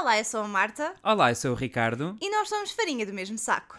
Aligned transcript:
Olá, 0.00 0.18
eu 0.18 0.24
sou 0.24 0.42
a 0.42 0.48
Marta 0.48 0.94
Olá, 1.02 1.30
eu 1.30 1.34
sou 1.34 1.52
o 1.52 1.54
Ricardo. 1.54 2.16
e 2.20 2.30
nós 2.30 2.48
somos 2.48 2.70
farinha 2.72 3.04
do 3.04 3.12
mesmo 3.12 3.36
saco. 3.38 3.76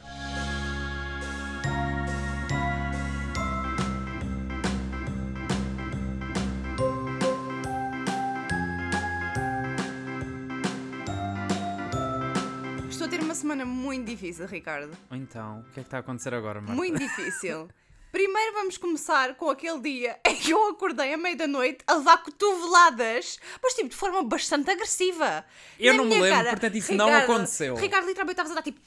Estou 12.90 13.08
a 13.08 13.10
ter 13.10 13.22
uma 13.22 13.36
semana 13.36 13.66
muito 13.66 14.08
difícil, 14.08 14.46
Ricardo. 14.46 14.92
Então, 15.12 15.60
o 15.60 15.64
que 15.74 15.80
é 15.80 15.84
que 15.84 15.88
está 15.88 15.98
a 15.98 16.00
acontecer 16.02 16.34
agora, 16.34 16.60
Marta? 16.60 16.76
Muito 16.76 16.98
difícil. 17.00 17.70
Primeiro 18.12 18.54
vamos 18.54 18.78
começar 18.78 19.36
com 19.36 19.50
aquele 19.50 19.80
dia 19.82 20.20
em 20.26 20.36
que 20.36 20.52
eu 20.52 20.70
acordei 20.70 21.14
à 21.14 21.18
meia 21.18 21.36
da 21.36 21.48
noite 21.48 21.80
a 21.86 21.94
levar 21.96 22.18
cotoveladas, 22.24 23.38
mas 23.62 23.74
tipo 23.74 23.90
de 23.90 23.96
forma 23.96 24.24
bastante 24.24 24.72
agressiva. 24.72 25.46
Eu 25.80 25.94
Na 25.94 25.98
não 26.00 26.06
me 26.06 26.16
lembro, 26.16 26.30
cara, 26.30 26.50
portanto 26.50 26.76
isso 26.76 26.94
não 26.94 27.14
aconteceu. 27.14 27.76
Ricardo 27.76 28.08
literalmente 28.08 28.34
estavas 28.42 28.52
a 28.52 28.56
dar 28.56 28.64
tipo 28.64 28.80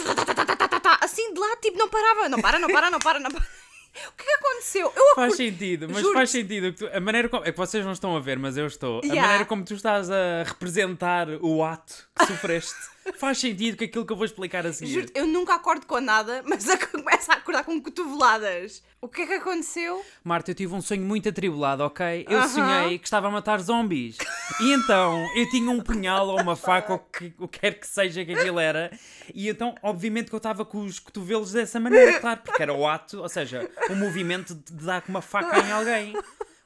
assim 1.01 1.33
de 1.33 1.41
lá, 1.41 1.57
tipo 1.57 1.79
não 1.79 1.89
parava, 1.89 2.29
não 2.29 2.41
para, 2.41 2.59
não 2.59 2.69
para, 2.69 2.91
não 2.91 2.99
para, 2.99 3.21
não 3.21 3.31
para. 3.31 3.47
O 3.95 4.13
que 4.17 4.23
é 4.23 4.27
que 4.27 4.33
aconteceu? 4.33 4.91
Eu 4.97 5.15
Faz 5.15 5.37
sentido, 5.37 5.87
mas 5.87 6.03
faz 6.13 6.31
sentido. 6.31 6.73
Tu- 6.73 6.89
a 6.97 6.99
maneira 6.99 7.29
como. 7.29 7.45
É 7.45 7.53
que 7.53 7.59
vocês 7.59 7.85
não 7.85 7.93
estão 7.93 8.17
a 8.17 8.21
ver, 8.21 8.39
mas 8.39 8.57
eu 8.57 8.67
estou. 8.67 9.03
Yeah. 9.05 9.21
A 9.21 9.25
maneira 9.25 9.45
como 9.45 9.63
tu 9.67 9.75
estás 9.75 10.11
a 10.11 10.45
representar 10.47 11.29
o 11.43 11.63
ato 11.63 12.09
que 12.19 12.25
sofreste 12.25 12.75
faz 13.17 13.39
sentido 13.39 13.77
com 13.77 13.85
aquilo 13.85 14.07
que 14.07 14.13
eu 14.13 14.17
vou 14.17 14.25
explicar 14.25 14.67
a 14.67 14.73
seguir. 14.73 14.93
Juro-te, 14.93 15.13
eu 15.15 15.27
nunca 15.27 15.55
acordo 15.55 15.87
com 15.87 16.01
nada, 16.01 16.43
mas 16.47 16.65
começo 16.91 17.31
a 17.31 17.35
acordar 17.35 17.65
com 17.65 17.81
cotoveladas. 17.81 18.83
O 19.01 19.09
que 19.09 19.23
é 19.23 19.27
que 19.27 19.33
aconteceu? 19.35 20.05
Marta, 20.23 20.53
eu 20.53 20.55
tive 20.55 20.75
um 20.75 20.81
sonho 20.81 21.03
muito 21.03 21.29
atribulado, 21.29 21.83
ok? 21.83 22.25
Eu 22.29 22.39
Aham. 22.39 22.49
sonhei 22.49 22.99
que 22.99 23.07
estava 23.07 23.27
a 23.27 23.31
matar 23.31 23.61
zombies. 23.61 24.17
E 24.61 24.73
então 24.73 25.27
eu 25.35 25.51
tinha 25.51 25.71
um 25.71 25.81
punhal 25.81 26.29
ou 26.29 26.41
uma 26.41 26.55
faca 26.55 26.93
ou 26.93 26.99
que, 27.01 27.35
o 27.39 27.49
que 27.49 27.59
quer 27.59 27.79
que 27.79 27.87
seja 27.87 28.25
que 28.25 28.33
aquilo 28.33 28.61
era. 28.61 28.91
E 29.35 29.49
então, 29.49 29.75
obviamente, 29.83 30.29
que 30.29 30.35
eu 30.35 30.39
estava 30.39 30.65
com 30.65 30.85
os 30.85 30.99
cotovelos 30.99 31.53
dessa 31.53 31.81
maneira, 31.81 32.21
claro, 32.21 32.41
porque 32.45 32.63
era 32.63 32.73
o 32.73 32.87
ato, 32.87 33.21
ou 33.21 33.29
seja, 33.29 33.69
o 33.91 33.95
movimento 33.95 34.55
de 34.55 34.85
dar 34.85 35.03
com 35.03 35.11
uma 35.11 35.23
faca 35.23 35.59
em 35.59 35.73
alguém. 35.73 36.13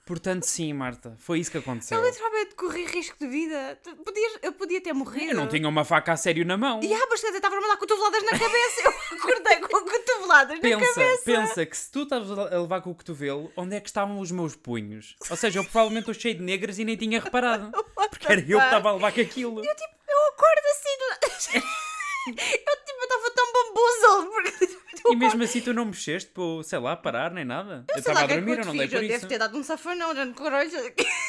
Portanto, 0.07 0.45
sim, 0.45 0.73
Marta, 0.73 1.17
foi 1.19 1.41
isso 1.41 1.51
que 1.51 1.59
aconteceu. 1.59 1.99
Eu 1.99 2.05
literalmente 2.09 2.55
corri 2.55 2.85
risco 2.87 3.17
de 3.19 3.27
vida. 3.27 3.77
Podias- 4.05 4.39
eu 4.41 4.53
podia 4.53 4.81
ter 4.81 4.93
morrido. 4.93 5.33
Eu 5.33 5.37
não 5.37 5.49
tinha 5.49 5.69
uma 5.69 5.85
faca 5.85 6.13
a 6.13 6.17
sério 6.17 6.47
na 6.47 6.57
mão. 6.57 6.81
E 6.81 6.95
ah, 6.95 7.07
mas 7.11 7.21
dizer, 7.21 7.35
estava 7.35 7.57
a 7.57 7.61
mandar 7.61 7.77
cotoveladas 7.77 8.23
na 8.23 8.31
cabeça. 8.39 8.83
Eu 8.85 9.19
acordei 9.19 9.57
com 9.57 9.69
cotoveladas 9.85 10.57
na 10.59 10.63
Pensa, 10.63 10.95
cabeça. 10.95 11.23
pensa 11.25 11.67
que 11.67 11.77
se 11.77 11.91
tu 11.91 12.03
estavas 12.05 12.31
a 12.39 12.61
levar 12.61 12.81
com 12.83 12.91
o 12.91 12.95
cotovelo, 12.95 13.53
onde 13.57 13.75
é 13.75 13.81
que 13.81 13.89
estavam 13.89 14.21
os 14.21 14.31
meus 14.31 14.55
punhos? 14.55 15.17
Ou 15.29 15.37
seja, 15.37 15.59
eu 15.59 15.65
provavelmente 15.65 16.03
estou 16.09 16.15
cheio 16.15 16.37
de 16.37 16.43
negras 16.43 16.79
e 16.79 16.85
nem 16.85 16.97
tinha 16.97 17.21
reparado. 17.21 17.73
Porque 18.09 18.31
era 18.31 18.41
eu 18.41 18.59
que 18.61 18.65
estava 18.65 18.91
a 18.91 18.93
levar 18.93 19.13
com 19.13 19.21
aquilo. 19.21 19.59
Eu 19.59 19.75
tipo, 19.75 19.95
eu 20.09 20.29
acordo 20.29 20.67
assim. 20.71 21.57
do- 21.57 21.57
eu 21.57 21.63
eu 22.67 22.86
estava 23.07 23.31
tão 23.35 23.53
bambuzel. 23.53 24.31
Porque 24.31 24.77
eu 25.07 25.13
E 25.13 25.17
mesmo 25.17 25.43
assim 25.43 25.61
tu 25.61 25.73
não 25.73 25.85
mexeste 25.87 26.31
para, 26.31 26.63
sei 26.63 26.79
lá, 26.79 26.97
parar 26.97 27.31
nem 27.33 27.45
nada? 27.45 27.85
Eu 27.89 27.95
sei 27.95 28.13
estava 28.13 28.21
a 28.21 28.25
é 28.25 28.37
dormir, 28.37 28.53
eu 28.53 28.59
eu 28.59 28.65
não 28.67 28.77
dei 28.77 28.89
por 28.89 28.97
Eu 28.97 29.03
isso. 29.03 29.13
devo 29.13 29.27
ter 29.27 29.39
dado 29.39 29.57
um 29.59 29.63
safanão, 29.63 30.15
já 30.15 30.25
no 30.25 30.35
corolho. 30.35 30.71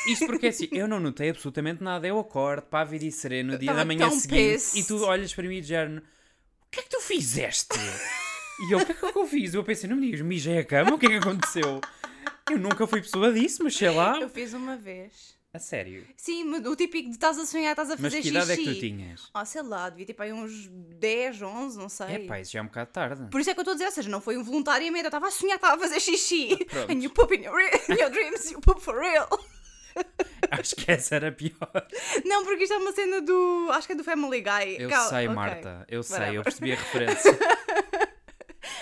Isto 0.08 0.26
porque 0.26 0.48
assim, 0.48 0.68
eu 0.72 0.88
não 0.88 1.00
notei 1.00 1.30
absolutamente 1.30 1.84
nada. 1.84 2.08
Eu 2.08 2.20
acordo, 2.20 2.64
pávido 2.64 3.04
e 3.06 3.12
sereno, 3.12 3.54
no 3.54 3.60
dia 3.60 3.74
da 3.74 3.86
manhã 3.86 4.10
seguinte, 4.12 4.54
pissed. 4.54 4.80
e 4.80 4.84
tu 4.84 5.04
olhas 5.04 5.34
para 5.34 5.48
mim 5.48 5.58
e 5.58 5.62
dizes 5.62 5.78
o 5.88 6.70
que 6.72 6.80
é 6.80 6.84
que 6.84 6.90
tu 6.90 7.00
fizeste? 7.02 7.78
E 8.60 8.72
eu, 8.74 8.80
o 8.80 8.86
que 8.86 8.92
é 8.92 8.96
que 8.96 9.18
eu 9.18 9.28
fiz? 9.28 9.54
Eu 9.54 9.64
pensei, 9.64 9.90
não 9.90 9.96
me 9.98 10.06
digas, 10.08 10.22
mijei 10.22 10.58
a 10.58 10.64
cama, 10.66 10.96
o 10.96 10.98
que 10.98 11.06
é 11.06 11.10
que 11.10 11.16
aconteceu? 11.16 11.80
Eu 12.50 12.58
nunca 12.58 12.86
fui 12.88 13.02
pessoa 13.02 13.32
disso, 13.32 13.64
mas 13.64 13.76
sei 13.76 13.90
lá. 13.90 14.20
Eu 14.20 14.30
fiz 14.30 14.54
uma 14.54 14.76
vez. 14.76 15.37
A 15.58 15.60
sério. 15.60 16.06
Sim, 16.16 16.44
mas 16.44 16.64
o 16.68 16.76
típico 16.76 17.10
de 17.10 17.16
estás 17.16 17.36
a 17.40 17.46
sonhar, 17.46 17.72
estás 17.72 17.90
a 17.90 17.94
Mas 17.94 18.02
fazer 18.02 18.22
que 18.22 18.28
idade 18.30 18.52
é 18.52 18.56
xixi. 18.56 18.70
que 18.70 18.76
tu 18.76 18.80
tinhas? 18.80 19.30
Ah, 19.34 19.44
sei 19.44 19.64
lá, 19.64 19.90
devia 19.90 20.06
ter 20.06 20.14
para 20.14 20.26
aí 20.26 20.34
uns 20.34 20.68
10, 21.00 21.42
11, 21.42 21.78
não 21.80 21.90
sei. 21.90 22.08
É 22.08 22.20
pá, 22.20 22.40
isso 22.40 22.52
já 22.52 22.60
é 22.60 22.62
um 22.62 22.66
bocado 22.68 22.92
tarde. 22.92 23.28
Por 23.32 23.42
isso 23.42 23.50
é 23.50 23.54
que 23.56 23.60
eu 23.60 23.64
estou 23.64 23.72
a 23.72 23.76
dizer, 23.76 23.86
ou 23.88 23.92
seja, 23.92 24.10
não 24.10 24.22
foi 24.22 24.36
involuntariamente, 24.36 25.06
eu 25.06 25.08
estava 25.08 25.28
a 25.28 25.32
sonhar, 25.32 25.56
estava 25.56 25.76
a 25.76 25.80
fazer 25.80 26.00
xixi. 26.00 26.56
Pronto. 26.70 26.92
And 26.92 27.02
you 27.02 27.10
poop 27.10 27.34
in 27.36 27.44
your, 27.44 27.60
in 27.60 27.94
your 28.00 28.10
dreams, 28.12 28.52
you 28.52 28.62
poop 28.62 28.80
for 28.80 29.00
real. 29.00 29.28
Acho 30.52 30.76
que 30.76 30.92
essa 30.92 31.16
era 31.16 31.32
pior. 31.32 31.72
Não, 32.24 32.46
porque 32.46 32.64
isto 32.66 32.74
é 32.74 32.78
uma 32.78 32.92
cena 32.94 33.20
do. 33.20 33.68
Acho 33.72 33.88
que 33.88 33.94
é 33.94 33.96
do 33.96 34.04
Family 34.04 34.42
Guy. 34.42 34.76
Eu 34.78 34.90
Cal- 34.90 35.10
sei, 35.10 35.26
ok. 35.26 35.36
Marta. 35.36 35.86
Eu 35.90 36.04
sei, 36.04 36.18
Whatever. 36.18 36.36
eu 36.38 36.44
percebi 36.44 36.72
a 36.72 36.76
referência. 36.76 37.40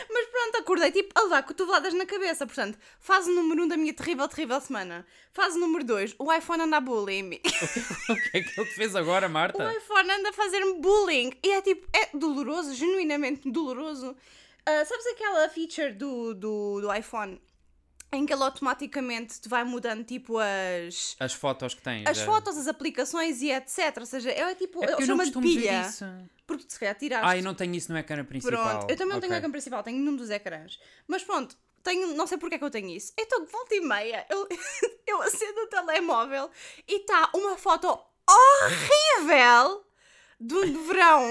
Mas 0.10 0.28
pronto, 0.28 0.58
acordei 0.58 0.92
tipo 0.92 1.12
a 1.16 1.24
levar 1.24 1.44
cotoveladas 1.44 1.94
na 1.94 2.06
cabeça. 2.06 2.46
Portanto, 2.46 2.78
fase 3.00 3.30
número 3.32 3.62
1 3.62 3.66
um 3.66 3.68
da 3.68 3.78
minha 3.78 3.94
terrível, 3.94 4.28
terrível 4.28 4.60
semana. 4.62 5.06
Fase 5.32 5.58
número 5.60 5.84
2, 5.84 6.16
o 6.20 6.32
iPhone 6.34 6.64
anda 6.64 6.78
a 6.78 6.82
bullying-me. 6.82 7.42
o 8.10 8.16
que 8.16 8.38
é 8.38 8.42
que 8.42 8.60
ele 8.60 8.70
te 8.70 8.76
fez 8.76 8.96
agora, 8.96 9.28
O 9.28 9.30
Marta? 9.30 9.74
iPhone 9.74 10.12
anda 10.12 10.30
a 10.30 10.34
fazer-me 10.34 10.80
bullying. 10.80 11.34
E 11.44 11.52
é 11.52 11.62
tipo, 11.62 11.88
é 11.94 12.10
doloroso, 12.18 12.74
genuinamente 12.74 13.50
doloroso. 13.50 14.16
Ah, 14.66 14.84
sabes 14.84 15.06
aquela 15.08 15.48
feature 15.50 15.94
do, 15.94 16.34
do, 16.34 16.82
do 16.82 16.94
iPhone 16.94 17.40
em 18.16 18.26
que 18.26 18.34
ele 18.34 18.44
automaticamente 18.44 19.40
te 19.40 19.48
vai 19.50 19.64
mudando 19.64 20.04
tipo 20.04 20.38
as. 20.38 21.16
As 21.20 21.34
fotos 21.34 21.74
que 21.74 21.82
tens. 21.82 22.06
As 22.08 22.20
é- 22.20 22.26
fotos, 22.26 22.58
as 22.58 22.68
aplicações 22.68 23.42
e 23.42 23.52
etc. 23.52 23.98
Ou 24.00 24.06
seja, 24.06 24.32
é 24.32 24.56
tipo. 24.56 24.84
É 24.84 24.94
eu 24.94 25.00
não 25.00 25.06
chama 25.06 25.26
de 25.26 25.32
pilha. 25.40 25.82
isso. 25.82 26.06
Porque 26.48 26.66
se 26.68 26.80
calhar 26.80 26.96
tiraste. 26.96 27.26
Ah, 27.28 27.38
eu 27.38 27.44
não 27.44 27.54
tenho 27.56 27.74
isso 27.76 27.92
no 27.92 27.98
ecrã 27.98 28.24
principal. 28.24 28.78
Pronto, 28.80 28.92
eu 28.92 28.96
também 28.98 29.14
não 29.14 29.20
tenho 29.20 29.32
Ok. 29.34 29.38
ecrã 29.40 29.52
principal, 29.52 29.84
tenho 29.84 29.98
num 30.00 30.16
dos 30.16 30.30
ecrãs. 30.30 30.80
Mas 31.08 31.24
pronto, 31.24 31.58
tenho, 31.84 32.16
não 32.16 32.28
sei 32.28 32.38
porque 32.38 32.56
é 32.56 32.58
que 32.60 32.64
eu 32.64 32.70
tenho 32.70 32.90
isso. 32.90 33.12
Então, 33.18 33.46
volta 33.46 33.74
e 33.74 33.82
meia, 33.82 34.26
eu, 34.30 34.48
eu 35.08 35.22
acendo 35.24 35.62
o 35.62 35.68
telemóvel 35.68 36.50
e 36.88 37.02
está 37.02 37.30
uma 37.34 37.58
foto 37.58 37.88
horrível 38.30 39.86
do 40.40 40.62
verão. 40.86 41.24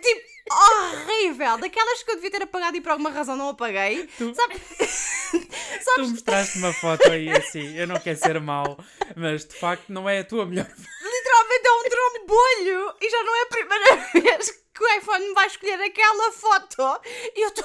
Tipo, 0.00 0.29
horrível. 0.50 1.58
Daquelas 1.58 2.02
que 2.02 2.10
eu 2.10 2.14
devia 2.16 2.30
ter 2.30 2.42
apagado 2.42 2.76
e 2.76 2.80
por 2.80 2.92
alguma 2.92 3.10
razão 3.10 3.36
não 3.36 3.50
apaguei. 3.50 4.06
Tu- 4.18 4.34
Sabe? 4.34 4.54
Tu 5.94 6.08
mostraste 6.08 6.58
uma 6.58 6.72
foto 6.72 7.10
aí 7.10 7.30
assim, 7.30 7.76
eu 7.78 7.86
não 7.86 7.98
quero 8.00 8.18
ser 8.18 8.40
mau, 8.40 8.76
mas 9.16 9.44
de 9.44 9.54
facto 9.56 9.88
não 9.88 10.08
é 10.08 10.18
a 10.20 10.24
tua 10.24 10.44
melhor. 10.44 10.66
literalmente 10.66 11.66
é 11.66 11.72
um 11.72 11.82
trombolho 11.88 12.94
e 13.00 13.10
já 13.10 13.22
não 13.22 13.36
é 13.36 13.42
a 13.42 13.46
primeira 13.46 13.96
vez 14.36 14.50
que 14.74 14.84
o 14.84 14.88
iPhone 14.98 15.28
me 15.28 15.34
vai 15.34 15.46
escolher 15.46 15.80
aquela 15.80 16.32
foto 16.32 17.00
e 17.36 17.42
eu 17.44 17.48
estou 17.48 17.64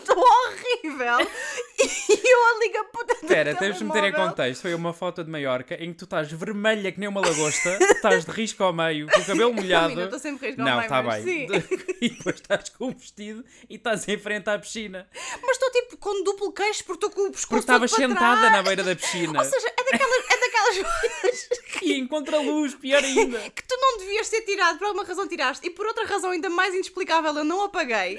estou 0.00 0.16
horrível 0.18 1.30
e 1.82 2.28
eu 2.28 2.40
a 2.80 2.84
puta 2.84 3.14
do 3.14 3.20
Espera, 3.22 3.54
temos 3.54 3.78
de 3.78 3.84
meter 3.84 4.04
em 4.04 4.12
contexto. 4.12 4.62
Foi 4.62 4.74
uma 4.74 4.92
foto 4.92 5.24
de 5.24 5.30
Maiorca 5.30 5.74
em 5.82 5.92
que 5.92 5.98
tu 5.98 6.04
estás 6.04 6.30
vermelha 6.30 6.92
que 6.92 7.00
nem 7.00 7.08
uma 7.08 7.20
lagosta, 7.20 7.78
estás 7.92 8.24
de 8.24 8.30
risco 8.30 8.62
ao 8.62 8.72
meio, 8.72 9.06
com 9.08 9.18
o 9.20 9.24
cabelo 9.24 9.52
molhado. 9.54 9.98
Eu 9.98 10.04
estou 10.04 10.18
sempre 10.18 10.48
risco 10.48 10.60
ao 10.62 10.68
Não, 10.68 10.76
meio, 10.76 10.84
está 10.86 11.02
mas 11.02 11.24
bem. 11.24 11.48
sim. 11.48 11.86
E 12.00 12.08
depois 12.10 12.36
estás 12.36 12.68
com 12.70 12.86
o 12.86 12.92
vestido 12.92 13.44
e 13.68 13.74
estás 13.74 14.08
em 14.08 14.18
frente 14.18 14.48
à 14.48 14.58
piscina. 14.58 15.06
Mas 15.42 15.50
estou 15.52 15.70
tipo 15.70 15.96
com 15.98 16.22
duplo 16.24 16.52
queixo 16.52 16.82
porque 16.84 17.06
estou 17.06 17.10
com 17.10 17.28
o 17.28 17.32
pescoço 17.32 17.48
Porque 17.48 17.60
estavas 17.60 17.90
sentada 17.90 18.36
trás. 18.40 18.52
na 18.52 18.62
beira 18.62 18.82
da 18.82 18.96
piscina. 18.96 19.38
Ou 19.38 19.44
seja, 19.44 19.68
é 19.68 19.92
daquelas, 19.92 20.24
é 20.30 20.40
daquelas 20.40 21.48
E 21.82 21.92
em 21.94 22.06
contraluz, 22.06 22.74
pior 22.74 23.02
ainda. 23.04 23.38
que 23.50 23.62
tu 23.66 23.76
não 23.78 23.98
devias 23.98 24.28
ter 24.30 24.40
tirado, 24.42 24.78
por 24.78 24.86
alguma 24.86 25.04
razão 25.04 25.28
tiraste, 25.28 25.66
e 25.66 25.70
por 25.70 25.86
outra 25.86 26.06
razão 26.06 26.30
ainda 26.30 26.48
mais 26.48 26.72
inexplicável 26.74 27.34
eu 27.34 27.44
não 27.44 27.64
apaguei. 27.64 28.18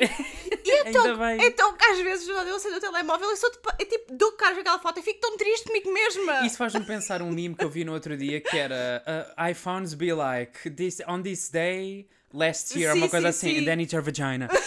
E 0.64 0.88
então, 0.88 1.06
Ainda 1.06 1.16
bem. 1.16 1.48
Então 1.76 1.92
às 1.92 2.00
vezes 2.00 2.28
eu 2.28 2.56
acendo 2.56 2.78
o 2.78 2.80
telemóvel 2.80 3.32
e 3.32 3.38
sou 3.38 3.52
tipo, 3.52 3.70
eu, 3.80 3.86
tipo, 3.88 4.14
dou 4.16 4.34
aquela 4.40 4.80
foto 4.80 5.00
e 5.00 5.04
fico 5.04 5.20
tão 5.20 5.38
triste 5.38 5.66
comigo 5.66 5.92
mesma. 5.92 6.46
Isso 6.46 6.58
faz-me 6.58 6.86
pensar 6.86 7.22
um 7.22 7.32
meme 7.32 7.56
que 7.56 7.64
eu 7.64 7.70
vi 7.70 7.84
no 7.84 7.94
outro 7.94 8.16
dia 8.18 8.40
que 8.42 8.58
era 8.58 9.04
uh, 9.06 9.50
iPhones 9.50 9.94
be 9.94 10.14
like 10.14 10.70
this 10.72 11.02
on 11.08 11.22
this 11.22 11.50
day 11.50 12.08
last 12.34 12.78
year, 12.78 12.94
Sim, 12.94 13.00
uma 13.00 13.10
coisa 13.10 13.32
sim, 13.32 13.48
assim, 13.48 13.56
sim. 13.56 13.62
and 13.62 13.66
then 13.66 13.82
it's 13.82 13.94
your 13.94 14.04
vagina. 14.04 14.48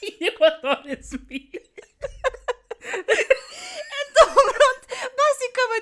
Eu 0.20 0.44
adoro 0.44 0.88
esse 0.88 1.18
meme. 1.28 1.50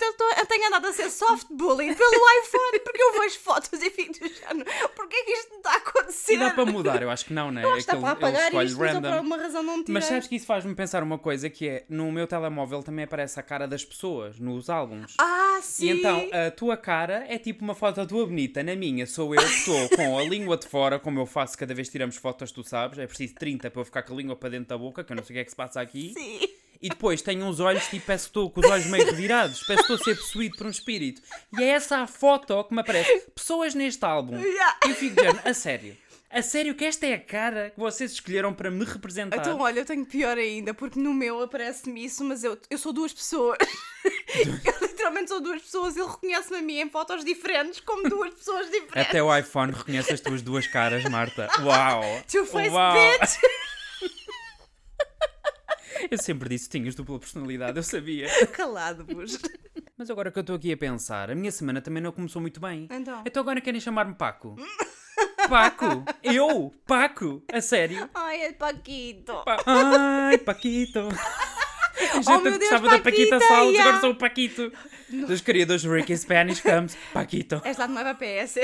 Eu, 0.04 0.12
tô, 0.14 0.24
eu 0.40 0.46
tenho 0.46 0.66
andado 0.68 0.86
a 0.86 0.92
ser 0.92 1.10
soft 1.10 1.46
bullying 1.50 1.94
pelo 1.94 2.10
iPhone 2.44 2.80
porque 2.84 3.02
eu 3.02 3.20
vejo 3.20 3.38
fotos 3.40 3.80
e 3.80 3.90
fico 3.90 4.12
do 4.12 4.28
género. 4.28 4.70
Porquê 4.94 5.22
que 5.24 5.32
isto 5.32 5.50
não 5.50 5.56
está 5.58 5.72
a 5.72 5.76
acontecer? 5.76 6.34
E 6.34 6.38
dá 6.38 6.50
para 6.50 6.66
mudar, 6.66 7.03
eu 7.03 7.10
acho 7.10 7.24
que 7.26 7.32
não, 7.32 7.50
né? 7.50 7.62
Eu 7.66 7.74
acho 7.74 7.84
que 7.84 7.91
É 7.91 7.94
dá 7.94 8.00
para 8.00 8.10
apagar 8.12 8.47
isto, 8.65 8.78
mas 8.78 8.94
por 8.98 9.06
alguma 9.06 9.36
razão 9.36 9.62
não 9.62 9.80
tirei. 9.80 9.94
Mas 9.94 10.04
sabes 10.04 10.28
que 10.28 10.36
isso 10.36 10.47
faz-me 10.47 10.74
pensar 10.74 11.03
uma 11.03 11.18
coisa 11.18 11.50
que 11.50 11.68
é, 11.68 11.84
no 11.88 12.10
meu 12.12 12.26
telemóvel 12.26 12.82
também 12.82 13.04
aparece 13.04 13.38
a 13.41 13.42
cara 13.42 13.66
das 13.66 13.84
pessoas, 13.84 14.38
nos 14.38 14.71
álbuns. 14.71 15.15
Ah, 15.18 15.59
sim. 15.62 15.86
E 15.86 15.91
então 15.91 16.28
a 16.32 16.50
tua 16.50 16.76
cara 16.76 17.24
é 17.28 17.38
tipo 17.38 17.65
uma 17.65 17.74
foto 17.74 18.06
tua 18.06 18.26
bonita. 18.26 18.62
Na 18.62 18.74
minha 18.76 19.06
sou 19.06 19.34
eu 19.34 19.41
que 19.41 19.47
estou 19.47 19.88
com 19.91 20.18
a 20.18 20.22
língua 20.22 20.56
de 20.56 20.66
fora, 20.66 20.98
como 20.98 21.21
eu 21.21 21.26
faço 21.26 21.56
cada 21.59 21.74
vez 21.74 21.88
que 21.88 21.92
tiramos 21.92 22.16
fotos, 22.16 22.53
tu 22.53 22.62
sabes. 22.62 22.98
É 22.98 23.06
preciso 23.06 23.34
30 23.34 23.71
para 23.71 23.80
eu 23.80 23.84
ficar 23.84 24.03
com 24.03 24.15
a 24.15 24.16
língua 24.16 24.36
para 24.36 24.50
dentro 24.50 24.68
da 24.68 24.78
boca, 24.78 25.03
que 25.03 25.12
eu 25.12 25.16
não 25.16 25.24
sei 25.24 25.34
o 25.34 25.36
que 25.36 25.41
é 25.41 25.44
que 25.44 25.50
se 25.50 25.56
passa 25.56 25.80
aqui. 25.80 26.12
Sim. 26.15 26.48
E 26.80 26.88
depois 26.88 27.22
tenho 27.22 27.44
uns 27.44 27.60
olhos, 27.60 27.86
tipo, 27.86 28.06
parece 28.06 28.24
que 28.24 28.30
estou 28.30 28.50
com 28.50 28.60
os 28.60 28.66
olhos 28.70 28.86
meio 28.86 29.04
revirados. 29.04 29.62
Parece 29.66 29.86
que 29.86 29.92
estou 29.92 29.96
a 29.96 30.14
ser 30.14 30.20
possuído 30.20 30.56
por 30.56 30.66
um 30.66 30.70
espírito. 30.70 31.22
E 31.58 31.62
é 31.62 31.68
essa 31.68 31.98
a 31.98 32.06
foto 32.06 32.62
que 32.64 32.74
me 32.74 32.80
aparece. 32.80 33.30
Pessoas 33.34 33.74
neste 33.74 34.04
álbum. 34.04 34.38
Yeah. 34.38 34.76
E 34.86 34.90
eu 34.90 34.94
fico 34.94 35.16
dizendo, 35.16 35.40
a 35.44 35.54
sério. 35.54 35.96
A 36.28 36.42
sério 36.42 36.74
que 36.74 36.84
esta 36.84 37.06
é 37.06 37.14
a 37.14 37.20
cara 37.20 37.70
que 37.70 37.78
vocês 37.78 38.12
escolheram 38.12 38.52
para 38.52 38.70
me 38.70 38.84
representar. 38.84 39.38
Então, 39.38 39.60
olha, 39.60 39.80
eu 39.80 39.84
tenho 39.86 40.04
pior 40.04 40.36
ainda, 40.36 40.74
porque 40.74 40.98
no 40.98 41.14
meu 41.14 41.40
aparece-me 41.40 42.04
isso, 42.04 42.24
mas 42.24 42.42
eu, 42.42 42.58
eu 42.68 42.76
sou 42.76 42.92
duas 42.92 43.12
pessoas. 43.12 43.56
eu 44.04 44.86
literalmente 44.86 45.28
são 45.28 45.40
duas 45.40 45.62
pessoas, 45.62 45.96
ele 45.96 46.06
reconhece-me 46.06 46.58
a 46.58 46.62
mim 46.62 46.80
em 46.80 46.90
fotos 46.90 47.24
diferentes 47.24 47.80
como 47.80 48.08
duas 48.08 48.34
pessoas 48.34 48.66
diferentes. 48.66 49.08
Até 49.08 49.22
o 49.22 49.34
iPhone 49.34 49.72
reconhece 49.72 50.12
as 50.12 50.20
tuas 50.20 50.42
duas 50.42 50.66
caras, 50.66 51.04
Marta. 51.04 51.48
Uau! 51.62 52.02
Two-face 52.30 52.70
Uau! 52.70 52.92
bitch! 52.92 53.38
Eu 56.10 56.19
sempre 56.19 56.48
disse 56.48 56.69
que 56.69 56.78
tinhas 56.78 56.95
dupla 56.95 57.19
personalidade, 57.19 57.77
eu 57.77 57.83
sabia. 57.83 58.28
Calado-vos. 58.53 59.39
Mas 59.97 60.10
agora 60.10 60.31
que 60.31 60.39
eu 60.39 60.43
estou 60.43 60.57
aqui 60.57 60.72
a 60.72 60.77
pensar, 60.77 61.31
a 61.31 61.34
minha 61.34 61.51
semana 61.51 61.81
também 61.81 62.03
não 62.03 62.13
começou 62.13 62.41
muito 62.43 62.60
bem. 62.60 62.89
Então. 62.91 63.22
Então 63.25 63.41
agora 63.43 63.60
querem 63.60 63.81
chamar-me 63.81 64.15
Paco? 64.15 64.57
Paco? 65.48 66.04
Eu? 66.22 66.72
Paco? 66.87 67.43
A 67.53 67.60
sério? 67.60 68.09
Ai, 68.15 68.43
é 68.43 68.53
Paquito. 68.53 69.33
Pa- 69.45 69.63
Ai, 69.66 70.39
Paquito. 70.39 71.01
A 71.98 72.16
gente 72.16 72.28
Oh, 72.31 72.39
Deus, 72.43 72.59
gostava 72.59 72.89
da 72.91 72.98
Paquita 72.98 73.39
Paquita, 73.39 73.41
Salles, 73.41 73.72
yeah. 73.72 73.84
agora 73.89 74.01
sou 74.03 74.10
o 74.10 74.15
Paquito. 74.16 74.71
Dos 75.09 75.41
criadores 75.41 75.83
Ricky 75.84 76.15
Spanish 76.16 76.60
Comes. 76.60 76.95
Paquito. 77.13 77.63
És 77.65 77.78
lá 77.78 77.87
de 77.87 77.95
Nova 77.95 78.15
PS. 78.15 78.57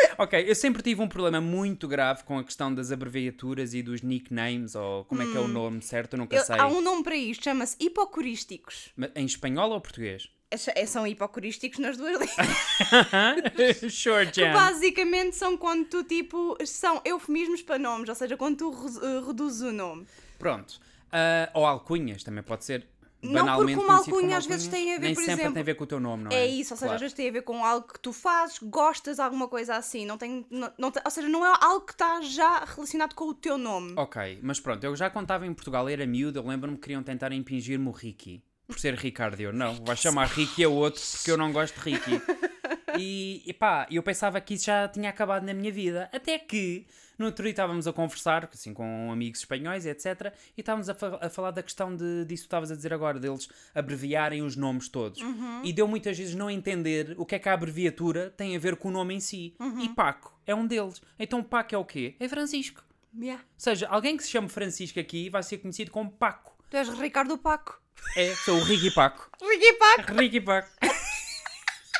Ok, 0.18 0.44
eu 0.48 0.54
sempre 0.54 0.82
tive 0.82 1.02
um 1.02 1.08
problema 1.08 1.40
muito 1.40 1.86
grave 1.86 2.24
com 2.24 2.38
a 2.38 2.44
questão 2.44 2.74
das 2.74 2.90
abreviaturas 2.90 3.74
e 3.74 3.82
dos 3.82 4.00
nicknames, 4.02 4.74
ou 4.74 5.04
como 5.04 5.20
é 5.22 5.26
que 5.26 5.36
é 5.36 5.40
o 5.40 5.46
nome 5.48 5.82
certo, 5.82 6.14
eu 6.14 6.18
nunca 6.18 6.34
Eu- 6.36 6.42
sei. 6.44 6.56
há 6.58 6.66
um 6.66 6.80
nome 6.80 7.02
para 7.04 7.14
isto, 7.16 7.44
chama-se 7.44 7.76
hipocorísticos. 7.78 8.90
Mas 8.96 9.10
Em 9.14 9.26
espanhol 9.26 9.70
ou 9.72 9.80
português? 9.80 10.28
É- 10.50 10.80
é- 10.82 10.86
São 10.86 11.06
hipocorísticos 11.06 11.78
nas 11.80 11.96
duas 11.96 12.12
línguas. 12.20 12.36
sure, 13.92 14.30
Jan. 14.32 14.52
basicamente 14.52 15.36
são 15.36 15.56
quando 15.56 15.86
tu, 15.86 16.04
tipo, 16.04 16.56
são 16.64 17.00
eufemismos 17.04 17.62
para 17.62 17.78
nomes, 17.78 18.08
ou 18.08 18.14
seja, 18.14 18.36
quando 18.36 18.56
tu 18.56 18.72
eh, 19.02 19.26
reduzes 19.26 19.60
o 19.62 19.72
nome. 19.72 20.06
Pronto. 20.38 20.80
Ah, 21.12 21.50
ou 21.54 21.64
alcunhas, 21.66 22.22
também 22.22 22.42
pode 22.42 22.64
ser 22.64 22.86
Não, 23.22 23.56
porque 23.56 23.74
uma 23.74 23.96
alcunha 23.96 24.36
às 24.36 24.46
vezes 24.46 24.68
tem 24.68 24.94
a 24.94 24.98
ver, 24.98 25.06
Nem 25.06 25.14
por 25.14 25.20
sempre 25.20 25.32
exemplo- 25.34 25.52
tem 25.54 25.60
a 25.62 25.64
ver 25.64 25.74
com 25.74 25.84
o 25.84 25.86
teu 25.86 25.98
nome, 25.98 26.24
não 26.24 26.30
é? 26.30 26.34
É 26.34 26.46
isso, 26.46 26.74
ou 26.74 26.76
seja, 26.76 26.86
Claro. 26.86 26.94
às 26.94 27.00
vezes 27.00 27.14
tem 27.16 27.28
a 27.28 27.32
ver 27.32 27.42
com 27.42 27.64
algo 27.64 27.88
que 27.92 27.98
tu 27.98 28.12
fazes, 28.12 28.58
gostas, 28.62 29.18
alguma 29.18 29.48
coisa 29.48 29.74
assim. 29.76 30.04
Não 30.06 30.16
tem, 30.18 30.46
não, 30.50 30.70
não 30.78 30.92
ou 31.04 31.10
seja, 31.10 31.28
não 31.28 31.44
é 31.44 31.52
algo 31.60 31.84
que 31.86 31.92
está 31.92 32.20
já 32.20 32.64
relacionado 32.64 33.14
com 33.14 33.24
o 33.24 33.34
teu 33.34 33.56
nome. 33.58 33.94
Ok, 33.96 34.38
mas 34.42 34.60
pronto, 34.60 34.84
eu 34.84 34.94
já 34.94 35.08
contava 35.10 35.46
em 35.46 35.52
Portugal, 35.54 35.88
era 35.88 36.06
miúdo, 36.06 36.38
eu 36.38 36.46
lembro-me 36.46 36.76
que 36.76 36.82
queriam 36.82 37.02
tentar 37.02 37.32
impingir-me 37.32 37.88
o 37.88 37.90
Ricky. 37.92 38.42
Por 38.66 38.78
ser 38.78 38.94
Ricardo, 38.94 39.40
eu 39.40 39.52
não, 39.52 39.74
vai 39.84 39.96
chamar 39.96 40.26
Ricky 40.26 40.64
a 40.64 40.68
outro 40.68 41.00
porque 41.12 41.30
eu 41.30 41.36
não 41.36 41.52
gosto 41.52 41.74
de 41.80 41.90
Ricky. 41.90 42.20
E, 42.98 43.42
e 43.46 43.52
pá, 43.52 43.86
eu 43.90 44.02
pensava 44.02 44.40
que 44.40 44.54
isso 44.54 44.66
já 44.66 44.88
tinha 44.88 45.10
acabado 45.10 45.44
na 45.44 45.54
minha 45.54 45.70
vida. 45.72 46.08
Até 46.12 46.38
que 46.38 46.86
no 47.18 47.26
outro 47.26 47.42
dia 47.44 47.50
estávamos 47.52 47.86
a 47.86 47.92
conversar, 47.92 48.48
assim, 48.52 48.74
com 48.74 49.10
amigos 49.10 49.40
espanhóis, 49.40 49.86
etc. 49.86 50.32
E 50.56 50.60
estávamos 50.60 50.88
a, 50.88 50.94
fa- 50.94 51.18
a 51.22 51.30
falar 51.30 51.50
da 51.50 51.62
questão 51.62 51.94
de, 51.96 52.24
disso 52.26 52.42
que 52.42 52.46
estavas 52.46 52.70
a 52.70 52.76
dizer 52.76 52.92
agora, 52.92 53.18
deles 53.18 53.48
abreviarem 53.74 54.42
os 54.42 54.54
nomes 54.56 54.88
todos. 54.88 55.20
E 55.62 55.72
deu 55.72 55.88
muitas 55.88 56.16
vezes 56.18 56.34
não 56.34 56.50
entender 56.50 57.14
o 57.18 57.24
que 57.24 57.34
é 57.34 57.38
que 57.38 57.48
a 57.48 57.54
abreviatura 57.54 58.30
tem 58.36 58.54
a 58.54 58.58
ver 58.58 58.76
com 58.76 58.88
o 58.88 58.90
nome 58.90 59.14
em 59.14 59.20
si. 59.20 59.54
E 59.80 59.88
Paco 59.90 60.38
é 60.46 60.54
um 60.54 60.66
deles. 60.66 61.00
Então 61.18 61.42
Paco 61.42 61.74
é 61.74 61.78
o 61.78 61.84
quê? 61.84 62.14
É 62.20 62.28
Francisco. 62.28 62.84
Yeah. 63.18 63.42
Ou 63.42 63.48
seja, 63.60 63.88
alguém 63.88 64.14
que 64.16 64.22
se 64.24 64.30
chame 64.30 64.48
Francisco 64.48 65.00
aqui 65.00 65.30
vai 65.30 65.42
ser 65.42 65.56
conhecido 65.58 65.90
como 65.90 66.10
Paco. 66.10 66.54
Tu 66.68 66.76
és 66.76 66.88
Ricardo 66.90 67.38
Paco. 67.38 67.80
É, 68.14 68.34
sou 68.34 68.58
o 68.58 68.62
Ricky 68.62 68.90
Paco. 68.90 69.30
Ricky 69.40 69.72
Paco. 69.78 70.12
Ricky 70.12 70.40
Paco. 70.42 70.68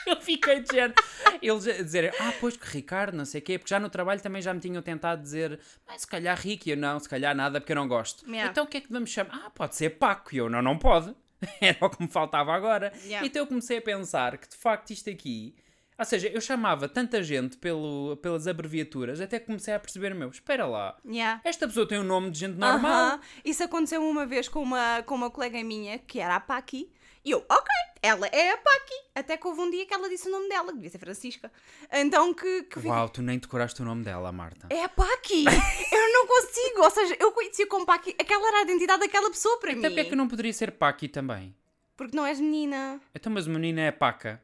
Eu 0.17 0.21
fiquei 0.21 0.61
de 0.61 0.73
género. 0.73 0.95
Eles 1.43 1.67
a 1.67 1.83
dizer, 1.83 2.15
ah, 2.21 2.33
pois 2.41 2.57
que 2.57 2.67
Ricardo, 2.67 3.17
não 3.17 3.25
sei 3.25 3.41
o 3.41 3.45
quê, 3.45 3.59
porque 3.59 3.71
já 3.71 3.81
no 3.81 3.91
trabalho 3.91 4.21
também 4.21 4.41
já 4.41 4.55
me 4.55 4.61
tinham 4.61 4.81
tentado 4.83 5.21
dizer, 5.21 5.59
mas 5.87 6.03
se 6.03 6.07
calhar 6.07 6.39
Ricky, 6.39 6.71
eu 6.71 6.77
não, 6.77 6.99
se 6.99 7.09
calhar 7.09 7.35
nada, 7.35 7.61
porque 7.61 7.73
eu 7.73 7.77
não 7.77 7.89
gosto. 7.89 8.25
Yeah. 8.27 8.51
Então 8.51 8.65
o 8.65 8.67
que 8.67 8.77
é 8.77 8.81
que 8.81 8.89
devemos 8.89 9.11
chamar? 9.11 9.43
Ah, 9.45 9.51
pode 9.51 9.75
ser 9.75 9.91
Paco, 9.91 10.35
e 10.35 10.39
eu 10.39 10.49
não, 10.49 10.63
não 10.63 10.79
pode. 10.79 11.15
Era 11.61 11.79
o 11.81 11.91
que 11.91 12.03
me 12.03 12.09
faltava 12.09 12.55
agora. 12.55 12.93
Yeah. 13.05 13.27
Então 13.27 13.43
eu 13.43 13.47
comecei 13.47 13.79
a 13.79 13.83
pensar 13.83 14.39
que 14.39 14.49
de 14.49 14.57
facto 14.57 14.91
isto 14.91 15.11
aqui. 15.11 15.55
Ou 15.99 16.05
seja, 16.05 16.29
eu 16.29 16.41
chamava 16.43 16.89
tanta 16.89 17.23
gente 17.23 17.57
pelo, 17.57 18.19
pelas 18.19 18.47
abreviaturas 18.47 19.19
até 19.19 19.41
que 19.41 19.47
comecei 19.47 19.73
a 19.73 19.81
perceber, 19.81 20.15
meu, 20.15 20.29
espera 20.29 20.67
lá. 20.67 20.95
Yeah. 21.07 21.41
Esta 21.43 21.67
pessoa 21.67 21.89
tem 21.89 21.99
um 21.99 22.05
nome 22.05 22.31
de 22.31 22.41
gente 22.41 22.57
normal. 22.57 22.93
Aham. 22.93 23.21
Isso 23.43 23.65
aconteceu 23.65 24.03
uma 24.03 24.27
vez 24.27 24.47
com 24.47 24.63
uma, 24.63 25.03
com 25.05 25.15
uma 25.15 25.31
colega 25.31 25.63
minha, 25.65 25.99
que 25.99 26.21
era 26.21 26.37
a 26.37 26.41
Paqui, 26.41 26.93
e 27.27 27.33
eu, 27.33 27.45
ok, 27.51 27.69
ela 28.01 28.29
é 28.29 28.53
a 28.53 28.57
Paqui. 28.57 28.95
Até 29.13 29.37
que 29.37 29.45
houve 29.49 29.61
um 29.61 29.69
dia 29.69 29.85
que 29.85 29.93
ela 29.93 30.09
disse 30.09 30.29
o 30.29 30.31
nome 30.31 30.49
dela, 30.49 30.69
que 30.69 30.75
devia 30.75 30.91
ser 30.91 30.99
Francisca. 30.99 31.51
Então 31.93 32.33
que, 32.33 32.63
que 32.63 32.79
Uau, 32.87 33.09
tu 33.09 33.21
nem 33.21 33.37
decoraste 33.37 33.83
o 33.83 33.85
nome 33.85 34.05
dela, 34.05 34.31
Marta. 34.31 34.69
É 34.71 34.85
a 34.85 34.89
Paqui! 34.89 35.45
eu 35.91 36.13
não 36.13 36.25
consigo! 36.29 36.83
Ou 36.85 36.91
seja, 36.91 37.17
eu 37.19 37.33
conhecia 37.33 37.67
como 37.67 37.85
Paqui. 37.85 38.15
Aquela 38.17 38.47
era 38.47 38.59
a 38.59 38.63
identidade 38.63 39.01
daquela 39.01 39.29
pessoa 39.29 39.59
para 39.59 39.73
Até 39.73 39.81
mim. 39.81 39.89
porque 39.89 40.01
é 40.01 40.05
que 40.05 40.15
não 40.15 40.29
poderia 40.29 40.53
ser 40.53 40.71
Paqui 40.71 41.09
também? 41.09 41.53
Porque 41.97 42.17
não 42.17 42.25
és 42.25 42.39
menina. 42.39 43.01
Então, 43.13 43.33
mas 43.33 43.49
a 43.49 43.51
menina 43.51 43.81
é 43.81 43.91
Paca. 43.91 44.41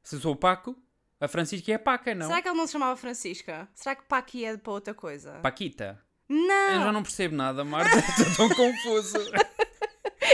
Se 0.00 0.20
sou 0.20 0.34
o 0.34 0.36
Paco, 0.36 0.76
a 1.18 1.26
Francisca 1.26 1.72
é 1.72 1.78
Paca, 1.78 2.14
não? 2.14 2.28
Será 2.28 2.40
que 2.40 2.46
ela 2.46 2.56
não 2.56 2.66
se 2.68 2.74
chamava 2.74 2.96
Francisca? 2.96 3.68
Será 3.74 3.96
que 3.96 4.04
Paqui 4.04 4.44
é 4.44 4.56
para 4.56 4.72
outra 4.72 4.94
coisa? 4.94 5.40
Paquita. 5.42 6.00
Não! 6.28 6.74
Eu 6.74 6.80
já 6.82 6.92
não 6.92 7.02
percebo 7.02 7.34
nada, 7.34 7.64
Marta. 7.64 7.90
Estou 8.22 8.48
tão 8.48 8.56
confuso. 8.56 9.18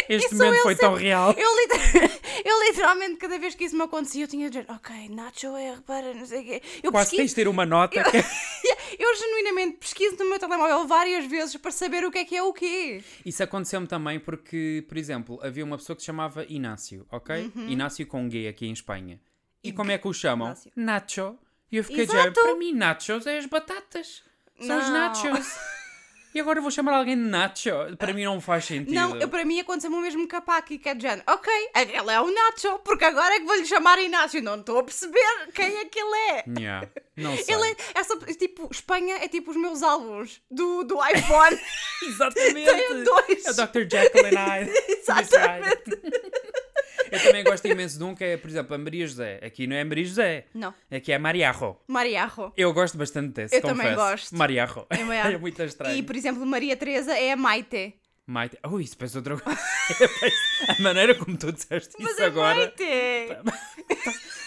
Este 0.11 0.27
Isso 0.27 0.37
momento 0.37 0.57
eu 0.57 0.63
foi 0.63 0.77
tão 0.77 0.95
real. 0.95 1.33
Eu, 1.37 1.49
liter- 1.63 2.21
eu 2.45 2.63
literalmente, 2.65 3.17
cada 3.17 3.39
vez 3.39 3.55
que 3.55 3.65
isso 3.65 3.77
me 3.77 3.83
acontecia, 3.83 4.25
eu 4.25 4.29
tinha 4.29 4.49
de 4.51 4.59
dizer, 4.61 4.73
ok, 4.73 5.09
Nacho 5.09 5.57
é, 5.57 5.75
repara, 5.75 6.15
não 6.15 6.25
sei 6.27 6.41
o 6.41 6.45
quê. 6.45 6.63
Eu 6.83 6.93
Quase 6.93 7.11
tens 7.11 7.17
pesquiso, 7.19 7.35
de 7.35 7.43
ter 7.43 7.49
uma 7.49 7.67
nota. 7.67 8.03
que- 8.03 8.17
eu 8.99 9.17
genuinamente 9.17 9.79
pesquiso 9.79 10.17
no 10.19 10.29
meu 10.31 10.39
telemóvel 10.39 10.87
várias 10.87 11.27
vezes 11.27 11.57
para 11.57 11.71
saber 11.71 12.05
o 12.05 12.11
que 12.11 12.19
é 12.19 12.25
que 12.25 12.37
é 12.37 12.43
o 12.43 12.53
quê. 12.53 13.03
Isso 13.25 13.43
aconteceu-me 13.43 13.87
também 13.87 14.21
porque, 14.21 14.85
por 14.89 14.97
exemplo, 14.97 15.39
havia 15.43 15.65
uma 15.65 15.77
pessoa 15.77 15.97
que 15.97 16.03
se 16.03 16.07
chamava 16.07 16.45
Inácio, 16.49 17.07
ok? 17.11 17.51
Inácio 17.69 18.07
com 18.07 18.29
G 18.31 18.47
aqui 18.49 18.67
em 18.67 18.73
Espanha. 18.73 19.21
E 19.65 19.73
como 19.73 19.91
é 19.91 19.99
que 19.99 20.07
o 20.07 20.13
chamam? 20.13 20.49
Inácio. 20.49 20.73
Nacho. 20.77 21.39
E 21.73 21.77
eu 21.79 21.83
fiquei 21.85 22.05
Exato. 22.05 22.41
para 22.41 22.55
mim, 22.55 22.73
nachos 22.73 23.27
é 23.27 23.39
as 23.39 23.47
batatas. 23.47 24.23
São 24.61 24.79
os 24.79 24.85
Não. 24.85 24.93
nachos. 24.93 25.59
E 26.37 26.41
agora 26.41 26.61
vou 26.61 26.71
chamar 26.71 26.93
alguém 26.93 27.17
de 27.17 27.23
Nacho. 27.23 27.71
Para 27.99 28.13
mim 28.13 28.25
não 28.25 28.43
faz 28.43 28.67
sentido. 28.67 28.93
Não, 28.93 29.17
eu, 29.17 29.27
para 29.27 29.43
mim 29.43 29.59
aconteceu 29.59 29.91
o 29.91 30.03
mesmo 30.03 30.29
que 30.29 30.37
a 30.37 30.61
que 30.61 30.87
é 30.87 30.95
de 30.95 31.01
género, 31.01 31.23
ok, 31.27 31.51
ele 31.75 32.13
é 32.13 32.21
o 32.21 32.31
Nacho, 32.31 32.79
porque 32.81 33.07
agora 33.07 33.37
é 33.37 33.41
que 33.41 33.47
vou-lhe 33.47 33.65
chamar 33.65 33.99
Inácio. 33.99 34.43
Não 34.43 34.61
estou 34.61 34.81
a 34.81 34.83
perceber 34.85 35.19
quem 35.55 35.79
é 35.79 35.87
que 35.87 35.99
ele 35.99 36.17
é. 36.33 36.45
Yeah, 36.59 36.89
não 37.17 37.35
sei. 37.43 37.55
Ele 37.55 37.71
é, 37.71 37.77
essa, 37.95 38.19
tipo, 38.19 38.69
Espanha 38.71 39.17
é 39.17 39.29
tipo 39.29 39.51
os 39.51 39.57
meus 39.57 39.83
álbuns 39.83 40.43
do, 40.51 40.85
do 40.85 40.99
iPhone. 41.09 41.59
Exatamente. 42.05 42.71
Tenho 42.71 43.05
dois. 43.05 43.47
É 43.47 43.51
o 43.51 43.55
Dr. 43.55 43.91
Jekyll 43.91 44.27
and 44.27 44.39
Hyde. 44.39 44.73
Exatamente. 44.93 46.01
Eu 47.11 47.23
também 47.23 47.45
gosto 47.45 47.67
imenso 47.67 47.99
de 47.99 48.05
um 48.05 48.15
que 48.15 48.25
é, 48.25 48.37
por 48.37 48.49
exemplo, 48.51 48.75
a 48.75 48.79
Maria 48.79 49.07
José. 49.07 49.41
Aqui 49.43 49.67
não 49.67 49.77
é 49.77 49.85
Maria 49.85 50.05
José. 50.05 50.47
Não. 50.55 50.75
Aqui 50.91 51.13
é 51.13 51.19
Mariarro. 51.19 51.79
Mariarro. 51.87 52.53
Eu 52.57 52.73
gosto 52.73 52.99
bastante 52.99 53.29
desse, 53.33 53.57
Eu 53.57 53.63
confesso. 53.63 53.81
também 53.81 53.95
gosto. 53.95 54.37
Mariarro. 54.37 54.87
É 54.91 55.05
Mariarro. 55.05 55.31
É 55.37 55.39
muito 55.39 55.63
estranho. 55.63 55.97
E, 55.97 56.03
por 56.03 56.17
exemplo, 56.17 56.45
Maria 56.47 56.77
Teresa 56.77 57.13
é 57.17 57.33
a 57.33 57.37
Maite. 57.37 57.95
Maite. 58.27 58.59
Oh, 58.69 58.81
isso 58.81 58.97
parece 58.99 59.17
outra 59.19 59.37
coisa. 59.39 59.61
a 60.69 60.83
maneira 60.83 61.15
como 61.15 61.37
tu 61.37 61.53
disseste 61.53 61.95
Mas 62.01 62.13
isso 62.13 62.23
é 62.23 62.27
agora. 62.27 62.57
Maite! 62.57 62.85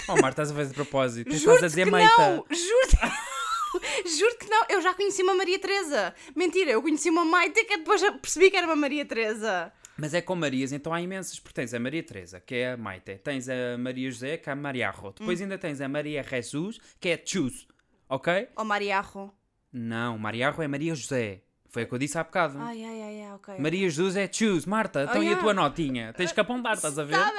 Oh, 0.08 0.13
Marta, 0.15 0.29
estás 0.41 0.51
a 0.51 0.53
fazer 0.56 0.70
de 0.70 0.75
propósito. 0.75 1.29
Tu 1.29 1.36
estás 1.36 1.63
a 1.63 1.68
dizer 1.68 1.86
que 1.86 1.91
Meita. 1.91 2.12
não! 2.18 2.46
Juro-te 2.50 2.98
Juro 4.18 4.38
que 4.38 4.50
não! 4.50 4.65
Eu 4.70 4.82
já 4.82 4.94
conheci 4.94 5.22
uma 5.24 5.34
Maria 5.36 5.60
Teresa. 5.60 6.13
Mentira, 6.36 6.72
eu 6.72 6.82
conheci 6.82 7.10
uma 7.10 7.24
Maite 7.24 7.63
que 7.63 7.77
depois 7.77 8.01
já 8.01 8.12
percebi 8.12 8.50
que 8.50 8.58
era 8.58 8.65
uma 8.68 8.75
Maria 8.75 9.06
Teresa. 9.06 9.72
Mas 10.00 10.13
é 10.13 10.22
com 10.22 10.36
Marias, 10.36 10.72
então 10.72 10.94
há 10.94 11.01
imensas, 11.01 11.39
porque 11.39 11.56
tens 11.56 11.74
a 11.74 11.79
Maria 11.79 12.01
Teresa, 12.03 12.39
que 12.39 12.56
é 12.56 12.72
a 12.74 12.77
Maite, 12.77 13.15
tens 13.24 13.50
a 13.50 13.77
Maria 13.77 14.10
José, 14.10 14.38
que 14.38 14.50
é 14.50 14.53
a 14.53 14.56
Mariarro, 14.56 15.10
Hum. 15.10 15.13
depois 15.20 15.41
ainda 15.41 15.58
tens 15.58 15.82
a 15.82 15.89
Maria 15.89 16.24
Jesus, 16.24 16.79
que 17.00 17.10
é 17.10 17.22
Chus, 17.24 17.68
ok? 18.08 18.48
Ou 18.56 18.63
Mariarro. 18.65 19.34
Não, 19.74 20.18
Mariarro 20.18 20.63
é 20.63 20.68
Maria 20.68 20.96
José, 20.96 21.41
foi 21.68 21.84
o 21.84 21.88
que 21.88 21.94
eu 21.94 22.00
disse 22.00 22.18
há 22.18 22.24
bocado. 22.24 22.58
Ai, 22.60 22.84
ai, 22.84 23.01
ai, 23.01 23.22
ai, 23.24 23.34
ok. 23.34 23.56
Maria 23.60 23.89
Jesus 23.89 24.15
é 24.15 24.27
Chus, 24.32 24.65
Marta, 24.65 25.03
então 25.03 25.15
Oh, 25.20 25.24
e 25.24 25.27
a 25.27 25.29
yeah. 25.32 25.41
tua 25.44 25.53
notinha? 25.53 26.13
Tens 26.13 26.32
que 26.32 26.39
apontar, 26.39 26.74
estás 26.75 26.98
a 26.98 27.03
ver? 27.03 27.15
Sabe? 27.15 27.38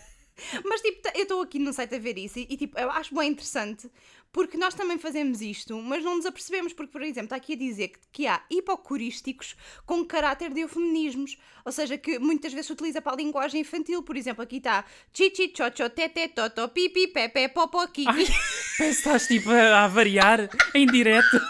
Mas 0.65 0.81
tipo, 0.81 1.09
eu 1.17 1.23
estou 1.23 1.43
aqui 1.43 1.59
no 1.59 1.73
site 1.73 1.97
a 1.97 1.99
ver 1.99 2.17
isso 2.17 2.39
e, 2.39 2.47
e, 2.49 2.57
tipo, 2.57 2.79
eu 2.79 2.89
acho 2.93 3.13
bem 3.15 3.31
interessante 3.31 3.91
porque 4.33 4.57
nós 4.57 4.75
também 4.75 4.99
fazemos 4.99 5.41
isto, 5.41 5.81
mas 5.83 6.05
não 6.05 6.17
nos 6.17 6.27
apercebemos, 6.27 6.73
porque, 6.73 6.93
por 6.93 7.03
exemplo, 7.03 7.25
está 7.25 7.37
aqui 7.37 7.55
a 7.55 7.57
dizer 7.57 7.89
que, 7.89 7.99
que 8.13 8.27
há 8.27 8.43
hipocorísticos 8.51 9.57
com 9.87 10.05
caráter 10.05 10.53
de 10.53 10.61
eufemismos, 10.61 11.39
ou 11.65 11.73
seja, 11.73 11.97
que 11.97 12.19
muitas 12.19 12.53
vezes 12.53 12.67
se 12.67 12.73
utiliza 12.73 13.01
para 13.01 13.13
a 13.13 13.17
linguagem 13.17 13.63
infantil, 13.63 14.03
por 14.03 14.17
exemplo, 14.17 14.43
aqui 14.43 14.59
está 14.59 14.85
chichi, 15.13 15.53
chocho, 15.57 15.89
tete, 15.91 16.29
toto, 16.29 16.69
pipi, 16.69 17.09
pepe, 17.09 17.49
popo, 17.49 17.87
kiki. 17.89 18.09
Ai, 18.09 18.27
que 18.77 18.85
estás 18.85 19.27
tipo 19.27 19.51
a, 19.51 19.85
a 19.85 19.89
variar 19.89 20.49
em 20.75 20.87
direto. 20.87 21.41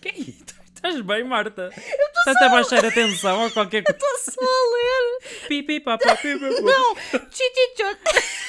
Que 0.00 0.08
é 0.08 0.18
isso? 0.18 0.44
Estás 0.74 1.00
bem, 1.00 1.24
Marta? 1.24 1.70
Estás 1.74 2.36
a 2.42 2.48
baixar 2.50 2.84
a 2.84 2.90
tensão 2.92 3.42
ou 3.42 3.50
qualquer 3.50 3.82
coisa? 3.82 3.98
Estou 3.98 4.34
só 4.34 4.40
a 4.42 4.70
ler. 4.74 5.48
Pipi, 5.48 5.80
pa, 5.80 5.96
pa, 5.96 6.14
pipi. 6.14 6.44
Não, 6.60 6.94
chichi, 7.30 7.72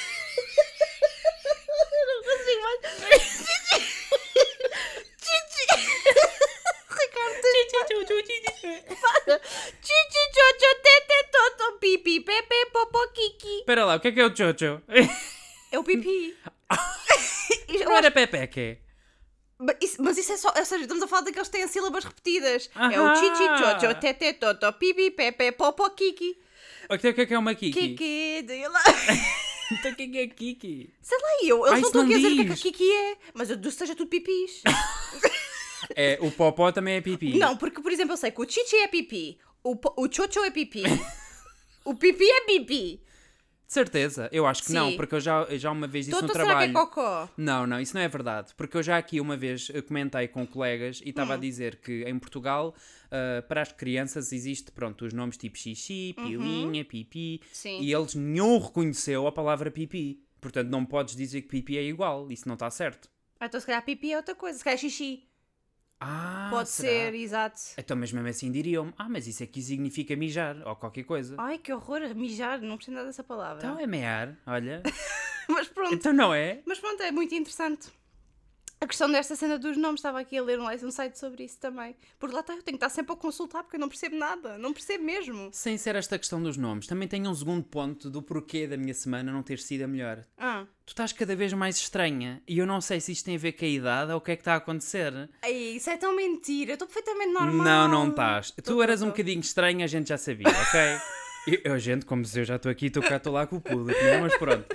assim, 2.46 2.60
mas. 2.62 2.76
Pipi, 11.80 12.20
pepe, 12.20 12.66
popo, 12.72 12.98
kiki. 13.12 13.64
Pera 13.64 13.84
lá, 13.84 13.96
o 13.96 14.00
que 14.00 14.08
é 14.08 14.12
que 14.12 14.20
é 14.20 14.26
o 14.26 14.36
chocho? 14.36 14.82
É 15.70 15.78
o 15.78 15.84
pipi. 15.84 16.36
Não 17.84 17.96
era 17.96 18.10
pepeque. 18.10 18.78
Isso, 19.80 20.02
mas 20.02 20.18
isso 20.18 20.32
é 20.32 20.36
só. 20.36 20.52
Ou 20.56 20.64
seja, 20.64 20.82
estamos 20.82 21.02
a 21.02 21.06
falar 21.06 21.22
daqueles 21.22 21.48
que 21.48 21.56
têm 21.56 21.68
sílabas 21.68 22.04
repetidas. 22.04 22.70
Ah 22.74 22.92
é 22.92 23.00
o 23.00 23.14
chichi, 23.16 23.46
chocho, 23.58 23.94
tete, 24.00 24.34
toto, 24.34 24.72
pipi, 24.74 25.10
pepe, 25.10 25.52
popo, 25.52 25.88
kiki. 25.90 26.38
O 26.90 26.98
que 26.98 27.08
é 27.08 27.26
que 27.26 27.34
é 27.34 27.38
uma 27.38 27.54
kiki? 27.54 27.72
Kiki, 27.72 28.42
do 28.42 28.52
you 28.52 28.70
love... 28.70 29.45
Então 29.72 29.90
o 29.92 29.94
que 29.96 30.18
é 30.18 30.26
Kiki? 30.28 30.90
Sei 31.02 31.18
lá, 31.18 31.28
eu. 31.44 31.64
Ah, 31.64 31.78
Eles 31.78 31.92
não 31.92 32.02
não 32.02 32.02
aqui 32.04 32.14
a 32.14 32.16
dizer 32.16 32.28
o 32.32 32.34
que 32.36 32.40
é 32.40 32.44
que 32.44 32.50
a 32.50 32.54
diz. 32.54 32.62
Kiki 32.62 32.92
é. 32.92 33.16
Mas 33.34 33.50
eu 33.50 33.56
deduzo 33.56 33.74
que 33.76 33.78
seja 33.78 33.94
tudo 33.96 34.08
pipis. 34.08 34.62
É, 35.94 36.18
o 36.20 36.30
popó 36.32 36.72
também 36.72 36.96
é 36.96 37.00
pipi. 37.00 37.38
Não, 37.38 37.56
porque, 37.56 37.80
por 37.80 37.92
exemplo, 37.92 38.14
eu 38.14 38.16
sei 38.16 38.30
que 38.30 38.40
o 38.40 38.48
chichi 38.48 38.74
é 38.76 38.88
pipi, 38.88 39.38
o, 39.62 39.76
po- 39.76 39.94
o 39.96 40.10
chocho 40.12 40.40
é 40.42 40.50
pipi, 40.50 40.82
o 41.84 41.94
pipi 41.94 42.24
é 42.24 42.40
pipi. 42.40 43.00
De 43.66 43.72
certeza. 43.72 44.28
Eu 44.30 44.46
acho 44.46 44.62
que 44.62 44.72
não, 44.72 44.90
Sim. 44.90 44.96
porque 44.96 45.14
eu 45.16 45.20
já, 45.20 45.42
eu 45.42 45.58
já 45.58 45.70
uma 45.72 45.88
vez 45.88 46.06
disse 46.06 46.20
no 46.22 46.28
será 46.28 46.32
que 46.32 46.40
é 46.40 46.44
trabalho. 46.44 46.72
Não, 47.36 47.66
não, 47.66 47.80
isso 47.80 47.94
não 47.96 48.00
é 48.00 48.08
verdade. 48.08 48.54
Porque 48.56 48.76
eu 48.76 48.82
já 48.82 48.96
aqui 48.96 49.20
uma 49.20 49.36
vez 49.36 49.68
eh, 49.74 49.82
comentei 49.82 50.28
com 50.28 50.46
colegas 50.46 51.00
e 51.00 51.06
Hum. 51.06 51.10
estava 51.10 51.34
a 51.34 51.36
dizer 51.36 51.76
que 51.76 52.04
em 52.04 52.16
Portugal, 52.18 52.74
ah, 53.10 53.42
para 53.48 53.62
as 53.62 53.72
crianças, 53.72 54.32
existe, 54.32 54.70
pronto, 54.70 55.04
os 55.04 55.12
nomes 55.12 55.36
tipo 55.36 55.58
xixi, 55.58 56.14
pilinha, 56.16 56.84
pipi. 56.84 57.40
Uhum. 57.42 57.48
Sim. 57.52 57.80
E 57.80 57.92
eles 57.92 58.14
nenhum 58.14 58.58
reconheceu 58.58 59.26
a 59.26 59.32
palavra 59.32 59.70
pipi. 59.70 60.22
Portanto, 60.40 60.68
não 60.68 60.86
podes 60.86 61.16
dizer 61.16 61.42
que 61.42 61.48
pipi 61.48 61.76
é 61.76 61.82
igual. 61.82 62.30
Isso 62.30 62.46
não 62.46 62.54
está 62.54 62.70
certo. 62.70 63.08
Ah, 63.40 63.46
então 63.46 63.58
se 63.58 63.66
calhar 63.66 63.84
pipi 63.84 64.12
é 64.12 64.16
outra 64.16 64.34
coisa, 64.34 64.56
se 64.58 64.64
calhar 64.64 64.78
xixi. 64.78 65.24
Ah, 66.00 66.48
Pode 66.50 66.68
será? 66.68 66.88
ser, 66.88 67.14
exato. 67.14 67.60
Então, 67.78 67.96
mas 67.96 68.12
mesmo 68.12 68.28
assim 68.28 68.52
diriam 68.52 68.92
ah, 68.98 69.08
mas 69.08 69.26
isso 69.26 69.42
aqui 69.42 69.62
significa 69.62 70.14
mijar 70.14 70.56
ou 70.66 70.76
qualquer 70.76 71.04
coisa. 71.04 71.34
Ai, 71.38 71.58
que 71.58 71.72
horror, 71.72 72.00
mijar, 72.14 72.60
não 72.60 72.76
percebo 72.76 72.96
nada 72.96 73.06
dessa 73.08 73.24
palavra. 73.24 73.66
Então 73.66 73.78
é 73.80 73.86
mear, 73.86 74.36
olha. 74.46 74.82
Mas 75.48 75.68
pronto, 75.68 75.94
então 75.94 76.12
não 76.12 76.34
é? 76.34 76.60
mas 76.66 76.80
pronto, 76.80 77.00
é 77.04 77.12
muito 77.12 77.32
interessante. 77.32 77.88
A 78.78 78.86
questão 78.86 79.10
desta 79.10 79.34
cena 79.34 79.58
dos 79.58 79.76
nomes, 79.78 80.00
estava 80.00 80.20
aqui 80.20 80.36
a 80.36 80.42
ler 80.42 80.60
um, 80.60 80.66
um 80.68 80.90
site 80.90 81.18
sobre 81.18 81.44
isso 81.44 81.58
também. 81.58 81.96
Porque 82.18 82.34
lá 82.34 82.40
está, 82.40 82.52
eu 82.52 82.62
tenho 82.62 82.76
que 82.78 82.84
estar 82.84 82.90
sempre 82.94 83.12
a 83.14 83.16
consultar 83.16 83.62
porque 83.62 83.76
eu 83.76 83.80
não 83.80 83.88
percebo 83.88 84.16
nada, 84.16 84.58
não 84.58 84.72
percebo 84.72 85.02
mesmo. 85.02 85.48
Sem 85.50 85.78
ser 85.78 85.96
esta 85.96 86.18
questão 86.18 86.42
dos 86.42 86.58
nomes, 86.58 86.86
também 86.86 87.08
tenho 87.08 87.28
um 87.30 87.34
segundo 87.34 87.64
ponto 87.64 88.10
do 88.10 88.20
porquê 88.20 88.66
da 88.66 88.76
minha 88.76 88.92
semana 88.92 89.32
não 89.32 89.42
ter 89.42 89.58
sido 89.58 89.82
a 89.84 89.88
melhor. 89.88 90.22
Ah, 90.36 90.66
Tu 90.84 90.90
estás 90.90 91.12
cada 91.12 91.34
vez 91.34 91.52
mais 91.54 91.76
estranha 91.78 92.40
e 92.46 92.58
eu 92.58 92.66
não 92.66 92.80
sei 92.80 93.00
se 93.00 93.10
isto 93.12 93.24
tem 93.24 93.34
a 93.34 93.38
ver 93.38 93.52
com 93.52 93.64
a 93.64 93.68
idade 93.68 94.12
ou 94.12 94.18
o 94.18 94.20
que 94.20 94.32
é 94.32 94.36
que 94.36 94.42
está 94.42 94.52
a 94.54 94.58
acontecer. 94.58 95.28
Ai, 95.42 95.52
isso 95.52 95.88
é 95.90 95.96
tão 95.96 96.14
mentira, 96.14 96.72
eu 96.72 96.74
estou 96.74 96.86
perfeitamente 96.86 97.32
normal. 97.32 97.64
Não, 97.64 97.88
não 97.88 98.10
estás. 98.10 98.50
Tô, 98.50 98.62
Tu 98.62 98.74
tô, 98.74 98.82
eras 98.82 99.00
um 99.02 99.06
tô. 99.06 99.10
bocadinho 99.12 99.40
estranha, 99.40 99.84
a 99.84 99.88
gente 99.88 100.10
já 100.10 100.18
sabia, 100.18 100.46
ok? 100.48 100.80
Eu, 101.46 101.60
eu, 101.74 101.78
gente, 101.78 102.04
como 102.04 102.24
se 102.24 102.40
eu 102.40 102.44
já 102.44 102.56
estou 102.56 102.68
aqui, 102.72 102.86
estou 102.86 103.00
cá, 103.00 103.18
estou 103.18 103.32
lá 103.32 103.46
com 103.46 103.54
o 103.54 103.60
público, 103.60 103.96
não 104.02 104.08
é? 104.10 104.20
Mas 104.20 104.36
pronto. 104.36 104.66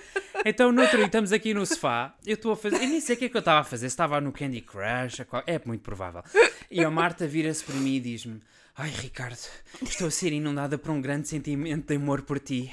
Então, 0.45 0.71
no 0.71 0.81
outro 0.81 0.97
dia, 0.97 1.05
estamos 1.05 1.31
aqui 1.31 1.53
no 1.53 1.65
sofá, 1.65 2.15
eu 2.25 2.33
estou 2.35 2.53
a 2.53 2.55
fazer. 2.55 2.77
Eu 2.77 2.87
nem 2.89 2.99
sei 3.01 3.15
o 3.15 3.19
que 3.19 3.25
é 3.25 3.29
que 3.29 3.37
eu 3.37 3.39
estava 3.39 3.59
a 3.61 3.63
fazer, 3.63 3.87
se 3.89 3.93
estava 3.93 4.19
no 4.19 4.31
Candy 4.31 4.61
Crush, 4.61 5.23
qual- 5.29 5.43
é 5.45 5.59
muito 5.65 5.81
provável. 5.81 6.23
E 6.69 6.83
a 6.83 6.89
Marta 6.89 7.27
vira-se 7.27 7.63
para 7.63 7.75
mim 7.75 7.95
e 7.95 7.99
diz-me: 7.99 8.41
Ai, 8.75 8.89
Ricardo, 8.89 9.37
estou 9.83 10.07
a 10.07 10.11
ser 10.11 10.31
inundada 10.33 10.77
por 10.77 10.91
um 10.91 11.01
grande 11.01 11.27
sentimento 11.27 11.87
de 11.87 11.95
amor 11.95 12.23
por 12.23 12.39
ti. 12.39 12.71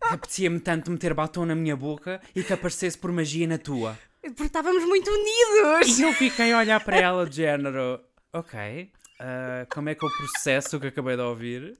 Apetecia-me 0.00 0.60
tanto 0.60 0.90
meter 0.90 1.12
batom 1.14 1.44
na 1.44 1.54
minha 1.54 1.76
boca 1.76 2.20
e 2.34 2.42
que 2.42 2.52
aparecesse 2.52 2.96
por 2.96 3.10
magia 3.12 3.46
na 3.46 3.58
tua. 3.58 3.98
Porque 4.22 4.44
estávamos 4.44 4.84
muito 4.84 5.10
unidos. 5.10 5.98
E 5.98 6.02
eu 6.02 6.12
fiquei 6.12 6.52
a 6.52 6.58
olhar 6.58 6.82
para 6.82 6.96
ela 6.98 7.26
de 7.28 7.36
género, 7.36 8.00
ok, 8.32 8.90
ah, 9.20 9.66
como 9.72 9.88
é 9.88 9.94
que 9.94 10.04
eu 10.04 10.10
processo 10.10 10.76
o 10.76 10.80
que 10.80 10.86
acabei 10.88 11.16
de 11.16 11.22
ouvir? 11.22 11.78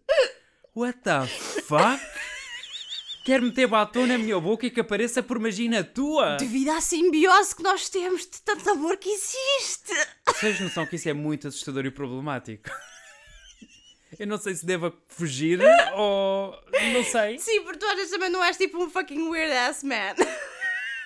What 0.75 0.99
the 1.03 1.27
fuck? 1.27 2.01
Quer 3.27 3.43
meter 3.43 3.67
batom 3.67 4.07
na 4.07 4.17
minha 4.17 4.39
boca 4.39 4.67
e 4.67 4.71
que 4.71 4.79
apareça 4.79 5.21
por 5.21 5.41
magia 5.41 5.83
tua? 5.83 6.37
Devido 6.37 6.69
à 6.69 6.81
simbiose 6.81 7.57
que 7.57 7.63
nós 7.65 7.89
temos 7.89 8.21
de 8.21 8.41
tanto 8.41 8.71
amor 8.71 8.97
que 8.99 9.09
existe. 9.09 9.93
Vocês 10.29 10.61
noção 10.61 10.87
que 10.87 10.95
isso 10.95 11.09
é 11.09 11.13
muito 11.13 11.49
assustador 11.49 11.85
e 11.85 11.91
problemático? 11.91 12.71
Eu 14.17 14.29
não 14.29 14.39
sei 14.39 14.55
se 14.55 14.65
devo 14.65 14.93
fugir 15.09 15.59
ou... 15.97 16.55
não 16.93 17.03
sei. 17.03 17.37
Sim, 17.41 17.63
porque 17.63 17.81
tu 17.81 17.87
às 17.87 17.97
vezes 17.97 18.13
também 18.13 18.31
não 18.31 18.45
és 18.45 18.57
tipo 18.57 18.81
um 18.81 18.89
fucking 18.89 19.29
weird 19.29 19.53
ass 19.53 19.83
man. 19.83 20.15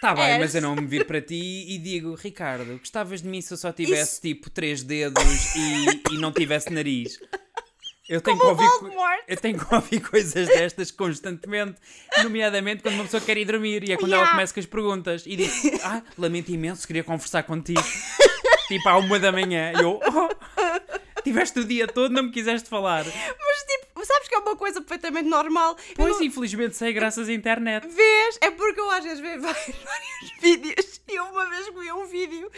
Tá 0.02 0.14
bem, 0.14 0.32
És. 0.32 0.38
mas 0.38 0.54
eu 0.54 0.60
não 0.60 0.76
me 0.76 0.86
vir 0.86 1.06
para 1.06 1.22
ti 1.22 1.66
e 1.68 1.78
digo, 1.78 2.14
Ricardo, 2.14 2.78
gostavas 2.78 3.22
de 3.22 3.28
mim 3.28 3.40
se 3.40 3.54
eu 3.54 3.56
só 3.56 3.72
tivesse 3.72 4.20
tipo 4.20 4.50
três 4.50 4.82
dedos 4.82 5.24
e, 5.56 6.14
e 6.14 6.18
não 6.18 6.32
tivesse 6.32 6.70
nariz? 6.70 7.18
Eu 8.10 8.20
tenho, 8.20 8.36
que 8.36 8.42
Como 8.44 8.60
o 8.60 8.64
ouvir, 8.64 9.22
eu 9.28 9.36
tenho 9.36 9.56
que 9.56 9.72
ouvir 9.72 10.00
coisas 10.00 10.48
destas 10.48 10.90
constantemente, 10.90 11.76
nomeadamente 12.24 12.82
quando 12.82 12.94
uma 12.96 13.04
pessoa 13.04 13.20
quer 13.20 13.36
ir 13.38 13.44
dormir 13.44 13.88
e 13.88 13.92
é 13.92 13.96
quando 13.96 14.12
ela 14.12 14.22
Yeah. 14.22 14.32
começa 14.32 14.52
com 14.52 14.58
as 14.60 14.66
perguntas 14.66 15.22
e 15.26 15.36
diz: 15.36 15.80
Ah, 15.84 16.02
lamento 16.18 16.50
imenso, 16.50 16.84
queria 16.88 17.04
conversar 17.04 17.44
contigo. 17.44 17.80
tipo 18.66 18.88
à 18.88 18.96
uma 18.96 19.16
da 19.20 19.30
manhã. 19.30 19.72
E 19.76 19.80
eu, 19.82 20.00
oh, 20.04 21.22
tiveste 21.22 21.60
o 21.60 21.64
dia 21.64 21.86
todo, 21.86 22.10
não 22.12 22.24
me 22.24 22.30
quiseste 22.32 22.68
falar. 22.68 23.04
Mas 23.04 23.62
tipo, 23.62 24.04
sabes 24.04 24.28
que 24.28 24.34
é 24.34 24.38
uma 24.38 24.56
coisa 24.56 24.80
perfeitamente 24.80 25.28
normal. 25.28 25.76
Pois, 25.94 26.16
não- 26.16 26.22
infelizmente 26.24 26.76
sei, 26.76 26.92
graças 26.92 27.28
à 27.28 27.32
internet. 27.32 27.86
Vês? 27.86 28.38
É 28.40 28.50
porque 28.50 28.80
eu 28.80 28.90
às 28.90 29.04
vezes 29.04 29.20
vejo 29.20 29.40
vários 29.42 30.32
vídeos 30.42 30.89
eu 31.20 31.24
uma 31.26 31.48
vez 31.48 31.66
vi 31.66 31.92
um 31.92 32.06
vídeo 32.06 32.50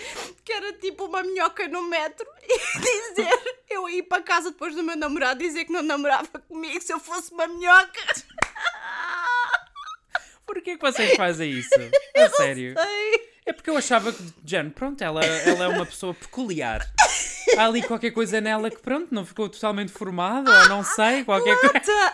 que 0.44 0.52
era 0.52 0.72
tipo 0.74 1.06
uma 1.06 1.22
minhoca 1.22 1.66
no 1.68 1.82
metro 1.82 2.26
e 2.42 2.78
dizer 3.10 3.56
eu 3.68 3.88
ia 3.88 4.04
para 4.04 4.22
casa 4.22 4.50
depois 4.50 4.74
do 4.74 4.82
meu 4.82 4.96
namorado 4.96 5.40
dizer 5.40 5.64
que 5.64 5.72
não 5.72 5.82
namorava 5.82 6.38
comigo 6.48 6.80
se 6.80 6.92
eu 6.92 7.00
fosse 7.00 7.32
uma 7.32 7.46
minhoca. 7.46 8.00
Porquê 10.46 10.76
que 10.76 10.82
vocês 10.82 11.16
fazem 11.16 11.50
isso? 11.50 11.70
A 12.16 12.28
sério. 12.30 12.74
Ei, 12.78 13.30
É 13.46 13.52
porque 13.52 13.70
eu 13.70 13.76
achava 13.76 14.12
que, 14.12 14.22
Jen, 14.44 14.70
pronto, 14.70 15.02
ela, 15.02 15.24
ela 15.24 15.64
é 15.64 15.68
uma 15.68 15.86
pessoa 15.86 16.14
peculiar. 16.14 16.80
Há 17.56 17.66
ali 17.66 17.82
qualquer 17.82 18.10
coisa 18.12 18.40
nela 18.40 18.70
que, 18.70 18.80
pronto, 18.80 19.14
não 19.14 19.24
ficou 19.24 19.48
totalmente 19.48 19.92
formada, 19.92 20.50
ou 20.62 20.68
não 20.68 20.82
sei, 20.84 21.24
qualquer 21.24 21.56
coisa. 21.60 22.12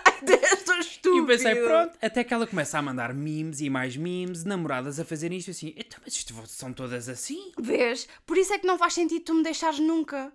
E 1.05 1.19
eu 1.19 1.27
pensei, 1.27 1.55
pronto, 1.55 1.97
até 2.03 2.25
que 2.25 2.35
ela 2.35 2.47
começa 2.47 2.79
a 2.79 2.83
mandar 2.83 3.15
memes 3.15 3.61
e 3.61 3.71
mais 3.71 3.97
memes, 3.97 4.45
namoradas 4.45 4.99
a 4.99 5.05
fazerem 5.05 5.39
isto 5.39 5.51
assim. 5.51 5.73
Então, 5.77 6.01
mas 6.05 6.15
isto 6.15 6.35
são 6.47 6.73
todas 6.73 7.09
assim? 7.09 7.53
Vês? 7.59 8.09
Por 8.27 8.37
isso 8.37 8.53
é 8.53 8.59
que 8.59 8.67
não 8.67 8.79
faz 8.79 8.95
sentido 8.95 9.25
tu 9.25 9.35
me 9.35 9.43
deixares 9.43 9.79
nunca. 9.79 10.33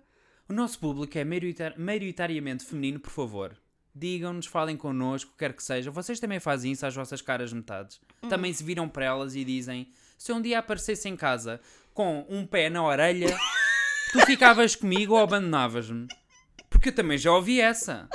O 0.48 0.52
nosso 0.52 0.78
público 0.78 1.16
é 1.16 1.24
maioritar- 1.24 1.74
maioritariamente 1.78 2.64
feminino, 2.64 2.98
por 3.00 3.10
favor. 3.10 3.56
Digam-nos, 3.94 4.46
falem 4.46 4.76
connosco, 4.76 5.32
quer 5.38 5.52
que 5.52 5.62
seja. 5.62 5.90
Vocês 5.90 6.18
também 6.18 6.40
fazem 6.40 6.72
isso 6.72 6.84
às 6.84 6.94
vossas 6.94 7.22
caras 7.22 7.52
metades. 7.52 8.00
Também 8.28 8.52
se 8.52 8.64
viram 8.64 8.88
para 8.88 9.04
elas 9.04 9.36
e 9.36 9.44
dizem: 9.44 9.88
se 10.18 10.32
um 10.32 10.42
dia 10.42 10.58
aparecesse 10.58 11.08
em 11.08 11.16
casa 11.16 11.60
com 11.94 12.26
um 12.28 12.44
pé 12.44 12.68
na 12.68 12.84
orelha, 12.84 13.38
tu 14.14 14.24
ficavas 14.26 14.74
comigo 14.76 15.14
ou 15.14 15.20
abandonavas-me? 15.20 16.06
Porque 16.70 16.88
eu 16.88 16.94
também 16.94 17.18
já 17.18 17.32
ouvi 17.32 17.60
essa. 17.60 18.08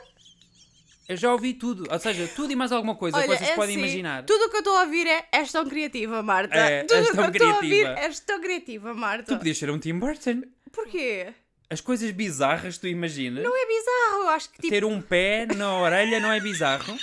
Eu 1.08 1.18
já 1.18 1.32
ouvi 1.32 1.54
tudo. 1.54 1.86
Ou 1.92 2.00
seja, 2.00 2.28
tudo 2.36 2.52
e 2.52 2.56
mais 2.56 2.72
alguma 2.72 2.96
coisa 2.96 3.20
que 3.20 3.28
vocês 3.28 3.50
é 3.50 3.56
podem 3.56 3.76
assim, 3.76 3.84
imaginar. 3.84 4.24
Tudo 4.26 4.46
o 4.46 4.50
que 4.50 4.56
eu 4.58 4.60
estou 4.60 4.78
a 4.78 4.82
ouvir 4.82 5.08
é 5.08 5.28
és 5.32 5.52
tão 5.52 5.66
criativa, 5.68 6.22
Marta. 6.22 6.56
É, 6.56 6.84
tudo 6.84 6.98
és 6.98 7.10
o 7.10 7.12
que 7.14 7.20
eu 7.20 7.26
estou 7.30 7.50
a 7.50 7.56
ouvir 7.56 7.86
és 7.98 8.20
tão 8.20 8.40
criativa, 8.42 8.94
Marta. 8.94 9.34
Tu 9.34 9.38
podias 9.38 9.58
ser 9.58 9.70
um 9.72 9.80
Tim 9.80 9.98
Burton. 9.98 10.44
Porquê? 10.72 11.34
As 11.70 11.82
coisas 11.82 12.12
bizarras 12.12 12.78
tu 12.78 12.88
imaginas. 12.88 13.44
Não 13.44 13.56
é 13.56 13.66
bizarro, 13.66 14.30
acho 14.30 14.50
que 14.50 14.56
tipo. 14.58 14.70
Ter 14.70 14.86
um 14.86 15.02
pé 15.02 15.46
na 15.56 15.76
orelha 15.80 16.20
não 16.20 16.32
é 16.32 16.40
bizarro? 16.40 16.96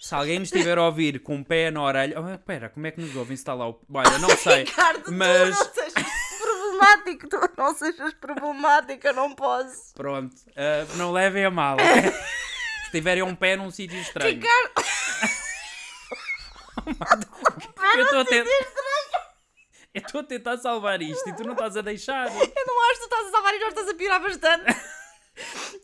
Se 0.00 0.14
alguém 0.14 0.38
nos 0.38 0.52
estiver 0.52 0.76
a 0.76 0.84
ouvir 0.84 1.18
com 1.20 1.36
um 1.36 1.42
pé 1.42 1.70
na 1.70 1.82
orelha. 1.82 2.20
Oh, 2.20 2.34
espera, 2.34 2.68
como 2.68 2.86
é 2.86 2.90
que 2.90 3.00
nos 3.00 3.16
ouvem? 3.16 3.36
Se 3.36 3.42
está 3.42 3.54
lá 3.54 3.70
o. 3.70 3.80
Olha, 3.92 4.18
não 4.18 4.28
sei. 4.36 4.64
Ricardo, 4.64 5.10
mas- 5.12 5.58
tu 5.58 5.80
não 5.80 5.83
problemático, 6.84 7.28
tu 7.28 7.38
não 7.56 7.74
sejas 7.74 8.14
problemática, 8.14 9.12
não 9.12 9.34
posso. 9.34 9.94
Pronto. 9.94 10.34
ah, 10.56 10.86
não 10.96 11.12
levem 11.12 11.44
a 11.44 11.50
mal. 11.50 11.76
Se 12.84 12.90
tiverem 12.90 13.22
um 13.22 13.34
pé 13.34 13.56
num 13.56 13.70
sítio 13.70 13.98
estranho. 13.98 14.34
Ricardo, 14.34 14.72
Eu 17.96 18.04
estou 18.04 18.20
a 18.20 18.24
tentar. 18.24 18.50
Eu 19.94 20.02
estou 20.02 20.20
a 20.20 20.24
tentar 20.24 20.56
salvar 20.58 21.00
isto 21.00 21.28
e 21.28 21.36
tu 21.36 21.44
não 21.44 21.52
estás 21.52 21.76
a 21.76 21.80
deixar. 21.80 22.26
eu 22.26 22.66
não 22.66 22.90
acho 22.90 23.00
que 23.00 23.08
tu 23.08 23.14
estás 23.14 23.26
a 23.26 23.30
salvar 23.30 23.54
e 23.54 23.60
já 23.60 23.68
estás 23.68 23.88
a 23.88 23.94
piorar 23.94 24.20
bastante. 24.20 24.76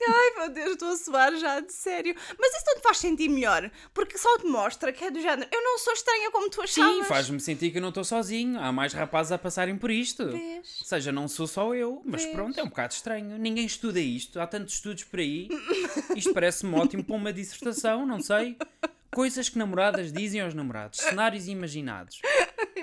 Ai 0.09 0.30
meu 0.38 0.50
Deus, 0.50 0.71
estou 0.73 0.88
a 0.88 0.97
suar 0.97 1.37
já, 1.37 1.61
de 1.61 1.73
sério. 1.73 2.14
Mas 2.38 2.54
isso 2.54 2.64
não 2.66 2.76
te 2.76 2.83
faz 2.83 2.99
sentir 2.99 3.28
melhor, 3.28 3.71
porque 3.92 4.16
só 4.16 4.38
te 4.38 4.47
mostra 4.47 4.92
que 4.92 5.04
é 5.04 5.11
do 5.11 5.21
género. 5.21 5.49
Eu 5.52 5.62
não 5.62 5.78
sou 5.78 5.92
estranha 5.92 6.30
como 6.30 6.49
tu 6.49 6.62
achavas. 6.62 6.95
Sim, 6.95 7.04
faz-me 7.04 7.40
sentir 7.40 7.71
que 7.71 7.78
eu 7.78 7.83
não 7.83 7.90
estou 7.90 8.04
sozinho. 8.04 8.59
Há 8.59 8.73
mais 8.73 8.92
rapazes 8.92 9.33
a 9.33 9.38
passarem 9.38 9.76
por 9.76 9.90
isto. 9.90 10.26
Vês? 10.28 10.78
Ou 10.80 10.87
seja, 10.87 11.12
não 11.12 11.28
sou 11.28 11.47
só 11.47 11.75
eu, 11.75 12.02
mas 12.04 12.23
Vês? 12.23 12.35
pronto, 12.35 12.59
é 12.59 12.62
um 12.62 12.69
bocado 12.69 12.95
estranho. 12.95 13.38
Ninguém 13.38 13.66
estuda 13.66 14.00
isto. 14.00 14.40
Há 14.40 14.47
tantos 14.47 14.75
estudos 14.75 15.04
por 15.04 15.21
aí. 15.21 15.49
Isto 16.16 16.33
parece-me 16.33 16.75
ótimo 16.75 17.04
para 17.04 17.16
uma 17.16 17.33
dissertação, 17.33 18.07
não 18.07 18.21
sei. 18.21 18.57
Coisas 19.12 19.49
que 19.49 19.59
namoradas 19.59 20.12
dizem 20.12 20.40
aos 20.40 20.54
namorados. 20.54 21.00
Cenários 21.00 21.49
imaginados. 21.49 22.21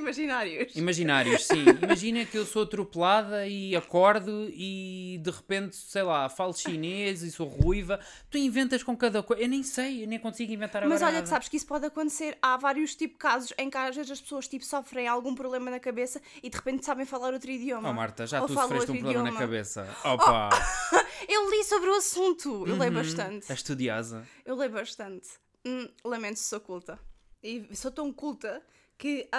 Imaginários. 0.07 0.75
Imaginários, 0.75 1.45
sim. 1.45 1.65
Imagina 1.83 2.25
que 2.25 2.37
eu 2.37 2.45
sou 2.45 2.63
atropelada 2.63 3.45
e 3.45 3.75
acordo 3.75 4.47
e 4.51 5.19
de 5.21 5.29
repente, 5.29 5.75
sei 5.75 6.01
lá, 6.03 6.29
falo 6.29 6.53
chinês 6.53 7.21
e 7.23 7.31
sou 7.31 7.47
ruiva. 7.47 7.99
Tu 8.29 8.37
inventas 8.37 8.81
com 8.83 8.95
cada 8.95 9.21
coisa. 9.21 9.43
Eu 9.43 9.49
nem 9.49 9.63
sei, 9.63 10.03
eu 10.03 10.07
nem 10.07 10.17
consigo 10.19 10.51
inventar 10.53 10.81
agora 10.83 10.89
Mas 10.93 11.01
olha 11.01 11.11
nada. 11.13 11.23
que 11.23 11.29
sabes 11.29 11.49
que 11.49 11.57
isso 11.57 11.67
pode 11.67 11.85
acontecer. 11.85 12.37
Há 12.41 12.55
vários 12.57 12.95
tipo 12.95 13.13
de 13.15 13.19
casos 13.19 13.53
em 13.57 13.69
que 13.69 13.77
às 13.77 13.95
vezes 13.95 14.11
as 14.11 14.21
pessoas 14.21 14.47
tipo, 14.47 14.63
sofrem 14.65 15.07
algum 15.07 15.35
problema 15.35 15.69
na 15.69 15.79
cabeça 15.79 16.21
e 16.41 16.49
de 16.49 16.55
repente 16.55 16.85
sabem 16.85 17.05
falar 17.05 17.33
outro 17.33 17.51
idioma. 17.51 17.89
Oh 17.89 17.93
Marta, 17.93 18.25
já 18.25 18.41
Ou 18.41 18.47
tu 18.47 18.53
sofreste 18.53 18.73
um 18.75 18.77
outro 18.79 18.93
problema 18.95 19.23
na 19.23 19.29
idioma. 19.29 19.39
cabeça. 19.39 19.87
Opa! 20.05 20.49
Eu 21.27 21.49
li 21.51 21.63
sobre 21.63 21.89
o 21.89 21.95
assunto. 21.95 22.65
Eu 22.67 22.77
leio 22.77 22.91
Uhum. 22.91 22.97
bastante. 22.99 23.51
É 23.51 23.53
estudiosa. 23.55 24.25
Eu 24.45 24.55
leio 24.55 24.71
bastante. 24.71 25.27
Hum, 25.65 25.89
lamento 26.05 26.37
se 26.39 26.45
sou 26.45 26.59
culta. 26.59 26.97
E 27.43 27.67
sou 27.75 27.91
tão 27.91 28.11
culta 28.13 28.61
que 28.97 29.29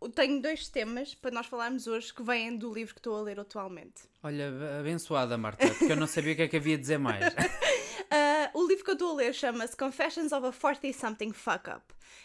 eu 0.00 0.08
tenho 0.10 0.42
dois 0.42 0.68
temas 0.68 1.14
para 1.14 1.30
nós 1.30 1.46
falarmos 1.46 1.86
hoje 1.86 2.12
que 2.12 2.22
vêm 2.22 2.56
do 2.56 2.72
livro 2.72 2.94
que 2.94 3.00
estou 3.00 3.16
a 3.16 3.22
ler 3.22 3.38
atualmente. 3.38 4.02
Olha, 4.22 4.48
abençoada, 4.80 5.38
Marta, 5.38 5.66
porque 5.68 5.92
eu 5.92 5.96
não 5.96 6.06
sabia 6.06 6.32
o 6.32 6.36
que 6.36 6.42
é 6.42 6.48
que 6.48 6.56
havia 6.56 6.76
de 6.76 6.80
dizer 6.82 6.98
mais. 6.98 7.24
Ah, 8.10 8.50
o 8.54 8.66
livro 8.66 8.82
que 8.84 8.90
eu 8.90 8.94
estou 8.94 9.10
a 9.12 9.14
ler 9.16 9.34
chama-se 9.34 9.76
Confessions 9.76 10.32
of 10.32 10.46
a 10.46 10.50
40-something 10.50 11.30
fuck 11.34 11.68
up. 11.68 11.82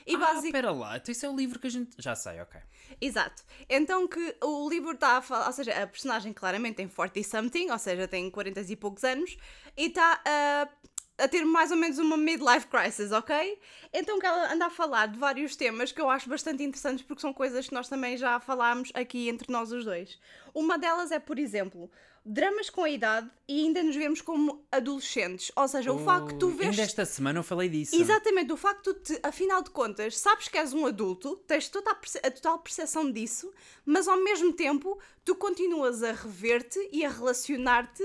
E 0.08 0.16
ah, 0.16 0.18
basic- 0.18 0.46
espera 0.46 0.72
lá, 0.72 0.96
então 0.96 1.12
isso 1.12 1.26
é 1.26 1.30
o 1.30 1.36
livro 1.36 1.60
que 1.60 1.68
a 1.68 1.70
gente. 1.70 1.90
Já 2.00 2.16
sei, 2.16 2.40
ok. 2.40 2.62
Exato. 3.02 3.44
Então 3.70 4.08
que 4.08 4.34
o 4.42 4.70
livro 4.70 4.92
está 4.92 5.18
a 5.18 5.22
falar, 5.22 5.48
ou 5.48 5.52
seja, 5.52 5.74
a 5.84 5.86
personagem 5.86 6.32
claramente 6.32 6.76
tem 6.78 6.88
40 6.88 7.22
something, 7.24 7.70
ou 7.70 7.78
seja, 7.78 8.08
tem 8.08 8.30
40 8.30 8.62
e 8.62 8.76
poucos 8.78 9.04
anos, 9.04 9.36
e 9.76 9.88
está 9.88 10.22
a, 10.26 10.70
a 11.18 11.28
ter 11.28 11.44
mais 11.46 11.70
ou 11.72 11.78
menos 11.78 11.98
uma 12.00 12.18
midlife 12.18 12.68
crisis, 12.68 13.12
ok? 13.12 13.60
Então 13.94 14.20
que 14.20 14.26
ela 14.26 14.52
anda 14.54 14.66
a 14.66 14.70
falar 14.70 15.08
de 15.08 15.18
vários 15.20 15.56
temas 15.56 15.92
que 15.92 16.02
eu 16.02 16.10
acho 16.10 16.28
bastante 16.28 16.64
interessantes 16.64 17.04
porque 17.06 17.22
são 17.22 17.32
coisas 17.34 17.68
que 17.68 17.74
nós 17.74 17.88
também 17.88 18.18
já 18.18 18.40
falámos 18.40 18.90
aqui 18.96 19.30
entre 19.30 19.52
nós 19.52 19.72
os 19.72 19.86
dois. 19.86 20.18
Uma 20.54 20.78
delas 20.78 21.12
é, 21.12 21.20
por 21.20 21.38
exemplo, 21.38 21.90
dramas 22.26 22.70
com 22.70 22.84
a 22.84 22.90
idade 22.90 23.30
e 23.48 23.62
ainda 23.66 23.84
nos 23.84 23.96
vemos 23.96 24.22
como 24.22 24.66
adolescentes, 24.72 25.52
ou 25.56 25.68
seja, 25.68 25.92
o 25.94 26.00
facto 26.00 26.30
de 26.34 26.40
tu 26.40 26.50
vês 26.50 26.70
Ainda 26.72 26.82
esta 26.82 27.06
semana 27.06 27.40
eu 27.40 27.44
falei 27.44 27.70
disso. 27.70 27.96
Exatamente, 27.96 28.52
o 28.52 28.58
facto 28.58 28.94
de, 28.94 29.20
afinal 29.22 29.62
de 29.62 29.70
contas, 29.70 30.18
sabes 30.18 30.48
que 30.48 30.58
és 30.58 30.74
um 30.74 30.86
adulto, 30.88 31.36
tens 31.48 31.70
toda 31.70 31.92
a, 31.92 31.96
perce- 31.96 32.22
a 32.24 32.32
total 32.32 32.58
percepção 32.60 33.12
disso, 33.12 33.54
mas 33.86 34.08
ao 34.08 34.18
mesmo 34.18 34.52
tempo 34.54 34.98
tu 35.24 35.36
continuas 35.36 36.02
a 36.02 36.12
rever-te 36.12 36.80
e 36.92 37.06
a 37.06 37.10
relacionar-te 37.10 38.04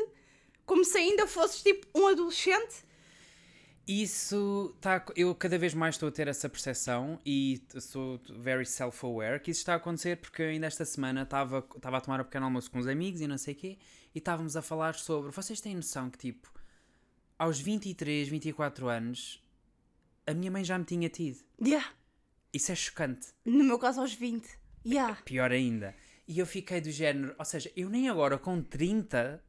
como 0.67 0.85
se 0.85 0.99
ainda 0.99 1.27
fosses 1.27 1.63
tipo 1.63 1.87
um 1.95 2.07
adolescente. 2.09 2.87
Isso 3.89 4.75
está. 4.77 5.03
Eu 5.17 5.35
cada 5.35 5.57
vez 5.57 5.73
mais 5.73 5.95
estou 5.95 6.11
a 6.11 6.13
ter 6.13 6.29
essa 6.29 6.47
percepção 6.47 7.19
e 7.25 7.63
sou 7.81 8.21
very 8.29 8.67
self-aware 8.67 9.41
que 9.41 9.51
isso 9.51 9.61
está 9.61 9.73
a 9.73 9.77
acontecer 9.77 10.19
porque 10.19 10.43
eu 10.43 10.49
ainda 10.49 10.67
esta 10.67 10.85
semana 10.85 11.23
estava 11.23 11.67
estava 11.75 11.97
a 11.97 12.01
tomar 12.03 12.21
um 12.21 12.25
pequeno 12.25 12.45
almoço 12.45 12.71
com 12.71 12.79
uns 12.79 12.87
amigos 12.87 13.23
e 13.23 13.27
não 13.27 13.39
sei 13.39 13.55
o 13.55 13.57
quê 13.57 13.79
e 14.15 14.19
estávamos 14.19 14.57
a 14.57 14.63
falar 14.63 14.95
sobre. 14.95 15.31
Vocês 15.31 15.61
têm 15.61 15.75
noção 15.75 16.11
que, 16.11 16.19
tipo, 16.19 16.53
aos 17.39 17.61
23, 17.61 18.29
24 18.29 18.89
anos, 18.89 19.43
a 20.27 20.35
minha 20.35 20.51
mãe 20.51 20.65
já 20.65 20.79
me 20.79 20.85
tinha 20.85 21.09
tido. 21.09 21.39
Yeah. 21.61 21.87
Isso 22.53 22.73
é 22.73 22.75
chocante. 22.75 23.29
No 23.45 23.65
meu 23.65 23.79
caso, 23.79 24.01
aos 24.01 24.13
20. 24.13 24.49
Yeah. 24.85 25.19
Pior 25.25 25.53
ainda. 25.53 25.95
E 26.27 26.39
eu 26.39 26.47
fiquei 26.47 26.81
do 26.81 26.91
género. 26.91 27.35
Ou 27.39 27.45
seja, 27.45 27.71
eu 27.77 27.89
nem 27.89 28.09
agora 28.09 28.39
com 28.39 28.63
30 28.63 29.43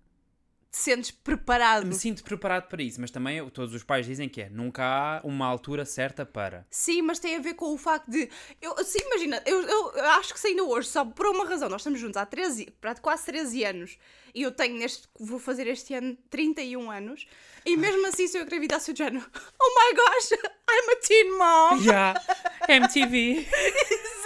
Te 0.71 0.77
sentes 0.77 1.09
preparado. 1.09 1.85
me 1.85 1.95
sinto 1.95 2.23
preparado 2.23 2.67
para 2.67 2.83
isso, 2.83 3.01
mas 3.01 3.09
também 3.09 3.47
todos 3.49 3.73
os 3.73 3.83
pais 3.83 4.05
dizem 4.05 4.29
que 4.29 4.41
é. 4.41 4.49
Nunca 4.49 4.83
há 4.83 5.21
uma 5.23 5.47
altura 5.47 5.83
certa 5.83 6.25
para. 6.25 6.65
Sim, 6.69 7.01
mas 7.01 7.17
tem 7.17 7.35
a 7.35 7.39
ver 7.39 7.55
com 7.55 7.73
o 7.73 7.77
facto 7.77 8.09
de. 8.09 8.29
Eu, 8.61 8.75
sim, 8.83 8.99
imagina, 8.99 9.41
eu, 9.45 9.61
eu 9.61 10.05
acho 10.11 10.31
que 10.33 10.39
se 10.39 10.47
ainda 10.49 10.63
hoje, 10.63 10.87
só 10.87 11.03
por 11.03 11.25
uma 11.25 11.45
razão, 11.45 11.69
nós 11.69 11.81
estamos 11.81 11.99
juntos 11.99 12.17
há 12.17 12.25
13, 12.25 12.67
para 12.79 12.93
quase 12.95 13.25
13 13.25 13.63
anos 13.63 13.97
e 14.33 14.43
eu 14.43 14.51
tenho 14.51 14.77
neste. 14.77 15.07
Vou 15.19 15.39
fazer 15.39 15.65
este 15.67 15.93
ano 15.95 16.15
31 16.29 16.91
anos 16.91 17.27
e 17.65 17.75
mesmo 17.75 18.05
assim, 18.07 18.27
se 18.27 18.37
eu 18.37 18.43
engravidasse 18.43 18.91
o 18.91 18.95
género, 18.95 19.25
oh 19.59 19.75
my 19.75 19.95
gosh, 19.95 20.31
I'm 20.69 20.91
a 20.91 20.95
teen 20.95 21.37
mom! 21.37 21.83
Yeah, 21.83 22.21
MTV. 22.67 23.47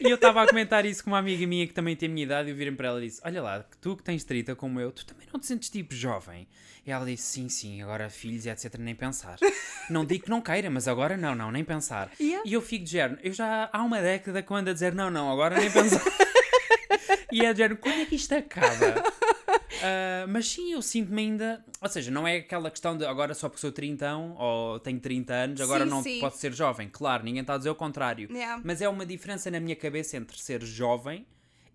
E 0.00 0.10
eu 0.10 0.14
estava 0.14 0.42
a 0.42 0.46
comentar 0.46 0.84
isso 0.84 1.02
com 1.02 1.10
uma 1.10 1.18
amiga 1.18 1.46
minha 1.46 1.66
que 1.66 1.72
também 1.72 1.96
tem 1.96 2.08
a 2.08 2.12
minha 2.12 2.24
idade 2.24 2.48
e 2.48 2.52
eu 2.52 2.56
virei 2.56 2.72
para 2.74 2.88
ela 2.88 3.02
e 3.02 3.08
disse: 3.08 3.20
Olha 3.24 3.42
lá, 3.42 3.64
tu 3.80 3.96
que 3.96 4.02
tens 4.02 4.24
30 4.24 4.54
como 4.54 4.80
eu, 4.80 4.92
tu 4.92 5.04
também 5.04 5.26
não 5.32 5.40
te 5.40 5.46
sentes 5.46 5.70
tipo 5.70 5.94
jovem? 5.94 6.46
E 6.86 6.90
ela 6.90 7.04
disse: 7.04 7.24
Sim, 7.24 7.48
sim, 7.48 7.82
agora 7.82 8.08
filhos 8.08 8.46
e 8.46 8.50
etc. 8.50 8.74
Nem 8.78 8.94
pensar. 8.94 9.36
Não 9.88 10.04
digo 10.04 10.24
que 10.24 10.30
não 10.30 10.40
queira, 10.40 10.70
mas 10.70 10.86
agora 10.86 11.16
não, 11.16 11.34
não, 11.34 11.50
nem 11.50 11.64
pensar. 11.64 12.10
Yeah. 12.20 12.42
E 12.46 12.52
eu 12.52 12.62
fico 12.62 12.84
de 12.84 12.92
género, 12.92 13.20
eu 13.22 13.32
já 13.32 13.68
há 13.72 13.82
uma 13.82 14.00
década 14.00 14.42
que 14.42 14.54
ando 14.54 14.70
a 14.70 14.72
dizer: 14.72 14.94
Não, 14.94 15.10
não, 15.10 15.30
agora 15.30 15.58
nem 15.58 15.70
pensar. 15.70 16.02
e 17.32 17.44
é 17.44 17.52
de 17.52 17.58
género, 17.58 17.80
quando 17.80 18.00
é 18.00 18.04
que 18.06 18.14
isto 18.14 18.34
acaba? 18.34 19.02
Ah, 19.82 20.26
mas 20.28 20.48
sim, 20.48 20.72
eu 20.72 20.82
sinto-me 20.82 21.22
ainda. 21.22 21.64
Ou 21.80 21.88
seja, 21.88 22.10
não 22.10 22.26
é 22.26 22.36
aquela 22.36 22.70
questão 22.70 22.96
de 22.96 23.04
agora 23.04 23.34
só 23.34 23.48
porque 23.48 23.60
sou 23.60 23.72
30 23.72 24.16
ou 24.38 24.78
tenho 24.80 25.00
30 25.00 25.32
anos, 25.32 25.60
agora 25.60 25.84
Sim, 25.84 25.90
não 25.90 26.02
sim. 26.02 26.20
posso 26.20 26.38
ser 26.38 26.52
jovem. 26.52 26.88
Claro, 26.90 27.24
ninguém 27.24 27.40
está 27.40 27.54
a 27.54 27.58
dizer 27.58 27.70
o 27.70 27.74
contrário. 27.74 28.28
Yeah. 28.30 28.60
Mas 28.64 28.80
é 28.80 28.88
uma 28.88 29.06
diferença 29.06 29.50
na 29.50 29.60
minha 29.60 29.76
cabeça 29.76 30.16
entre 30.16 30.38
ser 30.38 30.62
jovem 30.62 31.26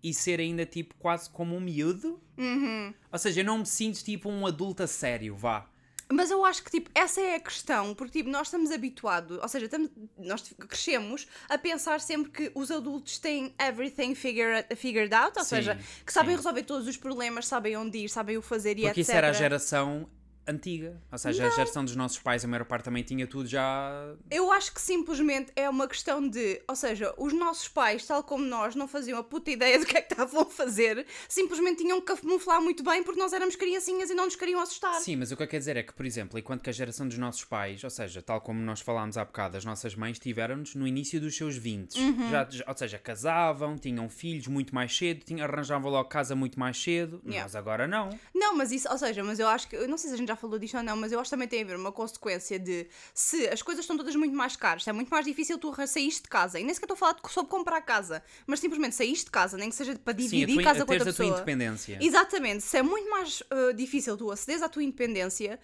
e 0.02 0.14
ser 0.14 0.40
ainda 0.40 0.64
tipo 0.64 0.94
quase 0.96 1.28
como 1.30 1.56
um 1.56 1.60
miúdo. 1.60 2.20
Uhum. 2.38 2.94
Ou 3.10 3.18
seja, 3.18 3.40
eu 3.40 3.44
não 3.44 3.58
me 3.58 3.66
sinto 3.66 4.02
tipo 4.04 4.28
um 4.28 4.46
adulto 4.46 4.82
a 4.82 4.86
sério, 4.86 5.34
vá. 5.36 5.66
Mas 6.12 6.30
eu 6.30 6.44
acho 6.44 6.62
que, 6.62 6.70
tipo, 6.70 6.88
essa 6.94 7.20
é 7.20 7.34
a 7.34 7.40
questão, 7.40 7.92
porque, 7.92 8.18
tipo, 8.18 8.30
nós 8.30 8.46
estamos 8.46 8.70
habituados, 8.70 9.38
ou 9.42 9.48
seja, 9.48 9.64
estamos, 9.64 9.90
nós 10.16 10.42
crescemos 10.68 11.26
a 11.48 11.58
pensar 11.58 12.00
sempre 12.00 12.30
que 12.30 12.52
os 12.54 12.70
adultos 12.70 13.18
têm 13.18 13.52
everything 13.58 14.14
figure, 14.14 14.64
figured 14.76 15.12
out, 15.12 15.36
ou 15.36 15.44
Sim, 15.44 15.56
seja, 15.56 15.78
que 16.04 16.12
sabem 16.12 16.30
sim. 16.30 16.36
resolver 16.36 16.62
todos 16.62 16.86
os 16.86 16.96
problemas, 16.96 17.48
sabem 17.48 17.76
onde 17.76 17.98
ir, 17.98 18.08
sabem 18.08 18.36
o 18.36 18.42
fazer 18.42 18.78
e 18.78 18.82
Porque 18.82 19.00
etc. 19.00 19.08
isso 19.08 19.12
era 19.12 19.30
a 19.30 19.32
geração 19.32 20.08
antiga. 20.46 21.00
Ou 21.10 21.18
seja, 21.18 21.46
a 21.46 21.50
geração 21.50 21.84
dos 21.84 21.96
nossos 21.96 22.18
pais, 22.18 22.44
a 22.44 22.48
maior 22.48 22.64
parte 22.64 22.84
também 22.84 23.02
tinha 23.02 23.26
tudo 23.26 23.48
já. 23.48 24.14
Eu 24.30 24.50
acho 24.52 24.72
que 24.72 24.80
simplesmente 24.80 25.52
é 25.56 25.68
uma 25.68 25.86
questão 25.88 26.26
de, 26.28 26.62
ou 26.68 26.76
seja, 26.76 27.12
os 27.16 27.32
nossos 27.32 27.68
pais, 27.68 28.06
tal 28.06 28.22
como 28.22 28.44
nós, 28.44 28.74
não 28.74 28.86
faziam 28.88 29.18
a 29.18 29.24
puta 29.24 29.50
ideia 29.50 29.78
do 29.80 29.86
que 29.86 29.96
é 29.96 30.00
que 30.02 30.12
estavam 30.12 30.42
a 30.42 30.46
fazer, 30.46 31.06
simplesmente 31.28 31.82
tinham 31.82 32.00
que 32.00 32.14
camuflar 32.14 32.60
muito 32.60 32.82
bem 32.82 33.02
porque 33.02 33.20
nós 33.20 33.32
éramos 33.32 33.56
criancinhas 33.56 34.10
e 34.10 34.14
não 34.14 34.24
nos 34.24 34.36
queriam 34.36 34.60
assustar. 34.60 34.94
Sim, 35.00 35.16
mas 35.16 35.32
o 35.32 35.36
que 35.36 35.42
eu 35.42 35.48
quero 35.48 35.58
dizer 35.60 35.76
é 35.76 35.82
que, 35.82 35.92
por 35.92 36.06
exemplo, 36.06 36.38
enquanto 36.38 36.62
que 36.62 36.70
a 36.70 36.72
geração 36.72 37.06
dos 37.08 37.18
nossos 37.18 37.44
pais, 37.44 37.82
ou 37.84 37.90
seja, 37.90 38.22
tal 38.22 38.40
como 38.40 38.60
nós 38.60 38.80
falámos 38.80 39.16
há 39.18 39.24
bocado, 39.24 39.56
as 39.56 39.64
nossas 39.64 39.94
mães 39.94 40.18
tiveram-nos 40.18 40.74
no 40.74 40.86
início 40.86 41.20
dos 41.20 41.36
seus 41.36 41.56
20. 41.56 41.98
Uhum. 41.98 42.30
Já, 42.30 42.46
já- 42.50 42.64
ou 42.66 42.76
seja, 42.76 42.98
casavam, 42.98 43.76
tinham 43.76 44.08
filhos 44.08 44.46
muito 44.46 44.74
mais 44.74 44.96
cedo, 44.96 45.24
tinham, 45.24 45.44
arranjavam 45.46 45.90
logo 45.90 46.08
casa 46.08 46.34
muito 46.34 46.58
mais 46.58 46.80
cedo. 46.80 47.20
Yeah. 47.24 47.42
Nós 47.44 47.56
agora 47.56 47.86
não. 47.86 48.10
Não, 48.34 48.54
mas 48.56 48.72
isso, 48.72 48.88
ou 48.90 48.98
seja, 48.98 49.22
mas 49.24 49.38
eu 49.38 49.48
acho 49.48 49.68
que, 49.68 49.76
eu 49.76 49.88
não 49.88 49.96
sei 49.98 50.08
se 50.10 50.14
a 50.14 50.18
gente 50.18 50.28
já 50.28 50.35
falou 50.36 50.58
disto 50.58 50.76
ou 50.76 50.82
não, 50.82 50.96
mas 50.96 51.12
eu 51.12 51.18
acho 51.20 51.28
que 51.28 51.36
também 51.36 51.48
tem 51.48 51.62
a 51.62 51.66
ver 51.66 51.76
uma 51.76 51.90
consequência 51.92 52.58
de 52.58 52.86
se 53.14 53.48
as 53.48 53.62
coisas 53.62 53.82
estão 53.84 53.96
todas 53.96 54.14
muito 54.14 54.34
mais 54.36 54.56
caras, 54.56 54.86
é 54.86 54.92
muito 54.92 55.08
mais 55.08 55.24
difícil 55.24 55.58
tu 55.58 55.74
sair 55.86 56.08
de 56.10 56.22
casa. 56.22 56.58
E 56.60 56.64
nem 56.64 56.72
sequer 56.74 56.84
estou 56.86 56.94
a 56.94 56.98
falar 56.98 57.12
de- 57.14 57.32
sobre 57.32 57.50
comprar 57.50 57.80
casa, 57.82 58.22
mas 58.46 58.60
simplesmente 58.60 58.94
sair 58.94 59.12
de 59.14 59.24
casa, 59.30 59.56
nem 59.56 59.68
que 59.70 59.74
seja 59.76 59.94
para 59.96 60.12
Sim, 60.14 60.18
a 60.18 60.22
dividir 60.28 60.54
tua, 60.54 60.62
casa 60.62 60.74
com 60.84 60.92
outra 60.92 60.98
teres 60.98 61.02
a 61.02 61.16
tua 61.16 61.24
pessoa. 61.24 61.36
independência. 61.38 61.98
Exatamente, 62.00 62.62
se 62.62 62.76
é 62.78 62.82
muito 62.82 63.10
mais 63.10 63.40
uh, 63.42 63.72
difícil 63.74 64.16
tu 64.16 64.30
acederes 64.30 64.62
à 64.62 64.68
tua 64.68 64.82
independência, 64.82 65.58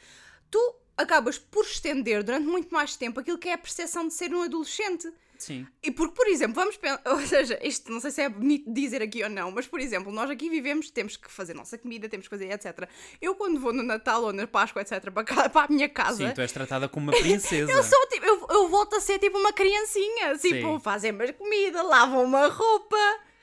tu 0.51 0.75
acabas 0.97 1.39
por 1.39 1.65
estender 1.65 2.23
durante 2.23 2.47
muito 2.47 2.73
mais 2.73 2.97
tempo 2.97 3.19
aquilo 3.21 3.39
que 3.39 3.49
é 3.49 3.55
a 3.55 3.59
percepção 3.59 4.07
de 4.07 4.15
ser 4.15 4.35
um 4.35 4.43
adolescente. 4.43 5.13
Sim. 5.43 5.67
E 5.83 5.91
porque, 5.91 6.15
por 6.15 6.29
exemplo, 6.29 6.55
vamos 6.55 6.77
pensar, 6.77 7.03
ou 7.11 7.21
seja, 7.23 7.59
isto 7.67 7.91
não 7.91 7.99
sei 7.99 8.13
se 8.13 8.23
é 8.23 8.29
bonito 8.29 8.73
dizer 8.73 9.03
aqui 9.03 9.25
ou 9.25 9.29
não, 9.29 9.51
mas 9.51 9.67
por 9.67 9.81
exemplo, 9.81 10.13
nós 10.13 10.31
aqui 10.31 10.49
vivemos, 10.49 10.89
temos 10.89 11.17
que 11.17 11.29
fazer 11.29 11.53
nossa 11.53 11.77
comida, 11.77 12.09
temos 12.09 12.29
que 12.29 12.31
fazer 12.31 12.49
etc. 12.53 12.89
Eu 13.21 13.35
quando 13.35 13.59
vou 13.59 13.73
no 13.73 13.83
Natal 13.83 14.23
ou 14.23 14.33
na 14.33 14.47
Páscoa, 14.47 14.83
etc, 14.83 15.11
para, 15.11 15.25
cá, 15.25 15.49
para 15.51 15.67
a 15.67 15.69
minha 15.69 15.89
casa, 15.89 16.29
Sim, 16.29 16.33
tu 16.33 16.41
és 16.41 16.53
tratada 16.53 16.89
como 16.89 17.11
uma 17.11 17.19
princesa. 17.19 17.71
eu 17.73 17.83
sou 17.83 18.07
tipo, 18.07 18.25
eu, 18.25 18.47
eu 18.51 18.69
volto 18.69 18.95
a 18.95 19.01
ser 19.01 19.19
tipo 19.19 19.37
uma 19.37 19.53
criancinha, 19.53 20.39
tipo, 20.39 20.75
Sim. 20.75 20.81
fazem 20.81 21.11
mais 21.11 21.33
comida, 21.33 21.83
lavam 21.83 22.23
uma 22.23 22.47
roupa. 22.47 22.97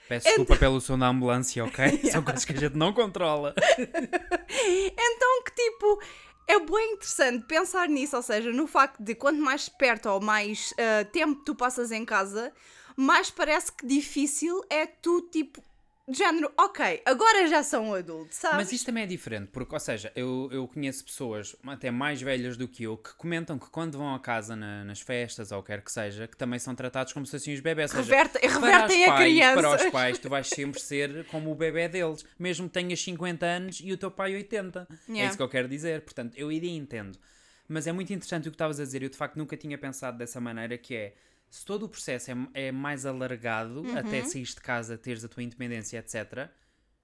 Peço 0.07 0.25
desculpa 0.25 0.55
pelo 0.55 0.79
som 0.79 0.97
da 0.97 1.07
ambulância, 1.07 1.63
ok? 1.65 1.99
São 2.09 2.23
coisas 2.23 2.45
que 2.45 2.53
a 2.53 2.57
gente 2.57 2.77
não 2.77 2.93
controla. 2.93 3.53
Então 4.57 5.43
que 5.43 5.51
tipo, 5.53 6.01
é 6.49 6.59
bem 6.59 6.93
interessante 6.93 7.45
pensar 7.45 7.87
nisso, 7.87 8.15
ou 8.15 8.23
seja, 8.23 8.51
no 8.51 8.65
facto 8.65 9.03
de 9.03 9.13
quanto 9.13 9.39
mais 9.39 9.69
perto 9.69 10.09
ou 10.09 10.19
mais 10.19 10.73
ah, 10.79 11.05
tempo 11.05 11.43
tu 11.45 11.53
passas 11.53 11.91
em 11.91 12.03
casa, 12.03 12.51
mais 12.97 13.29
parece 13.29 13.71
que 13.71 13.85
difícil 13.85 14.63
é 14.67 14.87
tu 14.87 15.21
tipo, 15.31 15.63
de 16.09 16.17
género, 16.17 16.51
ok, 16.57 17.01
agora 17.05 17.47
já 17.47 17.61
sou 17.63 17.81
um 17.81 17.93
adulto, 17.93 18.33
sabes? 18.33 18.57
Mas 18.57 18.71
isto 18.71 18.85
também 18.87 19.03
é 19.03 19.05
diferente, 19.05 19.49
porque, 19.51 19.73
ou 19.73 19.79
seja, 19.79 20.11
eu, 20.15 20.49
eu 20.51 20.67
conheço 20.67 21.03
pessoas 21.05 21.55
até 21.65 21.91
mais 21.91 22.21
velhas 22.21 22.57
do 22.57 22.67
que 22.67 22.83
eu 22.83 22.97
que 22.97 23.13
comentam 23.15 23.57
que 23.59 23.69
quando 23.69 23.97
vão 23.97 24.13
a 24.15 24.19
casa 24.19 24.55
na- 24.55 24.83
nas 24.83 24.99
festas 25.01 25.51
ou 25.51 25.61
quer 25.63 25.81
que 25.81 25.91
seja, 25.91 26.27
que 26.27 26.35
também 26.35 26.57
são 26.59 26.73
tratados 26.75 27.13
como 27.13 27.25
se 27.25 27.31
fossem 27.33 27.53
os 27.53 27.59
bebés. 27.59 27.91
Ou 27.93 28.03
seja, 28.03 28.15
Reverte- 28.15 28.39
revertem 28.47 29.03
os 29.03 29.07
a 29.09 29.11
pais- 29.13 29.23
criança. 29.31 29.61
Para 29.61 29.75
os 29.75 29.91
pais, 29.91 30.17
tu 30.17 30.29
vais 30.29 30.47
sempre 30.47 30.79
ser 30.81 31.25
como 31.27 31.51
o 31.51 31.55
bebé 31.55 31.87
deles, 31.87 32.25
mesmo 32.37 32.67
que 32.67 32.73
tenhas 32.73 32.99
50 33.01 33.45
anos 33.45 33.79
e 33.83 33.91
o 33.93 33.97
teu 33.97 34.09
pai 34.11 34.33
80. 34.35 34.87
É 34.89 35.11
Yeah. 35.11 35.27
isso 35.29 35.37
que 35.37 35.43
eu 35.43 35.49
quero 35.49 35.67
dizer. 35.67 36.01
Portanto, 36.01 36.33
eu 36.37 36.51
iria 36.51 36.71
entendo. 36.75 37.17
Mas 37.67 37.85
é 37.85 37.91
muito 37.91 38.11
interessante 38.11 38.47
o 38.47 38.51
que 38.51 38.55
estavas 38.55 38.79
a 38.79 38.83
dizer. 38.83 39.03
Eu 39.03 39.09
de 39.09 39.15
facto 39.17 39.35
nunca 39.35 39.55
tinha 39.55 39.77
pensado 39.77 40.17
dessa 40.17 40.41
maneira 40.41 40.75
que 40.77 40.95
é 40.95 41.13
se 41.49 41.65
todo 41.65 41.83
o 41.83 41.89
processo 41.89 42.31
é, 42.31 42.35
é 42.67 42.71
mais 42.71 43.05
alargado, 43.05 43.81
Uhum. 43.81 43.97
até 43.97 44.23
saíres 44.23 44.55
de 44.55 44.61
casa, 44.61 44.97
teres 44.97 45.23
a 45.23 45.27
tua 45.27 45.43
independência, 45.43 45.97
etc., 45.97 46.49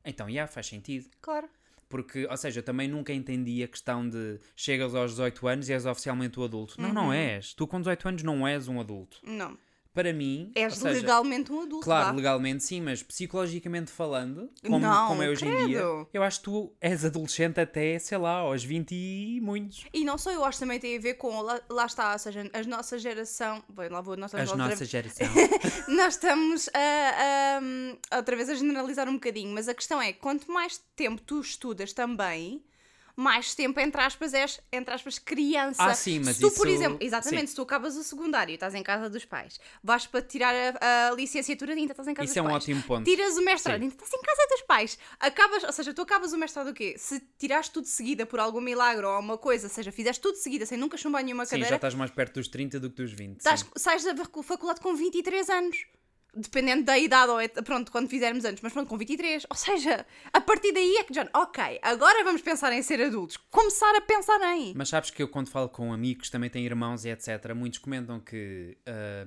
então, 0.07 0.29
já, 0.29 0.45
faz 0.45 0.67
sentido. 0.67 1.09
Claro. 1.19 1.49
Porque, 1.89 2.27
ou 2.29 2.37
seja, 2.37 2.59
eu 2.59 2.63
também 2.63 2.87
nunca 2.87 3.11
entendi 3.13 3.63
a 3.63 3.67
questão 3.67 4.07
de 4.07 4.39
chegas 4.55 4.93
aos 4.93 5.11
18 5.11 5.47
anos 5.47 5.69
e 5.69 5.73
és 5.73 5.85
oficialmente 5.85 6.39
o 6.39 6.43
adulto. 6.43 6.79
Não, 6.79 6.89
Uhum. 6.89 6.93
não 6.93 7.13
és. 7.13 7.53
Tu 7.53 7.65
com 7.67 7.79
18 7.79 8.07
anos 8.07 8.23
não 8.23 8.47
és 8.47 8.67
um 8.67 8.79
adulto. 8.79 9.19
Não. 9.23 9.57
Para 9.95 10.11
mim, 10.13 10.51
És 10.53 10.75
seja, 10.75 10.89
legalmente 10.99 11.51
um 11.51 11.61
adulto. 11.61 11.85
Claro, 11.85 12.15
legalmente 12.15 12.63
sim, 12.63 12.81
mas 12.81 13.01
psicologicamente 13.01 13.89
falando, 13.89 14.49
como, 14.61 14.77
Não, 14.79 15.07
como 15.07 15.23
é 15.23 15.29
hoje 15.29 15.45
em 15.47 15.55
dia, 15.67 15.77
credo. 15.79 16.07
eu 16.13 16.21
acho 16.21 16.39
que 16.39 16.43
tu 16.45 16.71
és 16.81 17.03
adolescente 17.05 17.59
até, 17.61 17.97
sei 17.97 18.17
lá, 18.17 18.39
aos 18.39 18.63
20 18.63 18.91
e 18.93 19.39
muitos. 19.41 19.85
E 19.93 20.03
não 20.03 20.17
só 20.17 20.31
eu 20.31 20.43
acho 20.43 20.57
que 20.59 20.65
também 20.65 20.79
tem 20.79 20.97
a 20.97 20.99
ver 20.99 21.13
com, 21.13 21.39
lá, 21.41 21.61
lá 21.69 21.85
está, 21.85 22.11
ou 22.13 22.19
seja, 22.19 22.47
a 22.53 22.63
nossa 22.63 22.99
geração. 22.99 23.63
Bem, 23.69 23.87
lá 23.89 24.01
vou, 24.01 24.17
nós 24.17 24.31
estamos 24.33 24.51
As 24.51 24.57
nossa 24.57 24.83
geração. 24.85 25.27
nós 25.87 26.13
estamos 26.15 26.69
a, 26.73 27.59
a- 28.11 28.17
outra 28.17 28.35
vez 28.35 28.49
a 28.49 28.55
generalizar 28.55 29.07
um 29.07 29.13
bocadinho, 29.13 29.53
mas 29.53 29.69
a 29.69 29.73
questão 29.73 30.01
é 30.01 30.11
quanto 30.11 30.51
mais 30.51 30.77
tempo 30.95 31.21
tu 31.21 31.39
estudas 31.39 31.93
também, 31.93 32.61
mais 33.15 33.55
tempo, 33.55 33.79
entre 33.79 34.01
aspas, 34.01 34.33
és, 34.33 34.59
entre 34.71 34.93
aspas, 34.93 35.17
criança. 35.17 35.83
Ah, 35.83 35.93
sim, 35.93 36.19
mas 36.19 36.35
se 36.35 36.41
tu, 36.41 36.51
por 36.51 36.67
isso- 36.67 36.75
exemplo, 36.77 36.97
exatamente, 37.01 37.41
sim. 37.41 37.47
se 37.47 37.55
tu 37.55 37.61
acabas 37.61 37.95
o 37.95 38.03
secundário 38.03 38.51
e 38.51 38.55
estás 38.55 38.75
em 38.75 38.83
casa 38.83 39.09
dos 39.09 39.23
pais, 39.25 39.59
vais 39.83 40.05
para 40.05 40.21
tirar 40.21 40.53
a, 40.81 41.09
a 41.09 41.11
licenciatura 41.11 41.73
ainda 41.73 41.93
estás 41.93 42.07
em 42.07 42.13
casa 42.13 42.25
Isso 42.25 42.33
dos 42.33 42.37
é 42.37 42.41
um 42.41 42.45
pais. 42.51 42.63
ótimo 42.63 42.83
ponto. 42.83 43.05
Tiras 43.05 43.37
o 43.37 43.41
mestrado, 43.41 43.77
Sim. 43.77 43.83
ainda 43.83 43.95
estás 43.95 44.11
em 44.13 44.21
casa 44.21 44.47
dos 44.49 44.61
pais. 44.63 44.99
Acabas, 45.19 45.63
ou 45.63 45.71
seja, 45.71 45.93
tu 45.93 46.01
acabas 46.01 46.33
o 46.33 46.37
mestrado 46.37 46.69
o 46.69 46.73
quê? 46.73 46.95
Se 46.97 47.19
tirares 47.37 47.69
tudo 47.69 47.83
de 47.85 47.89
seguida 47.91 48.25
por 48.25 48.39
algum 48.39 48.59
milagre 48.61 49.05
ou 49.05 49.11
alguma 49.11 49.37
coisa, 49.37 49.67
ou 49.67 49.73
seja, 49.73 49.91
fizeste 49.91 50.21
tudo 50.21 50.33
de 50.35 50.41
seguida 50.41 50.65
sem 50.65 50.77
nunca 50.77 50.97
chumbar 50.97 51.23
nenhuma 51.23 51.45
Sim, 51.45 51.51
cadeira, 51.51 51.69
já 51.69 51.75
estás 51.75 51.93
mais 51.95 52.11
perto 52.11 52.33
dos 52.35 52.47
30 52.47 52.79
do 52.79 52.89
que 52.89 52.95
dos 53.01 53.13
20. 53.13 53.37
Estás- 53.37 53.61
sim. 53.61 53.67
sais 53.77 54.03
da 54.03 54.15
facu- 54.15 54.43
faculdade 54.43 54.81
com 54.81 54.93
23 54.95 55.49
anos. 55.49 55.85
Dependendo 56.35 56.83
da 56.83 56.97
idade, 56.97 57.31
ou 57.31 57.63
pronto, 57.63 57.91
quando 57.91 58.09
fizermos 58.09 58.43
antes, 58.43 58.61
mas 58.61 58.73
pronto, 58.73 58.89
com 58.89 58.97
23. 58.97 59.45
Ou 59.49 59.55
seja, 59.55 60.05
a 60.33 60.41
partir 60.41 60.73
daí 60.73 60.97
é 60.97 61.03
que 61.03 61.13
já. 61.13 61.27
Ok, 61.33 61.79
agora 61.81 62.23
vamos 62.25 62.41
pensar 62.41 62.73
em 62.73 62.81
ser 62.81 63.01
adultos. 63.01 63.37
Começar 63.49 63.95
a 63.95 64.01
pensar 64.01 64.39
em. 64.55 64.73
Mas 64.75 64.89
sabes 64.89 65.09
que 65.11 65.23
eu, 65.23 65.27
quando 65.29 65.49
falo 65.49 65.69
com 65.69 65.93
amigos, 65.93 66.29
também 66.29 66.49
têm 66.49 66.65
irmãos 66.65 67.05
e 67.05 67.09
etc., 67.09 67.53
muitos 67.55 67.79
comentam 67.79 68.19
que 68.19 68.77
ah, 68.85 69.25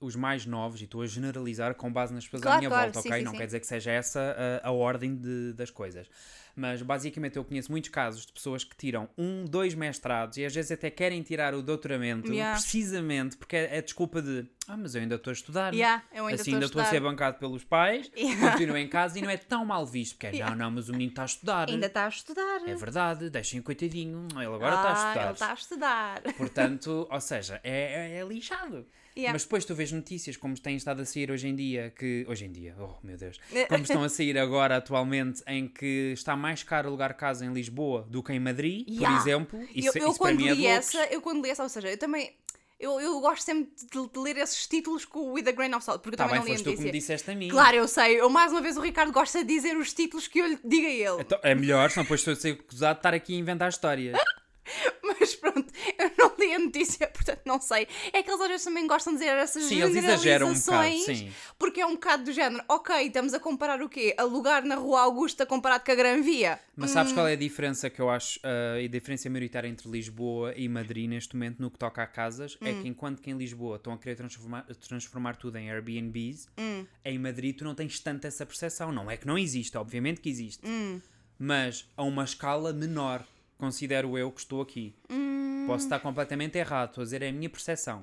os 0.00 0.16
mais 0.16 0.46
novos, 0.46 0.80
e 0.80 0.84
estou 0.84 1.02
a 1.02 1.06
generalizar 1.06 1.74
com 1.74 1.92
base 1.92 2.12
nas 2.14 2.24
pessoas 2.24 2.42
à 2.42 2.44
Claro, 2.44 2.58
minha 2.58 2.68
claro, 2.70 2.84
volta, 2.92 3.00
sim, 3.02 3.08
ok? 3.08 3.18
sim, 3.18 3.24
não 3.24 3.32
sim. 3.32 3.38
quer 3.38 3.46
dizer 3.46 3.60
que 3.60 3.66
seja 3.66 3.90
essa 3.90 4.36
a, 4.62 4.68
a 4.68 4.70
ordem 4.72 5.14
de- 5.16 5.52
das 5.54 5.70
coisas. 5.70 6.08
Mas 6.56 6.80
basicamente 6.80 7.36
eu 7.36 7.44
conheço 7.44 7.70
muitos 7.70 7.90
casos 7.90 8.24
de 8.24 8.32
pessoas 8.32 8.64
que 8.64 8.74
tiram 8.74 9.08
um, 9.16 9.44
dois 9.44 9.74
mestrados 9.74 10.38
e 10.38 10.44
às 10.44 10.54
vezes 10.54 10.72
até 10.72 10.90
querem 10.90 11.22
tirar 11.22 11.54
o 11.54 11.62
doutoramento 11.62 12.32
Yeah. 12.32 12.58
precisamente 12.58 13.36
porque 13.36 13.56
é, 13.56 13.76
é 13.76 13.82
desculpa 13.82 14.22
de 14.22 14.46
ah, 14.68 14.76
mas 14.76 14.96
eu 14.96 15.02
ainda 15.02 15.14
estou 15.14 15.30
a 15.30 15.32
estudar. 15.32 15.72
Yeah, 15.72 16.02
eu 16.12 16.26
ainda 16.26 16.40
assim 16.40 16.50
a 16.50 16.54
ainda 16.54 16.66
estou 16.66 16.82
a, 16.82 16.84
ser 16.86 16.96
estudar." 16.96 17.10
bancado 17.10 17.38
pelos 17.38 17.62
pais, 17.62 18.10
Yeah. 18.16 18.50
continuo 18.50 18.76
em 18.76 18.88
casa 18.88 19.18
e 19.18 19.22
não 19.22 19.30
é 19.30 19.36
tão 19.38 19.64
mal 19.64 19.86
visto, 19.86 20.14
porque 20.14 20.26
é, 20.26 20.30
Yeah. 20.30 20.56
não, 20.56 20.64
não, 20.64 20.70
mas 20.72 20.88
o 20.88 20.92
menino 20.92 21.10
está 21.10 21.22
a 21.22 21.26
estudar. 21.26 21.68
Ainda 21.68 21.86
está 21.86 22.06
a 22.06 22.08
estudar. 22.08 22.60
É 22.66 22.74
verdade, 22.74 23.30
deixem 23.30 23.60
o 23.60 23.62
coitadinho, 23.62 24.26
ele 24.34 24.44
agora 24.46 24.74
está 24.74 24.88
a 24.88 24.90
ah, 24.90 25.06
estudar. 25.06 25.24
Ele 25.24 25.32
está 25.32 25.50
a 25.50 25.54
estudar. 25.54 26.22
Portanto, 26.36 27.06
ou 27.10 27.20
seja, 27.20 27.60
é, 27.62 28.16
é, 28.16 28.18
é 28.18 28.24
lixado. 28.24 28.84
Yeah. 29.16 29.32
Mas 29.32 29.44
depois 29.44 29.64
tu 29.64 29.74
vês 29.74 29.90
notícias 29.90 30.36
como 30.36 30.54
têm 30.60 30.76
estado 30.76 31.00
a 31.00 31.04
sair 31.06 31.30
hoje 31.30 31.48
em 31.48 31.56
dia, 31.56 31.90
que. 31.96 32.26
Hoje 32.28 32.44
em 32.44 32.52
dia, 32.52 32.74
oh 32.78 32.94
meu 33.02 33.16
Deus. 33.16 33.40
Como 33.66 33.82
estão 33.82 34.04
a 34.04 34.10
sair 34.10 34.36
agora 34.36 34.76
atualmente, 34.76 35.42
em 35.46 35.66
que 35.66 36.12
está 36.12 36.36
mais 36.36 36.45
caro 36.62 36.88
alugar 36.88 37.16
casa 37.16 37.44
em 37.44 37.52
Lisboa 37.52 38.06
do 38.10 38.22
que 38.22 38.32
em 38.32 38.40
Madrid, 38.40 38.86
Yeah. 38.88 39.16
por 39.16 39.22
exemplo. 39.28 39.60
Isso, 39.74 39.98
eu, 39.98 40.02
eu 40.04 40.10
isso 40.10 40.18
quando 40.18 40.40
é 40.40 40.42
li 40.42 40.48
loucos. 40.48 40.64
essa, 40.94 41.04
eu 41.06 41.20
quando 41.20 41.42
li 41.44 41.50
essa, 41.50 41.62
ou 41.62 41.68
seja, 41.68 41.88
eu 41.88 41.98
também. 41.98 42.34
Eu, 42.78 43.00
eu 43.00 43.18
gosto 43.20 43.42
sempre 43.42 43.72
de, 43.90 44.08
de 44.12 44.18
ler 44.18 44.36
esses 44.36 44.66
títulos 44.66 45.06
com 45.06 45.20
o 45.20 45.32
With 45.32 45.48
a 45.48 45.52
Grain 45.52 45.72
of 45.74 45.82
Salt, 45.82 46.02
porque 46.02 46.14
eu 46.14 46.18
Tá 46.18 46.24
também 46.26 46.40
bem, 46.42 46.50
não 46.50 46.56
li 46.58 46.62
tu 46.62 46.76
que 46.76 46.82
me 46.84 46.90
disseste 46.92 47.30
a 47.30 47.34
mim. 47.34 47.48
Claro, 47.48 47.74
eu 47.74 47.88
sei. 47.88 48.20
Eu, 48.20 48.28
mais 48.28 48.52
uma 48.52 48.60
vez, 48.60 48.76
o 48.76 48.80
Ricardo 48.82 49.10
gosta 49.12 49.42
de 49.42 49.46
dizer 49.54 49.74
os 49.78 49.94
títulos 49.94 50.28
que 50.28 50.40
eu 50.40 50.46
lhe 50.46 50.58
diga 50.62 50.86
a 50.86 50.90
ele. 50.90 51.22
Então, 51.22 51.38
é 51.42 51.54
melhor, 51.54 51.90
senão 51.90 52.04
depois 52.04 52.20
estou 52.20 52.34
a 52.34 52.36
ser 52.36 52.52
acusado 52.52 52.96
de 52.96 52.98
estar 52.98 53.14
aqui 53.14 53.34
a 53.34 53.38
inventar 53.38 53.70
histórias. 53.70 54.18
Mas 55.02 55.34
pronto, 55.34 55.72
eu 55.98 56.10
não 56.18 56.32
li 56.38 56.54
a 56.54 56.58
notícia, 56.58 57.06
portanto 57.12 57.42
não 57.44 57.60
sei. 57.60 57.86
É 58.12 58.22
que 58.22 58.30
eles 58.30 58.40
às 58.40 58.48
vezes 58.48 58.64
também 58.64 58.86
gostam 58.86 59.12
de 59.12 59.20
dizer 59.20 59.36
essas 59.36 59.64
Sim, 59.64 59.82
eles 59.82 59.96
exageram 59.96 60.48
um 60.48 60.54
bocado, 60.54 60.82
generalizações, 60.82 61.18
sim. 61.18 61.32
Porque 61.58 61.80
é 61.80 61.86
um 61.86 61.94
bocado 61.94 62.24
do 62.24 62.32
género, 62.32 62.64
ok, 62.68 63.06
estamos 63.06 63.34
a 63.34 63.40
comparar 63.40 63.82
o 63.82 63.88
quê? 63.88 64.14
Alugar 64.18 64.64
na 64.64 64.74
Rua 64.74 65.02
Augusta 65.02 65.46
comparado 65.46 65.84
com 65.84 65.92
a 65.92 65.94
Gran 65.94 66.20
Via? 66.22 66.60
Mas 66.76 66.90
sabes 66.90 67.12
qual 67.12 67.26
é 67.26 67.32
a 67.32 67.36
diferença 67.36 67.88
que 67.88 68.00
eu 68.00 68.10
acho, 68.10 68.38
uh, 68.40 68.84
a 68.84 68.88
diferença 68.88 69.30
maioritária 69.30 69.68
entre 69.68 69.88
Lisboa 69.88 70.52
e 70.56 70.68
Madrid 70.68 71.08
neste 71.08 71.34
momento 71.34 71.60
no 71.60 71.70
que 71.70 71.78
toca 71.78 72.02
a 72.02 72.06
casas? 72.06 72.58
É 72.60 72.72
que 72.72 72.88
enquanto 72.88 73.22
que 73.22 73.30
em 73.30 73.36
Lisboa 73.36 73.76
estão 73.76 73.92
a 73.92 73.98
querer 73.98 74.16
transformar, 74.16 74.66
transformar 74.86 75.36
tudo 75.36 75.56
em 75.56 75.70
Airbnbs, 75.70 76.48
em 77.04 77.18
Madrid 77.18 77.56
tu 77.56 77.64
não 77.64 77.74
tens 77.74 77.98
tanto 78.00 78.26
essa 78.26 78.44
percepção. 78.44 78.92
Não 78.92 79.10
é 79.10 79.16
que 79.16 79.26
não 79.26 79.38
existe, 79.38 79.76
obviamente 79.78 80.20
que 80.20 80.28
existe. 80.28 80.62
Mas 81.38 81.88
a 81.96 82.02
uma 82.02 82.24
escala 82.24 82.72
menor, 82.72 83.24
considero 83.56 84.16
eu 84.16 84.30
que 84.30 84.40
estou 84.40 84.60
aqui. 84.60 84.94
Posso 85.66 85.84
estar 85.84 85.98
completamente 86.00 86.56
errado, 86.56 86.90
estou 86.90 87.02
a 87.02 87.04
dizer 87.04 87.22
é 87.22 87.28
a 87.28 87.32
minha 87.32 87.50
percepção. 87.50 88.02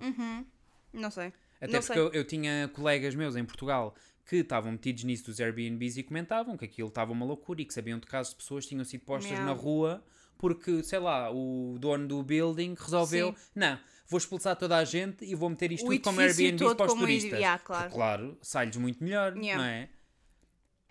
Não 0.92 1.10
sei. 1.10 1.32
Até 1.62 1.74
não 1.74 1.80
porque 1.82 1.98
eu, 2.00 2.12
eu 2.12 2.26
tinha 2.26 2.70
colegas 2.74 3.16
meus 3.16 3.36
em 3.36 3.46
Portugal 3.46 3.96
que 4.26 4.38
estavam 4.38 4.72
metidos 4.72 5.04
nisso 5.04 5.26
dos 5.26 5.40
Airbnbs 5.40 5.98
e 5.98 6.04
comentavam 6.04 6.58
que 6.58 6.66
aquilo 6.66 6.88
estava 6.90 7.12
uma 7.12 7.26
loucura 7.26 7.62
e 7.62 7.66
que 7.66 7.74
sabiam 7.74 8.00
de 8.00 8.06
casos 8.06 8.32
de 8.34 8.38
pessoas 8.38 8.66
que 8.66 8.70
tinham 8.70 8.84
sido 8.86 9.02
postas 9.06 9.32
Yeah. 9.32 9.50
na 9.54 9.58
rua 9.58 10.04
porque, 10.38 10.84
sei 10.84 11.00
lá, 11.00 11.32
o 11.32 11.78
dono 11.80 12.06
do 12.06 12.22
building 12.22 12.76
resolveu, 12.78 13.30
Sim. 13.30 13.36
não, 13.56 13.80
vou 14.08 14.18
expulsar 14.18 14.58
toda 14.58 14.76
a 14.78 14.84
gente 14.84 15.24
e 15.24 15.34
vou 15.36 15.50
meter 15.50 15.72
isto 15.72 15.86
O 15.86 15.90
tudo 15.92 16.02
como 16.04 16.18
todo 16.58 16.76
para 16.76 16.86
os 16.88 16.94
turistas. 17.00 17.40
Yeah, 17.40 17.60
claro. 17.64 17.84
Porque, 17.84 17.96
claro, 17.96 18.38
sai-lhes 18.42 18.76
muito 18.76 19.02
melhor, 19.02 19.38
Yeah. 19.38 19.58
não 19.64 19.70
é? 19.70 19.90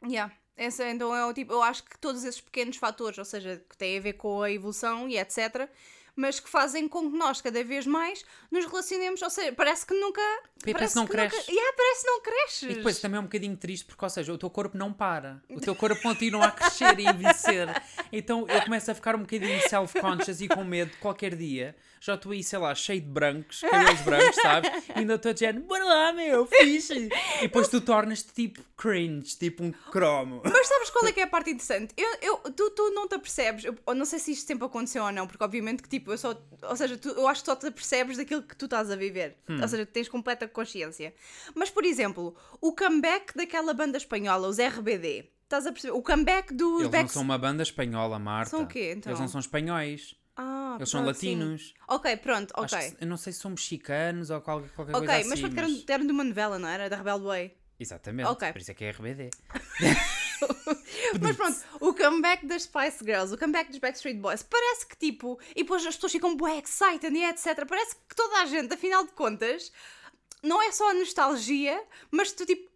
Yeah. 0.08 0.34
Então 0.56 1.14
é 1.14 1.24
o 1.26 1.32
tipo, 1.32 1.52
eu 1.52 1.62
acho 1.62 1.82
que 1.84 1.98
todos 1.98 2.24
esses 2.24 2.40
pequenos 2.40 2.76
fatores, 2.76 3.18
ou 3.18 3.24
seja, 3.24 3.64
que 3.68 3.76
têm 3.76 3.98
a 3.98 4.00
ver 4.00 4.12
com 4.14 4.42
a 4.42 4.50
evolução 4.50 5.08
e 5.08 5.18
etc., 5.18 5.68
mas 6.14 6.38
que 6.40 6.48
fazem 6.48 6.86
com 6.88 7.10
que 7.10 7.16
nós 7.16 7.40
cada 7.40 7.62
vez 7.64 7.86
mais 7.86 8.24
nos 8.50 8.64
relacionemos, 8.66 9.22
ou 9.22 9.30
seja, 9.30 9.52
parece 9.52 9.86
que 9.86 9.94
nunca. 9.94 10.20
Parece 10.72 10.92
que 10.92 10.96
não 10.96 11.02
nunca- 11.04 11.28
cresce. 11.28 11.50
Yeah, 11.50 11.72
parece 11.76 12.00
que 12.02 12.06
não 12.10 12.20
cresces. 12.20 12.62
E 12.62 12.74
depois 12.74 13.00
também 13.00 13.16
é 13.16 13.20
um 13.20 13.24
bocadinho 13.24 13.56
triste 13.56 13.84
porque, 13.86 14.04
ou 14.04 14.10
seja, 14.10 14.32
o 14.32 14.38
teu 14.38 14.50
corpo 14.50 14.76
não 14.76 14.92
para. 14.92 15.42
O 15.50 15.60
teu 15.60 15.74
corpo 15.74 16.00
continua 16.02 16.46
a 16.46 16.50
crescer 16.50 16.98
e 17.00 17.06
envelhecer. 17.06 17.68
Então 18.12 18.46
eu 18.48 18.62
começo 18.62 18.90
a 18.90 18.94
ficar 18.94 19.16
um 19.16 19.20
bocadinho 19.20 19.60
self-conscious 19.68 20.40
e 20.40 20.48
com 20.48 20.62
medo 20.64 20.92
qualquer 21.00 21.34
dia. 21.34 21.74
Já 22.00 22.14
estou 22.14 22.32
aí, 22.32 22.42
sei 22.42 22.58
lá, 22.58 22.74
cheio 22.74 23.00
de 23.00 23.06
brancos, 23.06 23.60
cabelos 23.60 24.00
brancos, 24.00 24.34
sabes? 24.42 24.70
E 24.88 24.98
ainda 24.98 25.14
estou 25.14 25.32
dizendo, 25.32 25.60
bora 25.60 25.84
lá, 25.84 26.12
meu, 26.12 26.44
fixe. 26.46 27.08
E 27.38 27.42
depois 27.42 27.68
tu 27.68 27.80
tornas-te 27.80 28.32
tipo 28.32 28.60
cringe, 28.76 29.36
tipo 29.38 29.62
um 29.62 29.70
cromo. 29.70 30.42
Mas 30.44 30.66
sabes 30.66 30.90
qual 30.90 31.06
é 31.06 31.12
que 31.12 31.20
é 31.20 31.22
a 31.22 31.28
parte 31.28 31.50
interessante? 31.50 31.94
Eu, 31.96 32.16
eu, 32.20 32.36
tu, 32.52 32.70
tu 32.70 32.90
não 32.90 33.06
te 33.06 33.14
apercebes, 33.14 33.64
eu 33.64 33.94
não 33.94 34.04
sei 34.04 34.18
se 34.18 34.32
isto 34.32 34.46
sempre 34.48 34.64
aconteceu 34.66 35.04
ou 35.04 35.12
não, 35.12 35.28
porque 35.28 35.44
obviamente 35.44 35.80
que 35.80 35.88
tipo, 35.88 36.01
eu 36.10 36.18
só, 36.18 36.34
ou 36.62 36.76
seja, 36.76 36.96
tu, 36.96 37.08
eu 37.10 37.26
acho 37.28 37.42
que 37.42 37.46
só 37.46 37.56
te 37.56 37.66
apercebes 37.66 38.16
daquilo 38.16 38.42
que 38.42 38.56
tu 38.56 38.64
estás 38.64 38.90
a 38.90 38.96
viver. 38.96 39.36
Hum. 39.48 39.60
Ou 39.60 39.68
seja, 39.68 39.84
tens 39.86 40.08
completa 40.08 40.48
consciência. 40.48 41.14
Mas, 41.54 41.70
por 41.70 41.84
exemplo, 41.84 42.34
o 42.60 42.74
comeback 42.74 43.36
daquela 43.36 43.72
banda 43.74 43.96
espanhola, 43.98 44.48
os 44.48 44.58
RBD, 44.58 45.30
estás 45.44 45.66
a 45.66 45.72
perceber? 45.72 45.92
O 45.94 46.02
comeback 46.02 46.52
dos 46.54 46.80
Eles 46.80 46.84
não 46.84 46.90
Back... 46.90 47.12
são 47.12 47.22
uma 47.22 47.38
banda 47.38 47.62
espanhola, 47.62 48.18
Marta. 48.18 48.50
São 48.50 48.62
o 48.62 48.66
quê, 48.66 48.94
então? 48.96 49.10
Eles 49.10 49.20
não 49.20 49.28
são 49.28 49.40
espanhóis. 49.40 50.14
Ah, 50.34 50.76
Eles 50.78 50.88
são 50.88 51.02
pronto, 51.02 51.14
sim. 51.18 51.36
latinos. 51.36 51.74
Ok, 51.86 52.16
pronto, 52.16 52.54
ok. 52.56 52.78
que- 52.92 53.04
eu 53.04 53.06
não 53.06 53.18
sei 53.18 53.32
se 53.34 53.40
são 53.40 53.50
mexicanos 53.50 54.30
ou 54.30 54.40
qualquer, 54.40 54.70
qualquer 54.70 54.96
Ok, 54.96 55.06
coisa 55.06 55.20
assim. 55.20 55.28
mas 55.28 55.40
pronto, 55.40 55.54
que 55.54 55.60
eram, 55.60 55.82
eram 55.88 56.06
de 56.06 56.12
uma 56.12 56.24
novela, 56.24 56.58
não 56.58 56.68
era? 56.68 56.88
Da 56.88 56.96
Rebelde 56.96 57.24
Way. 57.26 57.56
Exatamente, 57.78 58.28
Ok. 58.30 58.50
por 58.52 58.60
isso 58.60 58.70
é 58.70 58.74
que 58.74 58.84
é 58.84 58.90
RBD. 58.90 59.28
Mas 61.20 61.36
pronto, 61.36 61.60
o 61.80 61.94
comeback 61.94 62.46
das 62.46 62.62
Spice 62.62 63.04
Girls, 63.04 63.34
o 63.34 63.38
comeback 63.38 63.70
dos 63.70 63.78
Backstreet 63.78 64.18
Boys, 64.18 64.42
parece 64.42 64.86
que 64.86 64.96
tipo, 64.96 65.38
e 65.50 65.62
depois 65.62 65.84
as 65.86 65.94
pessoas 65.94 66.12
ficam 66.12 66.36
bué 66.36 66.58
excited 66.58 67.14
e 67.14 67.24
etc. 67.24 67.66
Parece 67.66 67.94
que 68.08 68.14
toda 68.14 68.42
a 68.42 68.46
gente, 68.46 68.72
afinal 68.72 69.04
de 69.04 69.12
contas, 69.12 69.72
não 70.42 70.60
é 70.60 70.72
só 70.72 70.90
a 70.90 70.94
nostalgia, 70.94 71.82
mas 72.10 72.32
tu 72.32 72.44
tipo, 72.44 72.71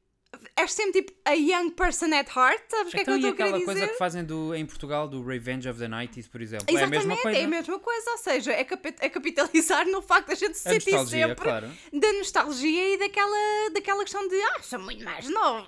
és 0.57 0.73
sempre 0.73 1.03
tipo 1.03 1.13
a 1.25 1.33
young 1.33 1.71
person 1.71 2.07
at 2.15 2.29
heart, 2.35 2.63
sabes 2.69 2.89
o 2.93 2.97
que 2.97 3.01
é 3.03 3.05
que 3.05 3.11
Então, 3.11 3.15
eu 3.15 3.19
estou 3.19 3.31
a 3.31 3.37
querer 3.37 3.49
aquela 3.49 3.59
dizer? 3.59 3.65
coisa 3.67 3.89
que 3.89 3.99
fazem 3.99 4.25
do, 4.25 4.55
em 4.55 4.65
Portugal 4.67 5.09
do 5.09 5.25
Revenge 5.25 5.69
of 5.69 5.79
the 5.79 5.89
90s, 5.89 6.29
por 6.31 6.41
exemplo? 6.41 6.67
é 6.69 6.73
a 6.73 6.75
Exatamente, 6.75 7.07
mesma 7.07 7.23
coisa. 7.23 7.39
é 7.39 7.45
a 7.45 7.49
mesma 7.49 7.79
coisa, 7.79 8.11
ou 8.11 8.19
seja, 8.19 8.53
é, 8.53 8.61
é 9.01 9.09
capitalizar 9.09 9.87
no 9.89 10.01
facto 10.03 10.29
da 10.29 10.35
gente 10.35 10.57
se 10.57 10.69
A 10.69 10.73
sentir 10.73 10.91
nostalgia, 10.93 11.29
sempre 11.29 11.45
claro. 11.45 11.71
da 11.93 12.13
nostalgia 12.15 12.95
e 12.95 12.99
daquela, 12.99 13.71
daquela 13.73 14.03
questão 14.05 14.27
de 14.29 14.37
ah, 14.37 14.63
sou 14.63 14.79
muito 14.79 15.05
mais 15.05 15.29
novo. 15.29 15.67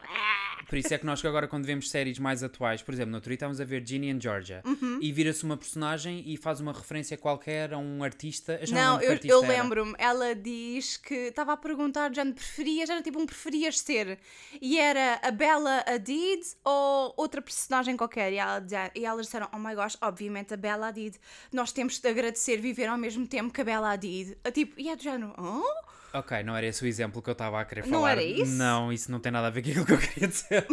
Por 0.68 0.76
isso 0.76 0.92
é 0.92 0.98
que 0.98 1.06
nós 1.06 1.20
que 1.20 1.26
agora 1.26 1.48
quando 1.48 1.64
vemos 1.64 1.88
séries 1.88 2.18
mais 2.18 2.42
atuais, 2.42 2.82
por 2.82 2.92
exemplo, 2.92 3.10
no 3.12 3.16
outro 3.16 3.30
dia 3.30 3.36
estávamos 3.36 3.58
a 3.60 3.64
ver 3.64 3.82
Ginny 3.86 4.10
and 4.10 4.20
Georgia 4.20 4.62
Uhum. 4.66 4.98
e 5.00 5.10
vira-se 5.12 5.42
uma 5.44 5.56
personagem 5.56 6.22
e 6.26 6.36
faz 6.36 6.60
uma 6.60 6.72
referência 6.72 7.16
qualquer 7.16 7.72
a 7.72 7.78
um 7.78 8.02
artista. 8.04 8.60
Eu 8.60 8.74
Não, 8.74 8.98
que 8.98 9.06
eu, 9.06 9.18
eu 9.28 9.40
lembro-me, 9.40 9.94
ela 9.98 10.34
diz 10.34 10.96
que 10.98 11.14
estava 11.14 11.54
a 11.54 11.56
perguntar, 11.56 12.14
já 12.14 12.24
preferias, 12.26 12.90
era 12.90 13.00
tipo 13.00 13.18
um 13.18 13.24
preferias 13.24 13.78
ser, 13.78 14.18
e 14.60 14.78
era 14.78 15.20
a 15.22 15.30
Bella 15.30 15.84
Hadid 15.86 16.42
ou 16.64 17.14
outra 17.16 17.40
personagem 17.42 17.96
qualquer, 17.96 18.32
e, 18.32 18.36
ela, 18.36 18.64
e 18.94 19.04
elas 19.04 19.26
disseram, 19.26 19.48
oh 19.52 19.58
my 19.58 19.74
gosh, 19.74 19.96
obviamente 20.00 20.54
a 20.54 20.56
Bella 20.56 20.88
Hadid, 20.88 21.16
nós 21.52 21.72
temos 21.72 21.98
de 21.98 22.08
agradecer 22.08 22.58
viver 22.58 22.86
ao 22.86 22.98
mesmo 22.98 23.26
tempo 23.26 23.52
que 23.52 23.60
a 23.60 23.64
Bella 23.64 23.92
Hadid, 23.92 24.36
tipo, 24.52 24.78
e 24.78 24.88
é 24.88 24.96
do 24.96 25.02
género, 25.02 25.34
oh? 25.38 25.88
Ok, 26.12 26.42
não 26.42 26.56
era 26.56 26.66
esse 26.66 26.82
o 26.82 26.86
exemplo 26.86 27.20
que 27.20 27.28
eu 27.28 27.32
estava 27.32 27.60
a 27.60 27.64
querer 27.64 27.86
Não 27.86 28.00
falar. 28.00 28.12
era 28.12 28.22
isso? 28.22 28.52
Não, 28.52 28.92
isso 28.92 29.10
não 29.10 29.20
tem 29.20 29.30
nada 29.30 29.48
a 29.48 29.50
ver 29.50 29.62
com 29.62 29.68
aquilo 29.68 29.84
que 29.84 29.92
eu 29.92 29.98
queria 29.98 30.28
dizer. 30.28 30.66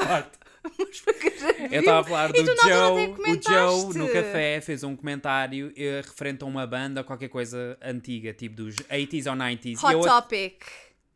Mas 0.77 1.01
porque 1.01 1.33
Eu 1.71 1.79
estava 1.79 1.99
a 1.99 2.03
falar 2.03 2.31
do 2.31 2.37
Joe. 2.37 3.09
O 3.09 3.41
Joe 3.41 3.97
no 3.97 4.07
café 4.07 4.61
fez 4.61 4.83
um 4.83 4.95
comentário 4.95 5.71
eh, 5.75 6.01
referente 6.03 6.43
a 6.43 6.47
uma 6.47 6.65
banda, 6.65 7.03
qualquer 7.03 7.29
coisa 7.29 7.77
antiga, 7.81 8.33
tipo 8.33 8.55
dos 8.55 8.75
80s 8.75 9.29
ou 9.29 9.37
90s. 9.37 9.83
Hot 9.83 9.93
eu, 9.93 10.01
Topic. 10.01 10.63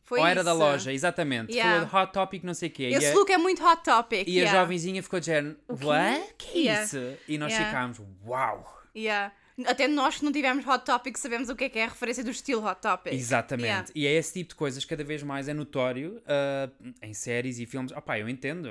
Foi 0.10 0.20
ou 0.20 0.26
era 0.28 0.44
da 0.44 0.52
loja, 0.54 0.92
exatamente. 0.92 1.54
Yeah. 1.54 1.86
Falou 1.88 2.06
de 2.06 2.08
Hot 2.10 2.14
Topic, 2.14 2.44
não 2.44 2.54
sei 2.56 2.68
o 2.70 2.72
quê. 2.72 2.90
E 2.90 2.94
Esse 2.96 3.12
a- 3.12 3.14
look 3.14 3.30
é 3.32 3.38
muito 3.38 3.64
Hot 3.64 3.84
Topic. 3.84 4.28
E 4.28 4.40
a 4.40 4.44
yeah. 4.44 4.60
jovenzinha 4.60 5.02
ficou 5.04 5.20
de 5.20 5.28
género, 5.28 5.56
what? 5.70 6.34
Que 6.38 6.58
é 6.58 6.62
Yeah. 6.62 6.84
isso? 6.86 7.18
E 7.28 7.38
nós 7.38 7.52
Yeah. 7.52 7.70
ficámos, 7.70 8.02
uau! 8.26 8.84
Yeah. 8.96 9.32
Até 9.68 9.88
nós 9.90 10.18
que 10.18 10.24
não 10.26 10.32
tivemos 10.32 10.66
Hot 10.66 10.86
Topic 10.86 11.18
sabemos 11.18 11.50
o 11.50 11.56
que 11.56 11.66
é 11.66 11.70
que 11.70 11.78
é 11.80 11.84
a 11.84 11.88
referência 11.90 12.24
do 12.24 12.32
estilo 12.32 12.66
Hot 12.66 12.82
Topic. 12.82 13.14
Exatamente. 13.14 13.66
Yeah. 13.68 13.88
E 13.94 14.08
é 14.08 14.14
esse 14.14 14.34
tipo 14.34 14.50
de 14.50 14.56
coisas 14.56 14.84
cada 14.86 15.04
vez 15.04 15.22
mais 15.22 15.48
é 15.48 15.54
notório 15.54 16.22
ah, 16.26 16.70
em 17.04 17.14
séries 17.14 17.60
e 17.60 17.66
filmes. 17.66 17.92
Opá, 17.92 18.18
eu 18.18 18.28
entendo. 18.30 18.68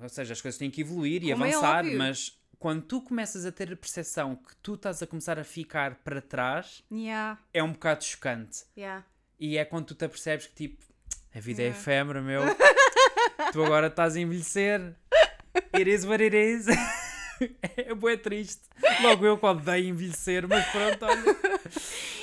Ou 0.00 0.08
seja, 0.08 0.32
as 0.32 0.40
coisas 0.42 0.58
têm 0.58 0.70
que 0.70 0.80
evoluir 0.82 1.24
e 1.24 1.30
Como 1.32 1.44
é 1.44 1.50
avançar, 1.52 1.84
óbvio. 1.84 1.96
mas 1.98 2.36
quando 2.58 2.82
tu 2.82 3.00
começas 3.00 3.46
a 3.46 3.52
ter 3.52 3.72
a 3.72 3.76
percepção 3.76 4.34
que 4.34 4.56
tu 4.56 4.74
estás 4.74 5.00
a 5.02 5.06
começar 5.06 5.38
a 5.38 5.44
ficar 5.44 5.94
para 5.96 6.20
trás, 6.20 6.82
Yeah. 6.90 7.38
é 7.54 7.62
um 7.62 7.72
bocado 7.72 8.02
chocante. 8.04 8.64
Yeah. 8.76 9.04
E 9.38 9.58
é 9.58 9.64
quando 9.64 9.86
tu 9.86 9.94
te 9.94 10.04
apercebes 10.04 10.46
que 10.46 10.54
tipo, 10.54 10.84
a 11.34 11.40
vida 11.40 11.62
é 11.62 11.66
Yeah. 11.66 11.80
efêmera, 11.80 12.22
meu. 12.22 12.42
tu 13.52 13.64
agora 13.64 13.88
estás 13.88 14.16
a 14.16 14.20
envelhecer. 14.20 14.94
It 15.74 15.90
is 15.90 16.04
what 16.04 16.22
it 16.22 16.34
is. 16.36 16.66
é 17.76 17.94
bué 17.94 18.16
triste. 18.16 18.62
Logo 19.02 19.26
eu 19.26 19.36
que 19.38 19.46
odeio 19.46 19.88
envelhecer, 19.88 20.46
mas 20.48 20.64
pronto, 20.70 21.04
olha. 21.04 21.36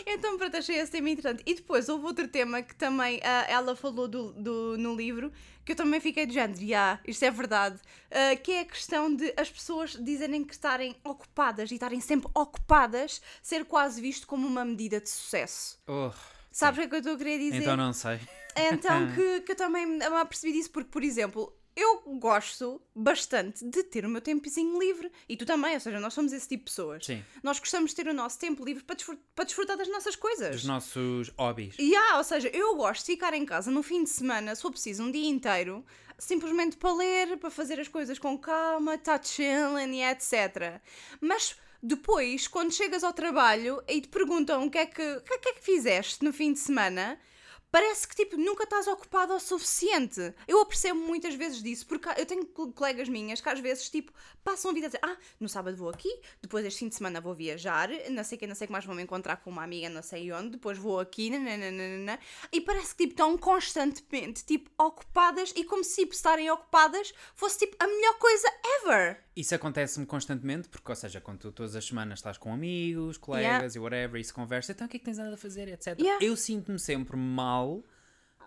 Então, 0.05 0.37
pronto, 0.37 0.57
achei 0.57 0.75
esse 0.77 0.91
tema 0.91 1.09
interessante. 1.09 1.43
E 1.45 1.53
depois 1.55 1.87
houve 1.87 2.05
outro 2.05 2.27
tema 2.27 2.61
que 2.61 2.75
também 2.75 3.19
ah, 3.23 3.45
ela 3.47 3.75
falou 3.75 4.07
do, 4.07 4.33
do- 4.33 4.77
no 4.77 4.95
livro, 4.95 5.31
que 5.63 5.71
eu 5.71 5.75
também 5.75 5.99
fiquei 6.01 6.25
de 6.25 6.33
género, 6.33 6.59
yeah, 6.61 6.99
isto 7.07 7.23
é 7.23 7.31
verdade, 7.31 7.79
ah, 8.11 8.35
que 8.35 8.51
é 8.51 8.59
a 8.61 8.65
questão 8.65 9.13
de 9.15 9.33
as 9.37 9.49
pessoas 9.49 9.91
dizerem 9.91 10.43
que 10.43 10.53
estarem 10.53 10.95
ocupadas 11.03 11.71
e 11.71 11.75
estarem 11.75 12.01
sempre 12.01 12.29
ocupadas 12.33 13.21
ser 13.41 13.65
quase 13.65 14.01
visto 14.01 14.27
como 14.27 14.45
uma 14.47 14.65
medida 14.65 14.99
de 14.99 15.09
sucesso. 15.09 15.79
Oh, 15.87 16.11
Sabes 16.53 16.77
o 16.77 16.81
que 16.81 16.85
é 16.85 16.89
que 16.89 16.95
eu 16.95 16.99
estou 16.99 17.13
a 17.15 17.17
querer 17.17 17.39
dizer? 17.39 17.57
então 17.61 17.75
não 17.75 17.91
sei. 17.91 18.19
Então 18.55 19.11
que, 19.15 19.41
que 19.41 19.51
eu 19.51 19.55
também 19.55 19.85
me 19.85 20.03
apercebi 20.05 20.53
disso, 20.53 20.69
porque, 20.71 20.89
por 20.89 21.03
exemplo, 21.03 21.51
eu 21.75 22.01
gosto 22.19 22.79
bastante 22.95 23.65
de 23.67 23.81
ter 23.83 24.05
o 24.05 24.09
meu 24.09 24.21
tempozinho 24.21 24.79
livre. 24.79 25.11
E 25.27 25.35
tu 25.35 25.43
também, 25.43 25.73
ou 25.73 25.79
seja, 25.79 25.99
nós 25.99 26.13
somos 26.13 26.31
esse 26.31 26.47
tipo 26.47 26.65
de 26.65 26.69
pessoas. 26.69 27.03
Sim. 27.03 27.23
Nós 27.41 27.57
gostamos 27.59 27.89
de 27.89 27.95
ter 27.95 28.07
o 28.07 28.13
nosso 28.13 28.37
tempo 28.37 28.63
livre 28.63 28.83
para, 28.83 28.95
desfr- 28.95 29.17
para 29.33 29.45
desfrutar 29.45 29.75
das 29.75 29.87
nossas 29.89 30.15
coisas. 30.15 30.51
Dos 30.57 30.65
nossos 30.65 31.29
hobbies. 31.35 31.75
E 31.79 31.95
há, 31.95 32.17
ou 32.17 32.23
seja, 32.23 32.47
eu 32.49 32.75
gosto 32.75 32.99
de 33.05 33.13
ficar 33.13 33.33
em 33.33 33.43
casa 33.43 33.71
no 33.71 33.81
fim 33.81 34.03
de 34.03 34.11
semana, 34.11 34.53
se 34.55 34.61
for 34.61 34.69
preciso, 34.69 35.01
um 35.01 35.11
dia 35.11 35.27
inteiro, 35.27 35.83
simplesmente 36.19 36.77
para 36.77 36.93
ler, 36.93 37.37
para 37.37 37.49
fazer 37.49 37.79
as 37.79 37.87
coisas 37.87 38.19
com 38.19 38.37
calma, 38.37 38.95
tá 38.99 39.19
chilling 39.21 39.95
e 39.97 40.03
etc. 40.03 40.79
Mas 41.19 41.55
depois, 41.85 42.47
quando 42.47 42.71
chegas 42.73 43.03
ao 43.03 43.11
trabalho 43.11 43.83
e 43.87 43.99
te 43.99 44.07
perguntam 44.07 44.65
o 44.65 44.71
que 44.71 44.77
é 44.77 44.85
que, 44.85 45.01
o 45.01 45.33
é 45.33 45.37
que 45.37 45.49
é 45.49 45.53
que 45.53 45.61
fizeste 45.61 46.23
no 46.23 46.31
fim 46.31 46.53
de 46.53 46.59
semana, 46.59 47.19
parece 47.69 48.07
que 48.07 48.15
tipo 48.15 48.37
nunca 48.37 48.63
estás 48.63 48.87
ocupado 48.87 49.33
o 49.33 49.39
suficiente. 49.39 50.33
Eu 50.47 50.61
apercebo 50.61 50.99
muitas 50.99 51.33
vezes 51.35 51.61
disso, 51.61 51.85
porque 51.85 52.07
eu 52.17 52.25
tenho 52.25 52.45
co- 52.45 52.71
colegas 52.71 53.09
minhas 53.09 53.41
que 53.41 53.49
às 53.49 53.59
vezes 53.59 53.89
tipo 53.89 54.13
passam 54.43 54.71
a 54.71 54.73
vida 54.73 54.85
a 54.85 54.89
dizer: 54.89 54.99
Ah, 55.03 55.17
no 55.39 55.49
sábado 55.49 55.75
vou 55.75 55.89
aqui, 55.89 56.09
depois 56.41 56.65
este 56.65 56.79
fim 56.79 56.87
de 56.87 56.95
semana 56.95 57.19
vou 57.19 57.33
viajar, 57.33 57.89
não 58.11 58.23
sei 58.23 58.37
que, 58.37 58.47
não 58.47 58.55
sei 58.55 58.67
que 58.67 58.71
mais 58.71 58.85
vou 58.85 58.95
me 58.95 59.03
encontrar 59.03 59.37
com 59.37 59.49
uma 59.49 59.63
amiga, 59.63 59.89
não 59.89 60.03
sei 60.03 60.31
onde, 60.31 60.51
depois 60.51 60.77
vou 60.77 60.99
aqui, 60.99 61.29
nananana, 61.31 62.17
e 62.51 62.61
parece 62.61 62.95
que 62.95 63.03
tipo 63.03 63.13
estão 63.13 63.37
constantemente 63.37 64.45
tipo 64.45 64.69
ocupadas 64.77 65.51
e 65.55 65.63
como 65.65 65.83
se 65.83 66.01
tipo, 66.01 66.13
estarem 66.13 66.49
ocupadas 66.49 67.11
fosse 67.35 67.59
tipo 67.59 67.75
a 67.79 67.87
melhor 67.87 68.17
coisa 68.19 68.47
ever. 68.83 69.22
Isso 69.35 69.55
acontece-me 69.55 70.05
constantemente, 70.05 70.69
porque, 70.69 70.91
ou 70.91 70.95
seja, 70.95 71.19
quando 71.19 71.39
tu 71.39 71.51
todas 71.51 71.75
as 71.75 71.85
semanas 71.85 72.19
estás 72.19 72.37
com 72.37 72.53
amigos, 72.53 73.17
colegas 73.17 73.75
e 73.75 73.79
whatever, 73.79 74.21
e 74.21 74.23
se 74.23 74.33
conversa, 74.33 74.71
então 74.73 74.85
o 74.85 74.89
que 74.89 74.97
é 74.97 74.99
que 74.99 75.05
tens 75.05 75.17
nada 75.17 75.33
a 75.33 75.37
fazer, 75.37 75.67
etc. 75.69 75.99
Yeah. 75.99 76.23
Eu 76.23 76.37
sinto-me 76.37 76.77
sempre 76.77 77.17
mal 77.17 77.83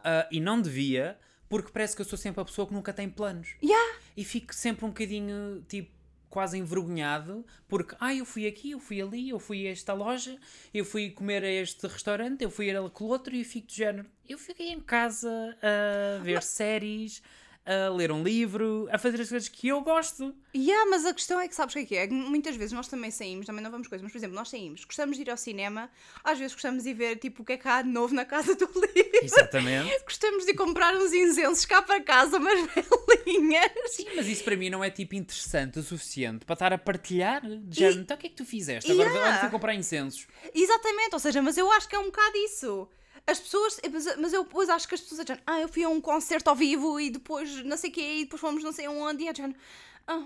ah, 0.05 0.29
e 0.31 0.40
não 0.40 0.62
devia, 0.62 1.18
porque 1.49 1.72
parece 1.72 1.96
que 1.96 2.03
eu 2.03 2.07
sou 2.07 2.16
sempre 2.16 2.40
a 2.40 2.44
pessoa 2.44 2.68
que 2.68 2.72
nunca 2.72 2.92
tem 2.92 3.09
planos. 3.09 3.57
Yeah. 3.61 3.99
E 4.16 4.25
fico 4.25 4.55
sempre 4.55 4.85
um 4.85 4.88
bocadinho, 4.88 5.64
tipo, 5.68 5.90
quase 6.29 6.57
envergonhado, 6.57 7.44
porque, 7.66 7.96
ah, 7.99 8.14
eu 8.14 8.25
fui 8.25 8.46
aqui, 8.46 8.70
eu 8.70 8.79
fui 8.79 9.03
ali, 9.03 9.31
eu 9.31 9.40
fui 9.40 9.66
a 9.66 9.72
esta 9.72 9.92
loja, 9.92 10.38
eu 10.72 10.85
fui 10.85 11.11
comer 11.11 11.42
a 11.42 11.51
este 11.51 11.85
restaurante, 11.88 12.42
eu 12.42 12.51
fui 12.51 12.70
a 12.70 12.81
aquele 12.81 13.11
outro, 13.11 13.35
e 13.35 13.40
eu 13.40 13.44
fico 13.44 13.66
de 13.66 13.75
género. 13.75 14.09
Eu 14.29 14.38
fiquei 14.38 14.70
em 14.70 14.81
casa 14.81 15.29
a 15.61 16.22
ver 16.22 16.42
séries, 16.42 17.22
a 17.66 17.90
ler 17.90 18.12
um 18.12 18.22
livro, 18.22 18.88
a 18.92 18.98
fazer 18.98 19.20
as 19.20 19.29
coisas 19.29 19.48
que 19.48 19.68
eu 19.68 19.81
gosto. 19.81 20.35
Yeah, 20.55 20.88
mas 20.88 21.05
a 21.05 21.12
questão 21.12 21.40
é 21.40 21.48
que 21.48 21.55
sabes 21.55 21.74
o 21.74 21.79
que 21.79 21.83
é 21.83 21.87
que 21.87 21.96
é? 21.96 22.05
É 22.05 22.09
Muitas 22.09 22.55
vezes 22.57 22.72
nós 22.72 22.87
também 22.88 23.11
saímos, 23.11 23.44
também 23.44 23.62
não 23.62 23.70
vamos 23.70 23.88
coisas, 23.88 24.02
mas 24.02 24.12
por 24.12 24.18
exemplo, 24.18 24.37
nós 24.37 24.48
saímos, 24.48 24.85
gostamos 24.85 25.16
de 25.16 25.22
ir 25.22 25.31
ao 25.31 25.37
cinema, 25.37 25.90
às 26.22 26.38
vezes 26.38 26.55
gostamos 26.55 26.85
de 26.85 26.90
ir 26.90 26.94
ver 26.94 27.16
tipo 27.16 27.42
o 27.42 27.44
que 27.44 27.55
é 27.55 27.57
que 27.57 27.66
há 27.68 27.83
de 27.83 27.88
novo 27.88 28.14
na 28.14 28.24
casa 28.24 28.55
do 28.55 28.66
livro. 28.66 29.11
Exatamente. 29.22 29.96
Gostamos 30.07 30.46
de 30.46 30.55
comprar 30.55 30.94
uns 30.94 31.12
incensos 31.12 31.64
cá 31.64 31.83
para 31.83 32.00
casa, 32.00 32.38
umas 32.38 32.61
velinhas. 32.72 33.70
Sim, 33.88 34.07
mas 34.14 34.29
isso 34.29 34.44
para 34.44 34.57
mim 34.57 34.70
não 34.70 34.83
é 34.85 34.90
tipo 34.90 35.14
interessante 35.14 35.79
o 35.79 35.83
suficiente 35.83 36.44
para 36.44 36.52
estar 36.55 36.72
a 36.72 36.79
partilhar. 36.79 37.42
De 37.44 37.81
género, 37.81 38.00
então 38.00 38.16
o 38.16 38.20
que 38.20 38.26
é 38.26 38.31
que 38.31 38.37
tu 38.37 38.44
fizeste? 38.44 38.90
Agora 38.90 39.07
Yeah. 39.09 39.31
olha, 39.31 39.40
fui 39.40 39.50
comprar 39.50 39.74
incensos. 39.74 40.26
Exatamente, 40.55 41.14
ou 41.14 41.18
seja, 41.18 41.40
mas 41.42 41.57
eu 41.57 41.70
acho 41.72 41.88
que 41.88 41.96
é 41.96 41.98
um 41.98 42.07
bocado 42.07 42.37
isso. 42.38 42.88
As 43.27 43.41
pessoas, 43.41 43.81
mas- 43.93 44.17
mas 44.19 44.33
eu 44.33 44.45
depois 44.45 44.69
acho 44.69 44.87
que 44.87 44.95
as 44.95 45.01
pessoas 45.01 45.25
dizem, 45.25 45.43
ah, 45.47 45.61
eu 45.61 45.69
fui 45.69 45.83
a 45.83 45.89
um 45.89 46.01
concerto 46.01 46.49
ao 46.49 46.55
vivo 46.55 47.01
e 47.01 47.11
depois 47.11 47.65
não 47.65 47.77
sei 47.77 47.91
o 47.91 47.93
quê, 47.93 48.01
e 48.19 48.25
depois 48.25 48.41
fomos 48.41 48.62
não 48.62 48.73
sei 48.73 48.87
aonde, 48.87 49.25
e 49.25 49.29
é 49.29 49.33
de 49.33 49.39
género, 49.39 49.59
ah, 50.07 50.23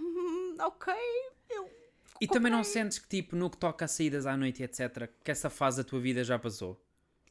ok, 0.67 0.93
eu 1.49 1.71
E 2.21 2.27
também 2.29 2.53
não 2.53 2.63
sentes 2.63 2.99
que, 2.99 3.09
tipo, 3.09 3.35
no 3.35 3.49
que 3.49 3.57
toca 3.57 3.87
a 3.87 3.89
saídas 3.89 4.27
à 4.27 4.37
noite, 4.37 4.63
etc., 4.63 5.09
que 5.25 5.31
essa 5.31 5.49
fase 5.49 5.79
da 5.79 5.85
tua 5.85 5.99
vida 5.99 6.23
já 6.23 6.39
passou? 6.39 6.79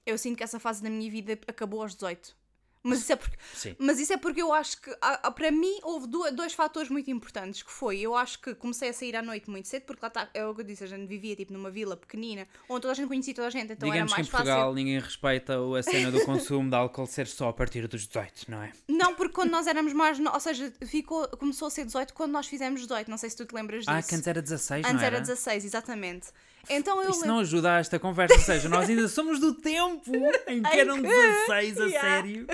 Eu 0.03 0.17
sinto 0.17 0.37
que 0.37 0.43
essa 0.43 0.59
fase 0.59 0.81
da 0.81 0.89
minha 0.89 1.11
vida 1.11 1.37
acabou 1.47 1.83
aos 1.83 1.93
18. 1.93 2.35
Mas 2.81 2.99
isso 3.01 3.11
é 3.11 3.15
porque, 3.17 3.37
Sim. 3.53 3.75
mas 3.77 3.99
isso 3.99 4.13
é 4.13 4.17
porque 4.17 4.41
eu 4.41 4.53
acho 4.53 4.81
que, 4.81 4.89
ah, 5.01 5.19
ah, 5.23 5.31
para 5.31 5.51
mim, 5.51 5.79
houve 5.83 6.07
do- 6.07 6.31
dois 6.31 6.53
fatores 6.53 6.89
muito 6.89 7.11
importantes, 7.11 7.61
que 7.61 7.69
foi, 7.71 7.99
eu 7.99 8.15
acho 8.15 8.39
que 8.41 8.55
comecei 8.55 8.87
a 8.89 8.93
sair 8.93 9.17
à 9.17 9.21
noite 9.21 9.49
muito 9.49 9.67
cedo, 9.67 9.83
porque 9.83 9.99
lá 10.01 10.07
está, 10.07 10.29
é 10.33 10.45
o 10.45 10.55
que 10.55 10.61
eu 10.61 10.65
disse, 10.65 10.85
a 10.85 10.87
gente 10.87 11.05
vivia 11.05 11.35
tipo 11.35 11.51
numa 11.51 11.69
vila 11.69 11.97
pequenina, 11.97 12.47
onde 12.69 12.81
toda 12.81 12.93
a 12.93 12.95
gente 12.95 13.07
conhecia 13.09 13.33
toda 13.33 13.47
a 13.47 13.49
gente, 13.49 13.73
então 13.73 13.89
Digamos 13.89 13.97
era 13.97 14.05
que 14.05 14.11
em 14.13 14.15
mais 14.23 14.29
Portugal 14.29 14.59
fácil. 14.61 14.75
ninguém 14.75 14.99
respeita 14.99 15.57
a 15.77 15.83
cena 15.83 16.09
do 16.09 16.23
consumo 16.25 16.69
de 16.69 16.75
álcool 16.75 17.05
ser 17.05 17.27
só 17.27 17.49
a 17.49 17.53
partir 17.53 17.85
dos 17.85 18.07
18, 18.07 18.49
não 18.49 18.63
é? 18.63 18.71
Não, 18.87 19.13
porque 19.13 19.33
quando 19.33 19.49
nós 19.51 19.67
éramos 19.67 19.91
mais, 19.91 20.17
no- 20.17 20.31
ou 20.31 20.39
seja, 20.39 20.71
ficou, 20.85 21.27
começou 21.29 21.67
a 21.67 21.71
ser 21.71 21.83
18 21.85 22.13
quando 22.13 22.31
nós 22.31 22.47
fizemos 22.47 22.79
18, 22.81 23.09
não 23.11 23.17
sei 23.17 23.29
se 23.29 23.35
tu 23.35 23.45
te 23.45 23.53
lembras 23.53 23.79
disso. 23.85 23.91
Ah, 23.91 24.01
que 24.01 24.15
antes 24.15 24.25
era 24.27 24.41
16, 24.41 24.85
Antes 24.85 25.03
era 25.03 25.17
era? 25.17 25.19
16, 25.19 25.65
exatamente. 25.65 26.27
Então 26.69 27.01
eu 27.01 27.09
Isso 27.09 27.21
lembro... 27.21 27.27
não 27.35 27.39
ajuda 27.39 27.75
a 27.75 27.79
esta 27.79 27.97
conversa, 27.99 28.35
ou 28.35 28.41
seja, 28.41 28.69
nós 28.69 28.87
ainda 28.87 29.07
somos 29.07 29.39
do 29.39 29.53
tempo 29.53 30.03
em 30.47 30.61
que 30.61 30.77
eram 30.79 30.97
que- 31.01 31.07
16, 31.07 31.79
a 31.79 31.85
Yeah. 31.85 32.09
sério. 32.23 32.47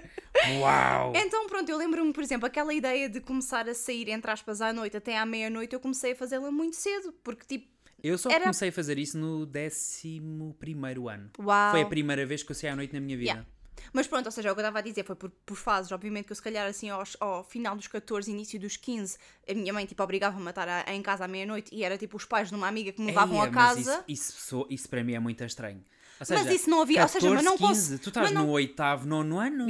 Uau! 0.60 1.14
Então, 1.16 1.48
pronto, 1.48 1.70
eu 1.70 1.78
lembro-me, 1.78 2.12
por 2.14 2.24
exemplo, 2.24 2.46
aquela 2.46 2.74
ideia 2.74 3.08
de 3.10 3.20
começar 3.22 3.68
a 3.70 3.74
sair, 3.74 4.10
entre 4.10 4.30
aspas, 4.32 4.62
à 4.62 4.72
noite 4.74 4.98
até 4.98 5.18
à 5.18 5.26
meia-noite, 5.26 5.74
eu 5.74 5.80
comecei 5.80 6.12
a 6.12 6.16
fazê-la 6.16 6.52
muito 6.52 6.76
cedo, 6.76 7.14
porque 7.24 7.46
tipo, 7.46 7.68
Eu 8.04 8.18
só 8.18 8.30
Era- 8.30 8.42
comecei 8.42 8.70
a 8.70 8.72
fazer 8.72 8.98
isso 9.00 9.18
no 9.18 9.46
11 9.48 11.08
ano. 11.10 11.30
uau. 11.40 11.72
Foi 11.72 11.82
a 11.82 11.86
primeira 11.86 12.26
vez 12.26 12.44
que 12.44 12.52
eu 12.52 12.56
saí 12.56 12.70
à 12.70 12.76
noite 12.76 12.94
na 12.94 13.00
minha 13.00 13.18
vida. 13.18 13.32
Yeah. 13.32 13.48
Mas 13.94 14.08
pronto, 14.08 14.26
ou 14.26 14.32
seja, 14.32 14.52
o 14.52 14.56
que 14.56 14.60
eu 14.60 14.64
estava 14.64 14.80
a 14.80 14.82
dizer 14.82 15.04
foi 15.06 15.16
por, 15.16 15.30
por 15.46 15.56
fases, 15.56 15.92
obviamente 15.92 16.26
que 16.26 16.32
eu 16.32 16.36
se 16.36 16.42
calhar 16.42 16.68
assim 16.68 16.90
aos- 16.90 17.16
ao, 17.20 17.44
final 17.44 17.76
dos 17.76 17.88
14, 17.88 18.30
início 18.32 18.60
dos 18.60 18.78
15, 18.78 19.18
a 19.50 19.54
minha 19.54 19.72
mãe 19.74 19.86
tipo 19.86 20.02
obrigava-me 20.04 20.46
a 20.48 20.50
estar 20.50 20.68
a- 20.68 20.86
em 20.94 21.02
casa 21.02 21.26
à 21.26 21.28
meia-noite 21.28 21.74
e 21.74 21.84
era 21.84 21.98
tipo 21.98 22.18
os 22.18 22.26
pais 22.26 22.50
de 22.50 22.56
uma 22.56 22.68
amiga 22.68 22.92
que 22.92 23.00
me 23.02 23.08
levavam 23.08 23.38
Eia, 23.40 23.50
a 23.50 23.52
casa. 23.52 24.04
Isso, 24.08 24.34
isso, 24.38 24.68
isso 24.70 24.90
para 24.90 25.04
mim 25.04 25.14
é 25.14 25.20
muito 25.20 25.44
estranho. 25.44 25.84
Seja, 26.24 26.44
Mas 26.44 26.56
isso 26.56 26.70
não 26.70 26.82
havia- 26.82 27.02
ou 27.04 27.08
seja, 27.10 27.30
mas 27.30 27.44
14, 27.44 27.46
não 27.46 27.58
cons- 27.58 27.78
15, 27.78 28.00
tu 28.00 28.10
estás 28.10 28.32
não- 28.32 28.46
no 28.46 28.52
oitavo, 28.52 29.06
nono 29.06 29.38
ano? 29.38 29.68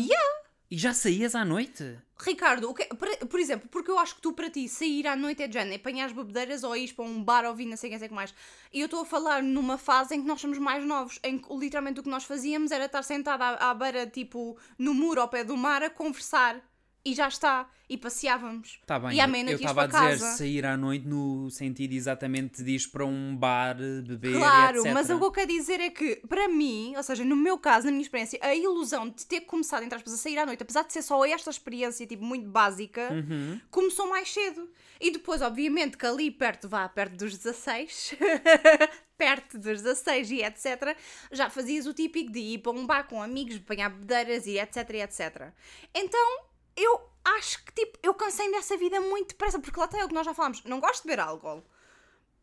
E 0.69 0.77
já 0.77 0.93
saías 0.93 1.35
à 1.35 1.45
noite? 1.45 1.97
Ricardo, 2.17 2.73
que- 2.73 2.85
por, 2.95 3.07
por 3.27 3.39
exemplo, 3.39 3.69
porque 3.69 3.91
eu 3.91 3.99
acho 3.99 4.15
que 4.15 4.21
tu 4.21 4.33
para 4.33 4.49
ti 4.49 4.67
sair 4.67 5.05
à 5.05 5.15
noite 5.15 5.43
é 5.43 5.47
de 5.47 5.53
género, 5.53 5.75
apanhar 5.75 6.05
as 6.05 6.11
bebedeiras 6.11 6.63
ou 6.63 6.75
ir 6.75 6.91
para 6.93 7.05
um 7.05 7.23
bar 7.23 7.45
ouvir 7.45 7.65
não 7.65 7.77
sei 7.77 7.89
quem 7.89 7.99
sei 7.99 8.07
que 8.07 8.13
mais. 8.15 8.33
E 8.73 8.79
eu 8.79 8.85
estou 8.85 9.01
a 9.01 9.05
falar 9.05 9.43
numa 9.43 9.77
fase 9.77 10.15
em 10.15 10.21
que 10.21 10.27
nós 10.27 10.41
somos 10.41 10.57
mais 10.57 10.83
novos, 10.83 11.19
em 11.23 11.37
que 11.37 11.53
literalmente 11.55 11.99
o 11.99 12.03
que 12.03 12.09
nós 12.09 12.23
fazíamos 12.23 12.71
era 12.71 12.85
estar 12.85 13.03
sentada 13.03 13.43
à, 13.45 13.69
à 13.69 13.73
beira, 13.75 14.07
tipo, 14.07 14.57
no 14.77 14.93
muro 14.93 15.21
ao 15.21 15.27
pé 15.27 15.43
do 15.43 15.55
mar 15.55 15.83
a 15.83 15.89
conversar. 15.89 16.59
E 17.05 17.13
já 17.13 17.27
está. 17.27 17.69
E 17.87 17.99
passeávamos. 17.99 18.79
Tá 18.87 18.97
bem, 18.97 19.15
e 19.15 19.19
à 19.21 19.25
eu 19.25 19.29
meia-noite 19.29 19.61
ias 19.61 19.69
estava 19.69 19.83
a 19.83 19.85
dizer 19.85 20.19
casa. 20.25 20.37
sair 20.37 20.65
à 20.65 20.75
noite 20.75 21.07
no 21.07 21.51
sentido 21.51 21.93
exatamente 21.93 22.63
de 22.63 22.71
ir 22.71 22.87
para 22.89 23.05
um 23.05 23.37
bar, 23.37 23.75
beber, 23.77 24.33
Claro, 24.39 24.79
etc. 24.79 24.91
mas 24.91 25.07
o 25.11 25.19
que 25.19 25.23
eu 25.25 25.31
quero 25.31 25.47
dizer 25.47 25.79
é 25.79 25.91
que, 25.91 26.15
para 26.27 26.47
mim, 26.47 26.95
ou 26.97 27.03
seja, 27.03 27.23
no 27.23 27.35
meu 27.35 27.59
caso, 27.59 27.85
na 27.85 27.91
minha 27.91 28.01
experiência, 28.01 28.39
a 28.41 28.55
ilusão 28.55 29.07
de 29.07 29.23
ter 29.27 29.41
começado, 29.41 29.83
entre 29.83 29.97
aspas, 29.97 30.13
a 30.13 30.17
sair 30.17 30.39
à 30.39 30.47
noite, 30.47 30.63
apesar 30.63 30.81
de 30.83 30.93
ser 30.93 31.03
só 31.03 31.23
esta 31.25 31.51
experiência, 31.51 32.07
tipo, 32.07 32.23
muito 32.25 32.49
básica, 32.49 33.07
Uhum. 33.13 33.61
começou 33.69 34.09
mais 34.09 34.33
cedo. 34.33 34.67
E 34.99 35.11
depois, 35.11 35.43
obviamente, 35.43 35.95
que 35.95 36.07
ali 36.07 36.31
perto, 36.31 36.67
vá, 36.67 36.89
perto 36.89 37.15
dos 37.17 37.37
16, 37.37 38.15
perto 39.15 39.59
dos 39.59 39.81
16 39.83 40.31
e 40.31 40.41
etc., 40.41 40.97
já 41.31 41.51
fazias 41.51 41.85
o 41.85 41.93
típico 41.93 42.31
de 42.31 42.39
ir 42.39 42.57
para 42.59 42.71
um 42.71 42.83
bar 42.85 43.03
com 43.07 43.21
amigos, 43.21 43.57
apanhar 43.57 43.89
bedeiras 43.91 44.47
e 44.47 44.57
etc, 44.57 44.89
e 44.89 45.01
etc. 45.01 45.51
Então, 45.93 46.39
eu 46.75 47.09
acho 47.23 47.63
que, 47.65 47.73
tipo, 47.73 47.97
eu 48.03 48.13
cansei 48.13 48.51
dessa 48.51 48.77
vida 48.77 48.99
muito 49.01 49.29
depressa, 49.29 49.59
porque 49.59 49.79
lá 49.79 49.85
está 49.85 49.99
é 49.99 50.05
o 50.05 50.07
que 50.07 50.13
nós 50.13 50.25
já 50.25 50.33
falámos, 50.33 50.63
não 50.63 50.79
gosto 50.79 51.03
de 51.03 51.09
beber 51.09 51.21
álcool. 51.21 51.63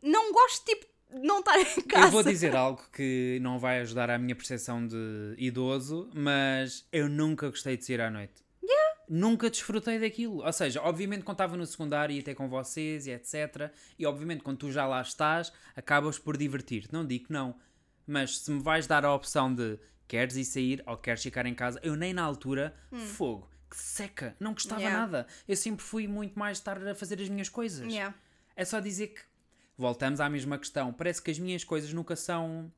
Não 0.03 0.33
gosto, 0.33 0.65
tipo, 0.65 0.87
de 1.13 1.27
não 1.27 1.41
estar 1.41 1.59
em 1.61 1.83
casa. 1.83 2.07
Eu 2.07 2.11
vou 2.11 2.23
dizer 2.23 2.57
algo 2.57 2.83
que 2.93 3.39
não 3.43 3.59
vai 3.59 3.81
ajudar 3.81 4.11
à 4.11 4.19
minha 4.19 4.35
percepção 4.35 4.87
de 4.87 5.35
idoso, 5.39 6.11
mas 6.15 6.87
eu 6.93 7.09
nunca 7.09 7.49
gostei 7.49 7.77
de 7.77 7.85
sair 7.85 8.01
à 8.01 8.11
noite. 8.11 8.43
Nunca 9.09 9.51
desfrutei 9.51 9.99
daquilo. 9.99 10.43
Ou 10.43 10.53
seja, 10.53 10.81
obviamente 10.81 11.23
quando 11.23 11.35
estava 11.35 11.55
no 11.55 11.67
secundário 11.67 12.15
ia 12.15 12.23
ter 12.23 12.35
com 12.35 12.49
vocês 12.49 13.07
e 13.07 13.11
etc. 13.11 13.71
E 13.99 14.07
obviamente 14.07 14.43
quando 14.43 14.59
tu 14.59 14.73
já 14.73 14.87
lá 14.87 15.03
estás, 15.03 15.53
acabas 15.77 16.19
por 16.19 16.35
divertir-te. 16.37 16.93
Não 16.93 17.05
digo 17.05 17.27
que 17.27 17.33
não. 17.33 17.55
Mas 18.07 18.39
se 18.39 18.51
me 18.51 18.63
vais 18.63 18.87
dar 18.87 19.05
a 19.05 19.15
opção 19.15 19.55
de 19.55 19.79
queres 20.09 20.37
ir 20.37 20.45
sair 20.47 20.83
ou 20.87 20.97
queres 20.97 21.23
ficar 21.23 21.45
em 21.45 21.55
casa, 21.55 21.79
eu 21.83 21.95
nem 21.95 22.15
na 22.15 22.23
altura, 22.23 22.75
fogo, 22.91 23.51
que 23.51 23.52
seca, 23.77 24.37
não 24.41 24.53
gostava. 24.53 24.81
Yeah. 24.81 25.01
nada. 25.01 25.27
Eu 25.47 25.57
sempre 25.57 25.85
fui 25.85 26.07
muito 26.07 26.39
mais 26.39 26.59
estar 26.59 26.77
a 26.87 26.95
fazer 26.95 27.21
as 27.21 27.29
minhas 27.29 27.49
coisas. 27.49 27.87
Yeah. 27.93 28.15
É 28.57 28.65
só 28.65 28.81
dizer 28.81 29.09
que 29.09 29.21
voltamos 29.77 30.21
à 30.21 30.29
mesma 30.29 30.59
questão. 30.59 30.93
Parece 30.93 31.21
que 31.23 31.31
as 31.31 31.39
minhas 31.39 31.65
coisas 31.65 31.93
nunca 31.93 32.15
são. 32.17 32.71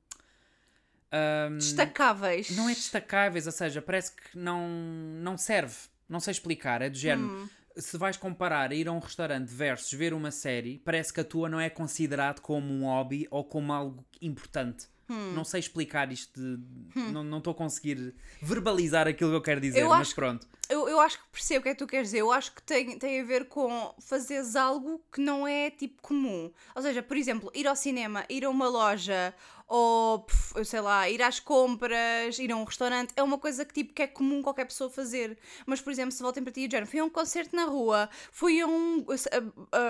ahm, 1.13 1.59
Destacáveis. 1.59 2.51
não 2.51 2.69
é 2.69 2.75
destacáveis, 2.75 3.47
ou 3.47 3.53
seja, 3.53 3.81
parece 3.83 4.13
que 4.13 4.37
não, 4.39 4.69
não 4.69 5.37
serve. 5.37 5.77
Não 6.09 6.21
sei 6.21 6.33
explicar. 6.33 6.83
É 6.83 6.91
do 6.91 6.97
género. 6.97 7.29
Hum. 7.29 7.49
Se 7.77 7.99
vais 7.99 8.17
comparar 8.17 8.73
ir 8.73 8.87
a 8.87 8.93
um 8.93 9.01
restaurante 9.01 9.49
versus 9.49 9.93
ver 9.93 10.15
uma 10.15 10.31
série, 10.31 10.79
parece 10.85 11.13
que 11.13 11.21
a 11.21 11.25
tua 11.25 11.49
não 11.49 11.59
é 11.59 11.69
considerado 11.69 12.41
como 12.41 12.73
um 12.73 12.85
hobby 12.85 13.27
ou 13.33 13.43
como 13.45 13.73
algo 13.73 14.05
importante. 14.23 14.87
Hum. 15.09 15.33
Não 15.35 15.45
sei 15.45 15.61
explicar 15.61 16.11
isto. 16.13 16.41
de- 16.41 17.13
Não 17.13 17.23
não 17.25 17.39
estou 17.39 17.51
a 17.53 17.55
conseguir 17.55 18.15
verbalizar 18.41 19.07
aquilo 19.07 19.31
que 19.31 19.37
eu 19.37 19.43
quero 19.43 19.61
dizer, 19.61 19.81
Eu 19.81 19.89
mas 19.91 20.03
acho- 20.09 20.15
pronto. 20.15 20.47
Eu, 20.69 20.89
eu 20.89 20.99
acho 20.99 21.19
que 21.19 21.25
percebo 21.31 21.61
o 21.61 21.63
que 21.65 21.69
é 21.69 21.73
que 21.75 21.79
tu 21.79 21.87
queres 21.87 22.09
dizer. 22.09 22.21
Eu 22.21 22.33
acho 22.33 22.53
que 22.55 22.63
tem, 22.63 22.99
tem 22.99 23.21
a 23.21 23.25
ver 23.25 23.49
com 23.49 23.95
fazeres 24.01 24.57
algo 24.57 24.99
que 25.13 25.21
não 25.21 25.47
é 25.47 25.71
tipo 25.71 26.01
comum. 26.01 26.51
Ou 26.75 26.81
seja, 26.83 27.03
por 27.03 27.17
exemplo, 27.19 27.51
ir 27.55 27.67
ao 27.67 27.77
cinema, 27.77 28.25
ir 28.31 28.45
a 28.47 28.51
uma 28.51 28.67
loja 28.69 29.35
ou 29.77 30.21
pff, 30.21 30.57
eu 30.57 30.65
sei 30.65 30.81
lá, 30.81 31.11
ir 31.11 31.21
às 31.21 31.41
compras, 31.41 32.39
ir 32.39 32.53
a 32.53 32.57
um 32.57 32.63
restaurante, 32.63 33.13
é 33.17 33.23
uma 33.25 33.37
coisa 33.37 33.65
que 33.65 33.75
tipo 33.75 33.93
que 33.93 34.03
é 34.03 34.07
comum 34.07 34.41
qualquer 34.41 34.67
pessoa 34.67 34.89
fazer. 34.89 35.37
Mas, 35.67 35.81
por 35.81 35.93
exemplo, 35.93 36.13
se 36.13 36.23
voltem 36.23 36.45
para 36.45 36.53
ti, 36.53 36.69
Jen, 36.71 36.87
fui 36.87 37.01
a 37.01 37.05
um 37.05 37.11
concerto 37.11 37.57
na 37.57 37.65
rua, 37.65 38.09
fui 38.31 38.61
a 38.61 38.69
um. 38.69 39.05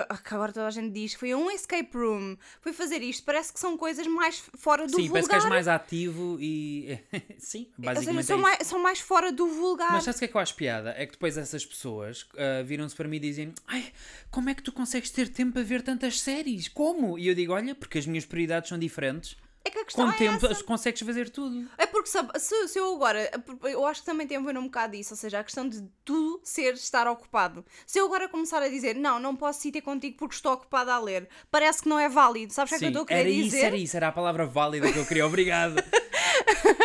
agora 0.09 0.51
toda 0.51 0.65
a 0.65 0.71
gente 0.71 0.91
diz, 0.91 1.13
fui 1.13 1.31
a 1.31 1.37
um 1.37 1.51
escape 1.51 1.95
room, 1.95 2.35
fui 2.61 2.73
fazer 2.73 3.03
isto. 3.03 3.23
Parece 3.23 3.53
que 3.53 3.59
são 3.59 3.77
coisas 3.77 4.07
mais 4.07 4.43
fora 4.55 4.87
do 4.87 4.95
Sim, 4.95 5.07
vulgar. 5.07 5.11
parece 5.11 5.29
que 5.29 5.35
és 5.35 5.45
mais 5.45 5.67
ativo 5.67 6.37
e. 6.41 6.97
Sim, 7.37 7.67
Ou 7.77 7.83
seja, 7.83 7.93
basicamente 7.93 8.25
são, 8.25 8.39
é 8.39 8.41
mais, 8.41 8.67
são 8.67 8.79
mais 8.79 8.99
fora 8.99 9.31
do 9.31 9.47
vulgar. 9.47 9.91
Mas 9.91 10.03
sabes 10.03 10.15
o 10.15 10.19
que 10.19 10.25
é 10.25 10.27
que 10.29 10.35
eu 10.35 10.41
acho 10.41 10.55
piada? 10.55 10.95
É 10.97 11.05
que 11.05 11.11
depois 11.11 11.37
essas 11.37 11.63
pessoas 11.63 12.27
ah, 12.35 12.63
viram-se 12.63 12.95
para 12.95 13.07
mim 13.07 13.17
e 13.17 13.19
dizem 13.19 13.53
Ai, 13.67 13.93
como 14.31 14.49
é 14.49 14.55
que 14.55 14.63
tu 14.63 14.71
consegues 14.71 15.11
ter 15.11 15.29
tempo 15.29 15.53
para 15.53 15.61
ver 15.61 15.83
tantas 15.83 16.19
séries? 16.19 16.67
Como? 16.67 17.19
E 17.19 17.27
eu 17.27 17.35
digo, 17.35 17.53
olha, 17.53 17.75
porque 17.75 17.99
as 17.99 18.07
minhas 18.07 18.25
prioridades 18.25 18.69
são 18.69 18.79
diferentes. 18.79 19.37
É 19.65 19.69
que 19.71 19.79
a 19.79 19.85
questão 19.85 20.05
Com 20.05 20.13
é 20.13 20.15
tempo 20.17 20.45
essa. 20.45 20.63
consegues 20.63 21.01
fazer 21.01 21.29
tudo. 21.29 21.67
É 21.75 21.87
porque 21.87 22.07
sabe, 22.07 22.39
se, 22.39 22.67
se 22.67 22.77
eu 22.77 22.93
agora, 22.93 23.29
eu 23.63 23.83
acho 23.85 24.01
que 24.01 24.05
também 24.05 24.27
tem 24.27 24.37
a 24.37 24.41
ver 24.41 24.55
um 24.59 24.65
bocado 24.65 24.95
disso, 24.95 25.13
ou 25.15 25.17
seja, 25.17 25.39
a 25.39 25.43
questão 25.43 25.67
de 25.67 25.83
tu 26.03 26.39
ser 26.43 26.75
estar 26.75 27.07
ocupado. 27.07 27.65
Se 27.85 27.99
eu 27.99 28.05
agora 28.05 28.29
começar 28.29 28.61
a 28.61 28.69
dizer, 28.69 28.95
não, 28.95 29.19
não 29.19 29.35
posso 29.35 29.67
ir 29.67 29.71
ter 29.71 29.81
contigo 29.81 30.17
porque 30.17 30.35
estou 30.35 30.53
ocupada 30.53 30.93
a 30.93 30.99
ler, 30.99 31.27
parece 31.49 31.81
que 31.81 31.89
não 31.89 31.99
é 31.99 32.07
válido. 32.07 32.53
Sabes 32.53 32.73
o 32.73 32.73
que 32.73 32.75
é 32.75 32.79
que 32.79 32.85
eu 32.85 32.89
estou 32.89 33.03
a 33.03 33.07
querer 33.07 33.19
era 33.21 33.29
isso, 33.29 33.43
dizer? 33.49 33.65
era 33.65 33.75
isso, 33.77 33.97
era 33.97 34.07
a 34.09 34.11
palavra 34.11 34.45
válida 34.45 34.91
que 34.91 34.99
eu 34.99 35.05
queria. 35.05 35.25
Obrigado. 35.25 35.75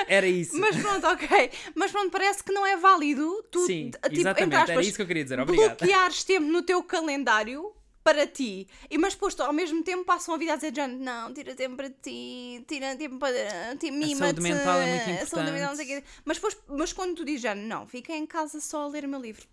Era 0.06 0.26
isso. 0.26 0.58
Mas 0.58 0.76
pronto, 0.76 1.06
ok. 1.06 1.50
Mas 1.74 1.92
pronto, 1.92 2.10
parece 2.10 2.42
que 2.42 2.52
não 2.52 2.66
é 2.66 2.76
válido 2.76 3.44
tu, 3.50 3.64
Sim, 3.66 3.90
tipo, 3.90 3.98
exatamente, 4.10 4.42
entre 4.42 4.54
era 4.56 4.62
aspas, 4.72 4.86
isso 4.86 4.96
que 4.96 5.02
eu 5.02 5.06
queria 5.06 5.22
dizer. 5.22 5.38
Obrigado. 5.40 5.78
bloqueares 5.78 6.24
tempo 6.24 6.46
no 6.46 6.62
teu 6.62 6.82
calendário 6.82 7.72
para 8.10 8.26
ti. 8.26 8.66
E 8.90 8.98
mas 8.98 9.14
depois 9.14 9.38
ao 9.38 9.52
mesmo 9.52 9.82
tempo 9.82 10.04
passam 10.04 10.34
a 10.34 10.38
vida 10.38 10.52
a 10.52 10.56
dizer, 10.56 10.72
John, 10.72 10.88
não, 10.88 11.32
tira 11.32 11.54
tempo 11.54 11.76
para 11.76 11.88
ti, 11.90 12.64
tira 12.66 12.96
tempo 12.96 13.18
para 13.18 13.76
ti, 13.78 13.90
mima 13.90 14.26
saúde 14.26 14.40
mental 14.40 14.80
é 14.80 15.06
muito 15.06 15.22
A 15.22 15.26
saúde 15.26 15.52
mental, 15.52 15.68
não 15.70 15.76
sei 15.76 15.86
o 15.86 15.88
importante. 15.88 16.02
quê. 16.02 16.22
Mas, 16.24 16.36
depois, 16.36 16.58
mas 16.68 16.92
quando 16.92 17.14
tu 17.14 17.24
dizes, 17.24 17.42
John, 17.42 17.54
não, 17.54 17.86
fica 17.86 18.12
em 18.12 18.26
casa 18.26 18.60
só 18.60 18.82
a 18.82 18.88
ler 18.88 19.04
o 19.04 19.08
meu 19.08 19.20
livro. 19.20 19.46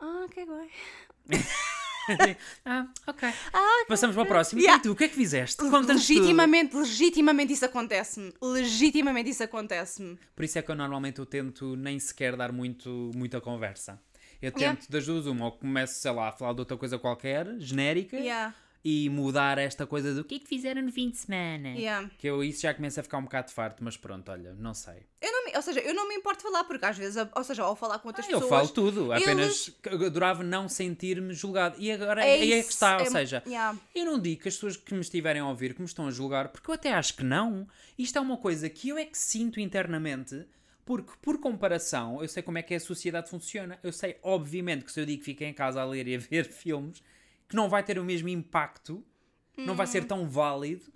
Ah, 0.00 0.26
que 0.30 0.44
bem. 0.46 0.70
ah, 2.64 2.86
ok. 3.06 3.28
Ah, 3.52 3.84
Passamos 3.86 4.14
para 4.16 4.22
o 4.22 4.26
próximo. 4.26 4.60
Yeah. 4.60 4.78
E 4.78 4.82
tu, 4.82 4.92
o 4.92 4.96
que 4.96 5.04
é 5.04 5.08
que 5.08 5.14
fizeste? 5.14 5.56
Conta-nos 5.58 6.06
tudo. 6.06 6.14
legitimamente, 6.18 6.76
legitimamente 6.76 7.52
isso 7.52 7.64
acontece-me. 7.66 8.32
Legitimamente 8.40 9.30
isso 9.30 9.42
acontece-me. 9.44 10.18
Por 10.34 10.44
isso 10.44 10.58
é 10.58 10.62
que 10.62 10.70
eu 10.70 10.74
normalmente 10.74 11.18
eu 11.18 11.26
tento 11.26 11.76
nem 11.76 11.98
sequer 11.98 12.34
dar 12.36 12.50
muito, 12.50 13.10
muita 13.14 13.40
conversa. 13.40 14.00
Eu 14.40 14.52
tento 14.52 14.60
Yeah. 14.60 14.80
das 14.88 15.06
duas 15.06 15.26
uma, 15.26 15.46
ou 15.46 15.52
começo, 15.52 16.00
sei 16.00 16.10
lá, 16.12 16.28
a 16.28 16.32
falar 16.32 16.52
de 16.52 16.60
outra 16.60 16.76
coisa 16.76 16.98
qualquer, 16.98 17.46
genérica, 17.58 18.16
Yeah. 18.16 18.54
e 18.84 19.10
mudar 19.10 19.58
esta 19.58 19.84
coisa 19.84 20.14
do 20.14 20.22
que 20.22 20.36
é 20.36 20.38
que 20.38 20.46
fizeram 20.46 20.80
no 20.80 20.92
fim 20.92 21.10
de 21.10 21.16
semana. 21.16 21.70
Yeah. 21.70 22.08
Que 22.16 22.28
eu 22.28 22.44
isso 22.44 22.62
já 22.62 22.72
começa 22.72 23.00
a 23.00 23.02
ficar 23.02 23.18
um 23.18 23.22
bocado 23.24 23.50
farto, 23.50 23.82
mas 23.82 23.96
pronto, 23.96 24.30
olha, 24.30 24.54
não 24.54 24.72
sei. 24.74 25.06
Eu 25.20 25.32
não 25.32 25.44
me, 25.46 25.56
ou 25.56 25.60
seja, 25.62 25.80
eu 25.80 25.92
não 25.92 26.06
me 26.08 26.14
importo 26.14 26.40
falar, 26.44 26.62
porque 26.62 26.84
às 26.86 26.96
vezes, 26.96 27.16
ou 27.34 27.42
seja, 27.42 27.64
ao 27.64 27.74
falar 27.74 27.98
com 27.98 28.06
outras 28.08 28.26
Ah, 28.26 28.30
eu 28.30 28.40
pessoas. 28.40 28.60
falo 28.60 28.68
tudo, 28.72 29.12
apenas 29.12 29.44
eles- 29.46 29.76
eu 30.00 30.06
adorava 30.06 30.44
não 30.44 30.68
sentir-me 30.68 31.34
julgado. 31.34 31.74
E 31.80 31.90
agora 31.90 32.24
É 32.24 32.34
aí 32.34 32.52
é, 32.52 32.58
isso, 32.60 32.68
que 32.68 32.74
está, 32.74 32.96
ou 32.98 33.02
é- 33.02 33.10
seja, 33.10 33.42
yeah. 33.44 33.76
eu 33.92 34.04
não 34.06 34.20
digo 34.20 34.42
que 34.42 34.48
as 34.48 34.54
pessoas 34.54 34.76
que 34.76 34.94
me 34.94 35.00
estiverem 35.00 35.42
a 35.42 35.48
ouvir 35.48 35.74
que 35.74 35.80
me 35.80 35.86
estão 35.88 36.06
a 36.06 36.10
julgar, 36.12 36.48
porque 36.50 36.70
eu 36.70 36.74
até 36.74 36.92
acho 36.92 37.14
que 37.14 37.24
não. 37.24 37.66
Isto 37.98 38.18
é 38.18 38.20
uma 38.20 38.36
coisa 38.36 38.70
que 38.70 38.88
eu 38.90 38.96
é 38.96 39.04
que 39.04 39.18
sinto 39.18 39.58
internamente, 39.58 40.46
porque 40.88 41.12
por 41.20 41.38
comparação, 41.38 42.22
eu 42.22 42.28
sei 42.28 42.42
como 42.42 42.56
é 42.56 42.62
que 42.62 42.74
a 42.74 42.80
sociedade 42.80 43.28
funciona. 43.28 43.78
Eu 43.82 43.92
sei, 43.92 44.16
obviamente, 44.22 44.86
que 44.86 44.90
se 44.90 44.98
eu 44.98 45.04
digo 45.04 45.18
que 45.18 45.26
fiquei 45.26 45.46
em 45.46 45.52
casa 45.52 45.82
a 45.82 45.84
ler 45.84 46.08
e 46.08 46.14
a 46.16 46.18
ver 46.18 46.46
filmes, 46.50 47.02
que 47.46 47.54
não 47.54 47.68
vai 47.68 47.82
ter 47.82 47.98
o 47.98 48.04
mesmo 48.04 48.30
impacto, 48.30 49.04
não 49.54 49.76
vai 49.76 49.84
Hum. 49.86 49.90
ser 49.90 50.04
tão 50.06 50.26
válido 50.26 50.86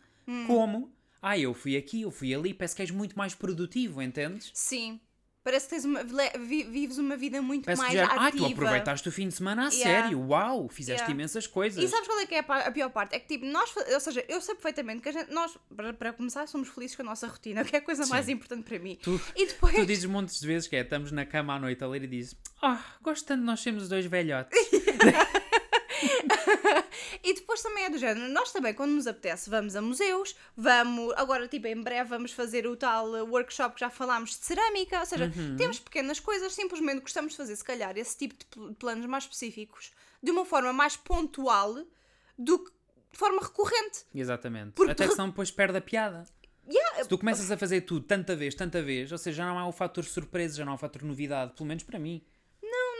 como. 0.46 0.90
Ah, 1.20 1.38
eu 1.38 1.52
fui 1.52 1.76
aqui, 1.76 2.00
eu 2.00 2.11
fui 2.11 2.35
ali, 2.35 2.55
parece 2.55 2.74
que 2.74 2.81
és 2.81 2.90
muito 2.90 3.18
mais 3.18 3.35
produtivo, 3.35 4.00
entendes? 4.00 4.50
Sim. 4.55 4.98
Parece 5.44 5.66
que 5.66 5.70
tens 5.74 5.85
uma, 5.85 6.02
vives 6.38 6.98
uma 6.98 7.16
vida 7.16 7.42
muito 7.42 7.64
Parece 7.64 7.83
mais 7.83 7.92
já, 7.94 8.05
ativa. 8.05 8.24
ah, 8.26 8.31
tu 8.31 8.46
aproveitaste 8.46 9.09
o 9.09 9.12
fim 9.12 9.26
de 9.26 9.35
semana 9.35 9.68
a 9.68 9.72
Yeah. 9.72 10.02
sério, 10.02 10.20
uau, 10.28 10.68
fizeste 10.68 11.02
Yeah. 11.02 11.12
imensas 11.14 11.46
coisas. 11.48 11.83
E 11.83 11.88
sabes 11.88 12.07
qual 12.07 12.18
é 12.20 12.26
que 12.26 12.35
é 12.37 12.38
a 12.46 12.70
pior 12.70 12.90
parte? 12.90 13.16
É 13.16 13.18
que 13.18 13.26
tipo, 13.26 13.44
nós, 13.46 13.74
ou 13.76 14.00
seja, 14.00 14.24
eu 14.28 14.40
sei 14.40 14.55
perfeitamente 14.55 15.02
que 15.02 15.09
a 15.09 15.12
gente, 15.12 15.33
nós, 15.33 15.57
para, 15.76 15.92
para 15.92 16.12
começar, 16.12 16.46
somos 16.46 16.68
felizes 16.68 16.94
com 16.94 17.02
a 17.02 17.07
nossa 17.07 17.26
rotina, 17.26 17.64
que 17.66 17.74
é 17.74 17.81
a 17.81 17.83
coisa 17.83 18.07
mais 18.07 18.28
importante 18.28 18.62
para 18.64 18.78
mim. 18.78 18.96
Tu, 19.02 19.20
E 19.35 19.46
depois. 19.46 19.74
tu 19.74 19.85
dizes 19.85 20.05
montes 20.05 20.38
de 20.40 20.46
vezes 20.46 20.68
que 20.68 20.76
é, 20.76 20.83
estamos 20.83 21.11
na 21.11 21.26
cama 21.26 21.55
à 21.55 21.59
noite 21.59 21.83
a 21.83 21.88
ler 21.88 22.05
e 22.05 22.07
dizes, 22.07 22.37
ah, 22.62 22.81
gosto 23.02 23.26
tanto 23.26 23.40
de 23.40 23.46
nós 23.46 23.61
sermos 23.61 23.88
dois 23.88 24.07
velhotes. 24.07 24.57
E 27.23 27.35
depois 27.35 27.62
também 27.62 27.85
é 27.85 27.91
do 27.91 27.99
género, 27.99 28.29
nós 28.33 28.53
também, 28.53 28.75
quando 28.75 28.93
nos 28.93 29.07
apetece, 29.07 29.49
vamos 29.49 29.77
a 29.77 29.83
museus, 29.83 30.35
vamos, 30.57 31.12
agora, 31.17 31.47
tipo, 31.49 31.67
em 31.67 31.81
breve 31.81 32.11
vamos 32.11 32.33
fazer 32.33 32.67
o 32.67 32.77
tal 32.77 33.09
uh, 33.11 33.25
workshop 33.31 33.75
que 33.75 33.81
já 33.81 33.91
falámos 33.91 34.31
de 34.31 34.45
cerâmica, 34.45 34.99
ou 35.01 35.07
seja, 35.07 35.33
Uhum. 35.37 35.57
temos 35.57 35.79
pequenas 35.79 36.19
coisas, 36.21 36.53
simplesmente 36.53 37.01
gostamos 37.01 37.33
de 37.33 37.37
fazer, 37.37 37.55
se 37.57 37.65
calhar, 37.65 37.97
esse 37.97 38.17
tipo 38.17 38.35
de 38.35 38.45
pl- 38.47 38.75
planos 38.75 39.07
mais 39.07 39.25
específicos, 39.25 39.93
de 40.23 40.31
uma 40.31 40.45
forma 40.45 40.73
mais 40.73 40.97
pontual 40.97 41.77
do 42.37 42.59
que 42.59 42.71
de 43.12 43.19
forma 43.19 43.41
recorrente. 43.43 44.01
Exatamente. 44.15 44.73
Porque 44.73 44.93
Até 44.93 45.05
tu- 45.05 45.11
que 45.11 45.15
senão 45.17 45.29
depois 45.29 45.51
perde 45.51 45.77
a 45.79 45.81
piada. 45.81 46.25
Yeah, 46.69 47.03
Se 47.03 47.09
tu 47.09 47.19
começas 47.19 47.51
a 47.51 47.57
fazer 47.59 47.83
tudo 47.83 48.07
tanta 48.07 48.35
vez, 48.37 48.55
tanta 48.55 48.81
vez, 48.83 49.11
ou 49.12 49.19
seja, 49.19 49.38
já 49.38 49.47
não 49.47 49.59
há 49.59 49.67
o 49.69 49.73
fator 49.73 50.05
surpresa, 50.05 50.57
já 50.57 50.65
não 50.65 50.73
há 50.73 50.75
o 50.77 50.79
fator 50.79 51.03
novidade, 51.03 51.53
pelo 51.55 51.67
menos 51.69 51.83
para 51.83 51.99
mim. 51.99 52.23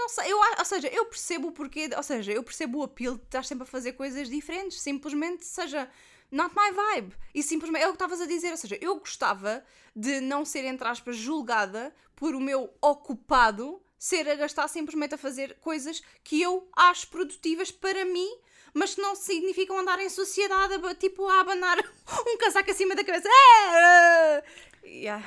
Não 0.03 0.09
sei, 0.09 0.33
eu, 0.33 0.39
ou 0.59 0.65
seja, 0.65 0.89
eu 0.89 1.05
percebo 1.07 1.49
o 1.49 1.53
porquê, 1.53 1.89
ou 1.97 2.03
seja, 2.03 2.33
eu 2.33 2.43
percebo 2.43 2.79
o 2.79 2.83
apelo 2.83 3.17
de 3.19 3.23
estar 3.25 3.45
sempre 3.45 3.63
a 3.63 3.67
fazer 3.67 3.93
coisas 3.93 4.29
diferentes, 4.29 4.81
simplesmente, 4.81 5.45
seja, 5.47 5.89
not 6.31 6.53
my 6.57 6.73
vibe. 6.73 7.15
E 7.33 7.43
simplesmente, 7.43 7.83
é 7.85 7.87
o 7.87 7.91
que 7.93 7.97
estavas 7.97 8.21
a 8.21 8.27
dizer, 8.27 8.51
ou 8.51 8.57
seja, 8.57 8.77
eu 8.81 8.97
gostava 8.97 9.65
de 9.95 10.21
não 10.21 10.45
ser, 10.45 10.65
entre 10.65 10.89
aspas, 10.89 11.17
julgada 11.17 11.95
por 12.17 12.35
o 12.35 12.41
meu 12.41 12.73
ocupado 12.81 13.81
ser 13.99 14.29
a 14.29 14.35
gastar 14.35 14.67
simplesmente 14.67 15.15
a 15.15 15.19
fazer 15.19 15.57
coisas 15.61 16.03
que 16.25 16.43
eu 16.43 16.69
acho 16.77 17.07
produtivas 17.09 17.71
para 17.71 18.05
mim, 18.05 18.29
mas 18.75 18.95
que 18.97 19.01
não 19.01 19.15
significam 19.15 19.79
andar 19.79 20.01
em 20.01 20.09
sociedade, 20.09 20.75
a- 20.75 20.95
tipo, 20.97 21.29
a 21.29 21.41
abanar 21.41 21.79
um 22.27 22.37
casaco 22.39 22.71
acima 22.71 22.97
da 22.97 23.05
cabeça. 23.05 23.29
É! 23.29 24.45
Yeah. 24.85 25.25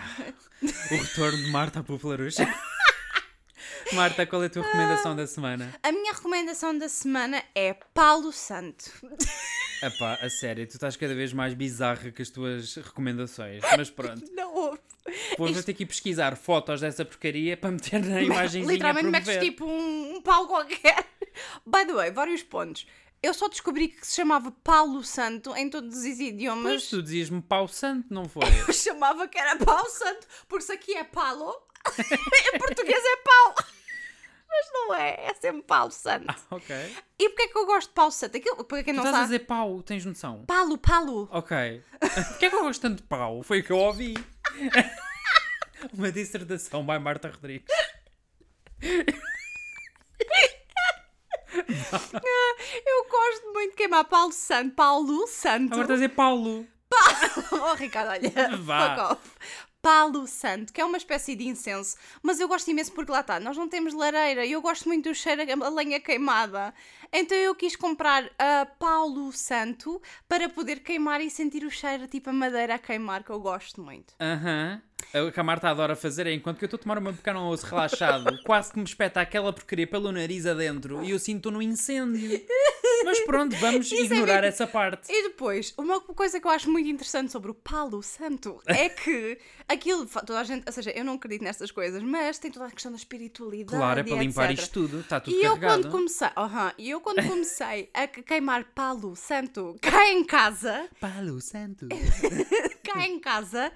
O 0.91 0.95
retorno 0.95 1.37
de 1.37 1.49
Marta 1.51 1.81
popularucha. 1.81 2.43
Marta, 3.93 4.25
qual 4.25 4.43
é 4.43 4.47
a 4.47 4.49
tua 4.49 4.63
recomendação 4.63 5.15
da 5.15 5.27
semana? 5.27 5.73
A 5.83 5.91
minha 5.91 6.13
recomendação 6.13 6.77
da 6.77 6.89
semana 6.89 7.43
é 7.53 7.73
Paulo 7.93 8.31
Santo. 8.31 8.91
Epá, 9.81 10.17
a 10.21 10.29
sério, 10.29 10.65
tu 10.65 10.71
estás 10.71 10.95
cada 10.95 11.13
vez 11.13 11.33
mais 11.33 11.53
bizarra 11.53 12.11
que 12.11 12.21
as 12.21 12.29
tuas 12.29 12.75
recomendações. 12.75 13.61
Mas 13.77 13.89
pronto. 13.89 14.25
Não 14.33 14.53
houve. 14.53 14.79
Vou 15.37 15.51
ter 15.63 15.73
que 15.73 15.83
ir 15.83 15.85
pesquisar 15.85 16.35
fotos 16.35 16.81
dessa 16.81 17.05
porcaria 17.05 17.55
para 17.55 17.71
meter 17.71 18.03
na 18.03 18.21
imagenzinha 18.23 18.73
Literalmente 18.73 19.09
metes 19.09 19.37
tipo 19.37 19.65
um, 19.65 20.15
um 20.15 20.21
Paulo 20.21 20.47
qualquer. 20.47 21.05
By 21.65 21.85
the 21.85 21.93
way, 21.93 22.11
vários 22.11 22.41
pontos. 22.41 22.87
Eu 23.21 23.33
só 23.33 23.47
descobri 23.47 23.87
que 23.89 24.05
se 24.05 24.15
chamava 24.15 24.51
Paulo 24.51 25.03
Santo 25.03 25.55
em 25.55 25.69
todos 25.69 25.97
os 25.97 26.03
Mas 26.05 26.19
idiomas. 26.19 26.87
tu 26.87 27.01
dizias-me 27.01 27.41
pau 27.41 27.67
santo, 27.67 28.13
não 28.13 28.25
foi? 28.25 28.43
Eu 28.67 28.73
chamava 28.73 29.27
que 29.27 29.37
era 29.37 29.55
Paulo 29.57 29.89
Santo, 29.89 30.27
porque 30.47 30.65
se 30.65 30.71
aqui 30.71 30.95
é 30.95 31.03
Paulo, 31.03 31.55
em 32.53 32.57
português 32.59 33.03
é 33.03 33.17
Paulo. 33.17 33.55
Mas 34.47 34.71
não 34.73 34.93
é, 34.95 35.25
é 35.27 35.33
sempre 35.33 35.63
Paulo 35.63 35.91
Santo. 35.91 36.33
ok. 36.49 36.75
E 37.19 37.29
porquê 37.29 37.43
é 37.43 37.47
que 37.49 37.57
eu 37.57 37.65
gosto 37.65 37.89
de 37.89 37.93
Paulo 37.93 38.11
Santo? 38.11 38.37
Aquilo, 38.37 38.63
para 38.63 38.83
quem 38.83 38.93
Tu 38.93 38.97
não 38.97 39.03
estás 39.03 39.15
a 39.15 39.17
sabe. 39.19 39.33
dizer 39.33 39.45
pau, 39.47 39.81
tens 39.83 40.05
noção? 40.05 40.45
Paulo, 40.45 40.77
Paulo. 40.77 41.27
Ok. 41.31 41.83
Porquê 41.99 42.45
é 42.45 42.49
que 42.49 42.55
eu 42.55 42.61
gosto 42.63 42.81
tanto 42.81 42.97
de 43.01 43.03
pau? 43.07 43.43
Foi 43.43 43.59
o 43.59 43.63
que 43.63 43.71
eu 43.71 43.77
ouvi. 43.77 44.13
Uma 45.93 46.11
dissertação 46.11 46.85
by 46.85 46.97
Marta 46.99 47.29
Rodrigues. 47.29 47.67
Eu 52.85 53.05
gosto 53.09 53.53
muito 53.53 53.71
de 53.71 53.77
queimar 53.77 54.05
Paulo 54.05 54.31
Santo. 54.31 54.75
Paulo 54.75 55.27
Santo. 55.27 55.73
Agora 55.73 55.81
estás 55.83 55.91
a 55.91 55.93
dizer 56.03 56.09
Paulo. 56.09 56.65
Oh, 57.51 57.73
Ricardo, 57.75 58.09
olha. 58.11 58.57
Vá. 58.57 58.95
Fuck 58.95 59.11
off. 59.13 59.31
Palo 59.85 60.25
Santo, 60.25 60.73
que 60.73 60.81
é 60.81 60.85
uma 60.85 60.97
espécie 60.97 61.35
de 61.35 61.47
incenso, 61.47 61.95
mas 62.23 62.39
eu 62.39 62.47
gosto 62.47 62.71
imenso 62.71 62.91
porque 62.91 63.11
lá 63.11 63.19
está, 63.19 63.39
nós 63.39 63.55
não 63.55 63.69
temos 63.69 63.93
lareira 63.93 64.43
e 64.43 64.51
eu 64.51 64.59
gosto 64.59 64.87
muito 64.87 65.07
do 65.09 65.13
cheiro 65.13 65.43
a 65.63 65.69
lenha 65.69 65.99
queimada. 65.99 66.73
Então 67.13 67.37
eu 67.37 67.53
quis 67.53 67.75
comprar 67.75 68.27
a 68.39 68.65
Paulo 68.65 69.31
Santo 69.31 70.01
para 70.27 70.49
poder 70.49 70.79
queimar 70.79 71.21
e 71.21 71.29
sentir 71.29 71.63
o 71.63 71.69
cheiro 71.69 72.07
tipo 72.07 72.31
a 72.31 72.33
madeira 72.33 72.73
a 72.73 72.79
queimar, 72.79 73.23
que 73.23 73.29
eu 73.29 73.39
gosto 73.39 73.79
muito. 73.79 74.15
Aham. 74.19 74.81
O 75.13 75.31
que 75.31 75.39
a 75.39 75.43
Marta 75.43 75.69
adora 75.69 75.95
fazer 75.95 76.25
é 76.25 76.33
enquanto 76.33 76.57
que 76.57 76.63
eu 76.63 76.67
estou 76.67 76.79
a 76.79 76.81
tomar 76.81 76.97
uma 76.97 77.13
pequeno 77.13 77.37
almoço 77.37 77.67
relaxado, 77.67 78.37
quase 78.43 78.73
que 78.73 78.79
me 78.79 78.85
espeta 78.85 79.21
aquela 79.21 79.53
porcaria 79.53 79.85
pelo 79.85 80.11
nariz 80.11 80.47
adentro 80.47 81.03
e 81.03 81.11
eu 81.11 81.19
sinto 81.19 81.51
no 81.51 81.61
incêndio. 81.61 82.41
Mas 83.03 83.19
pronto, 83.21 83.55
vamos 83.57 83.87
Isso 83.91 83.95
é 83.95 84.05
ignorar 84.05 84.35
mesmo. 84.41 84.47
essa 84.47 84.67
parte. 84.67 85.11
E 85.11 85.23
depois, 85.23 85.73
uma 85.77 85.99
coisa 85.99 86.39
que 86.39 86.47
eu 86.47 86.51
acho 86.51 86.71
muito 86.71 86.87
interessante 86.89 87.31
sobre 87.31 87.51
o 87.51 87.53
Palo 87.53 88.01
Santo 88.01 88.61
é 88.65 88.87
que 88.89 89.37
aquilo, 89.67 90.05
toda 90.05 90.39
a 90.39 90.43
gente, 90.43 90.63
ou 90.65 90.71
seja, 90.71 90.91
eu 90.91 91.03
não 91.03 91.13
acredito 91.13 91.43
nestas 91.43 91.71
coisas, 91.71 92.01
mas 92.03 92.37
tem 92.39 92.51
toda 92.51 92.65
a 92.67 92.71
questão 92.71 92.91
da 92.91 92.97
espiritualidade. 92.97 93.77
Claro, 93.77 93.99
é 93.99 94.03
para 94.03 94.15
limpar 94.17 94.51
etc. 94.51 94.63
isto 94.63 94.73
tudo. 94.73 94.99
Está 95.01 95.19
tudo 95.19 95.35
E 95.35 95.43
eu 95.43 95.53
carregado. 95.55 95.81
quando 95.83 95.91
comecei, 95.91 96.27
aham, 96.37 96.73
e 96.77 96.89
eu 96.89 97.01
quando 97.01 97.23
comecei 97.27 97.89
a 97.93 98.07
que- 98.07 98.23
queimar 98.23 98.63
palo 98.73 99.15
santo 99.15 99.75
cá 99.81 100.09
em 100.11 100.23
casa, 100.23 100.87
Palo 100.99 101.41
santo. 101.41 101.87
cá 102.83 103.05
em 103.07 103.19
casa, 103.19 103.71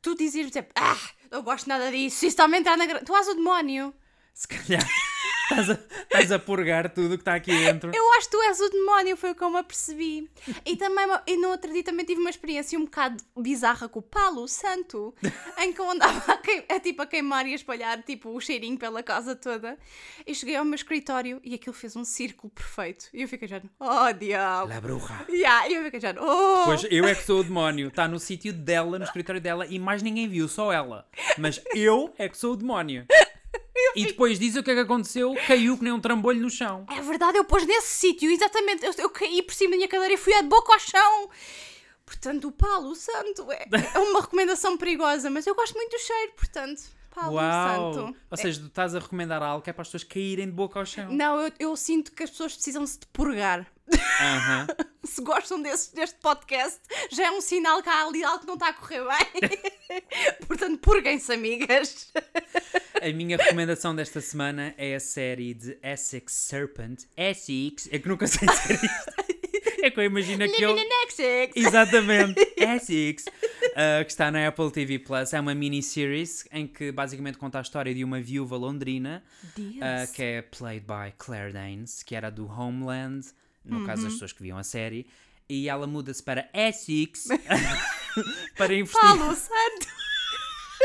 tu 0.00 0.14
dizias 0.14 0.50
sempre, 0.52 0.72
ah, 0.74 0.98
não 1.30 1.42
gosto 1.42 1.68
nada 1.68 1.90
disso, 1.90 2.16
isso 2.16 2.26
está 2.26 2.46
a 2.46 2.58
entrar 2.58 2.76
na 2.76 2.86
gra-" 2.86 3.00
Tu 3.04 3.14
és 3.16 3.28
o 3.28 3.34
demónio. 3.34 3.94
Se 4.34 4.48
calhar 4.48 4.86
estás 5.52 5.70
a, 5.70 5.78
estás 6.02 6.32
a 6.32 6.38
purgar 6.38 6.90
tudo 6.90 7.14
o 7.14 7.16
que 7.18 7.22
está 7.22 7.34
aqui 7.34 7.52
dentro. 7.52 7.90
Eu 7.94 8.12
acho 8.14 8.28
que 8.28 8.36
tu 8.36 8.42
és 8.42 8.60
o 8.60 8.68
demónio, 8.70 9.16
foi 9.16 9.30
o 9.30 9.34
que 9.34 9.42
eu 9.42 9.50
me 9.50 9.58
apercebi. 9.58 10.30
E 10.64 10.76
também, 10.76 11.06
e 11.26 11.36
no 11.36 11.48
outro 11.48 11.72
dia 11.72 11.82
também 11.84 12.04
tive 12.04 12.20
uma 12.20 12.30
experiência 12.30 12.78
um 12.78 12.84
bocado 12.84 13.22
bizarra 13.36 13.88
com 13.88 13.98
o 13.98 14.02
palo 14.02 14.46
santo, 14.48 15.14
em 15.58 15.72
que 15.72 15.80
eu 15.80 15.90
andava 15.90 16.32
a, 16.32 16.36
queim- 16.38 16.64
a, 16.68 16.80
tipo, 16.80 17.02
a 17.02 17.06
queimar 17.06 17.46
e 17.46 17.52
a 17.52 17.56
espalhar 17.56 18.02
tipo, 18.02 18.30
o 18.30 18.40
cheirinho 18.40 18.78
pela 18.78 19.02
casa 19.02 19.34
toda. 19.36 19.78
E 20.26 20.34
cheguei 20.34 20.56
ao 20.56 20.64
meu 20.64 20.74
escritório 20.74 21.40
e 21.44 21.54
aquilo 21.54 21.74
fez 21.74 21.94
um 21.96 22.04
círculo 22.04 22.50
perfeito. 22.52 23.06
E 23.12 23.22
eu 23.22 23.28
fiquei 23.28 23.48
já, 23.48 23.60
oh 23.80 24.12
diabo. 24.12 24.68
La 24.68 24.80
bruja. 24.80 25.26
Yeah, 25.28 25.68
e 25.68 25.74
eu 25.74 25.84
fiquei 25.84 26.00
já, 26.00 26.14
oh. 26.20 26.64
Pois 26.64 26.84
eu 26.90 27.04
é 27.06 27.14
que 27.14 27.24
sou 27.24 27.40
o 27.40 27.44
demónio. 27.44 27.88
Está 27.88 28.08
no 28.08 28.18
sítio 28.18 28.52
dela, 28.52 28.98
no 28.98 29.04
escritório 29.04 29.40
dela, 29.40 29.66
e 29.66 29.78
mais 29.78 30.02
ninguém 30.02 30.28
viu, 30.28 30.48
só 30.48 30.72
ela. 30.72 31.06
Mas 31.38 31.60
eu 31.74 32.12
é 32.18 32.28
que 32.28 32.36
sou 32.36 32.52
o 32.52 32.56
demónio. 32.56 33.06
E 33.96 34.06
depois 34.06 34.38
disso 34.38 34.60
o 34.60 34.62
que 34.62 34.70
é 34.70 34.74
que 34.74 34.80
aconteceu? 34.80 35.34
Caiu 35.46 35.76
que 35.76 35.84
nem 35.84 35.92
um 35.92 36.00
trambolho 36.00 36.40
no 36.40 36.50
chão. 36.50 36.86
É 36.90 37.00
verdade, 37.00 37.38
eu 37.38 37.44
pus 37.44 37.66
nesse 37.66 37.88
sítio, 37.88 38.30
exatamente. 38.30 38.84
Eu, 38.84 38.92
eu 38.98 39.10
caí 39.10 39.42
por 39.42 39.54
cima 39.54 39.72
da 39.72 39.76
minha 39.76 39.88
cadeira 39.88 40.14
e 40.14 40.16
fui 40.16 40.34
de 40.34 40.48
boca 40.48 40.72
ao 40.72 40.78
chão. 40.78 41.30
Portanto, 42.04 42.48
o 42.48 42.52
Palo 42.52 42.94
Santo 42.94 43.50
é, 43.50 43.66
é 43.94 43.98
uma 43.98 44.20
recomendação 44.20 44.76
perigosa, 44.76 45.30
mas 45.30 45.46
eu 45.46 45.54
gosto 45.54 45.74
muito 45.74 45.92
do 45.92 45.98
cheiro, 45.98 46.32
portanto, 46.36 46.82
Palo 47.14 47.34
Uau! 47.34 47.94
Santo. 47.94 48.16
Ou 48.30 48.36
seja, 48.36 48.60
tu 48.60 48.66
estás 48.66 48.94
a 48.94 48.98
recomendar 48.98 49.42
algo 49.42 49.62
que 49.62 49.70
é 49.70 49.72
para 49.72 49.82
as 49.82 49.88
pessoas 49.88 50.04
caírem 50.04 50.46
de 50.46 50.52
boca 50.52 50.78
ao 50.78 50.86
chão. 50.86 51.12
Não, 51.12 51.40
eu, 51.40 51.52
eu 51.58 51.76
sinto 51.76 52.12
que 52.12 52.22
as 52.22 52.30
pessoas 52.30 52.54
precisam 52.54 52.86
se 52.86 53.00
de 53.00 53.06
purgar. 53.06 53.66
Aham. 54.20 54.66
Se 55.04 55.20
gostam 55.20 55.60
desse, 55.60 55.94
deste 55.94 56.18
podcast, 56.20 56.78
já 57.10 57.26
é 57.26 57.30
um 57.30 57.40
sinal 57.40 57.82
que 57.82 57.88
há 57.88 58.06
ali 58.06 58.22
algo 58.22 58.40
que 58.40 58.46
não 58.46 58.54
está 58.54 58.68
a 58.68 58.72
correr 58.72 59.02
bem. 59.02 60.02
portanto, 60.46 60.78
purguem-se, 60.78 61.32
amigas. 61.32 62.12
A 63.00 63.12
minha 63.12 63.36
recomendação 63.36 63.94
desta 63.94 64.20
semana 64.20 64.72
é 64.78 64.94
a 64.94 65.00
série 65.00 65.54
de 65.54 65.76
Essex 65.82 66.32
Serpent. 66.32 67.02
Essex, 67.16 67.88
é 67.90 67.98
que 67.98 68.08
nunca 68.08 68.26
sei 68.26 68.46
dizer 68.46 68.74
isto. 68.74 69.42
É 69.82 69.90
que 69.90 69.98
eu 69.98 70.04
imagino 70.04 70.44
aquele. 70.44 70.80
in 70.80 70.88
Essex. 71.08 71.56
Exatamente, 71.56 72.40
Essex, 72.56 73.24
uh, 73.26 74.04
que 74.04 74.10
está 74.12 74.30
na 74.30 74.46
Apple 74.46 74.70
TV 74.70 75.00
Plus. 75.00 75.32
É 75.32 75.40
uma 75.40 75.56
miniseries 75.56 76.46
em 76.52 76.68
que 76.68 76.92
basicamente 76.92 77.36
conta 77.36 77.58
a 77.58 77.62
história 77.62 77.92
de 77.92 78.04
uma 78.04 78.20
viúva 78.20 78.56
londrina 78.56 79.24
uh, 79.58 80.12
que 80.14 80.22
é 80.22 80.42
played 80.42 80.86
by 80.86 81.12
Claire 81.18 81.52
Danes, 81.52 82.04
que 82.04 82.14
era 82.14 82.30
do 82.30 82.46
Homeland, 82.46 83.26
no 83.64 83.84
caso 83.86 84.04
das 84.04 84.12
pessoas 84.14 84.32
que 84.32 84.42
viam 84.42 84.58
a 84.58 84.62
série, 84.62 85.06
e 85.48 85.68
ela 85.68 85.86
muda-se 85.86 86.22
para 86.22 86.48
Essex 86.52 87.28
para, 88.56 88.74
investigar, 88.74 89.18
Palo 89.18 89.34
Santo. 89.34 89.86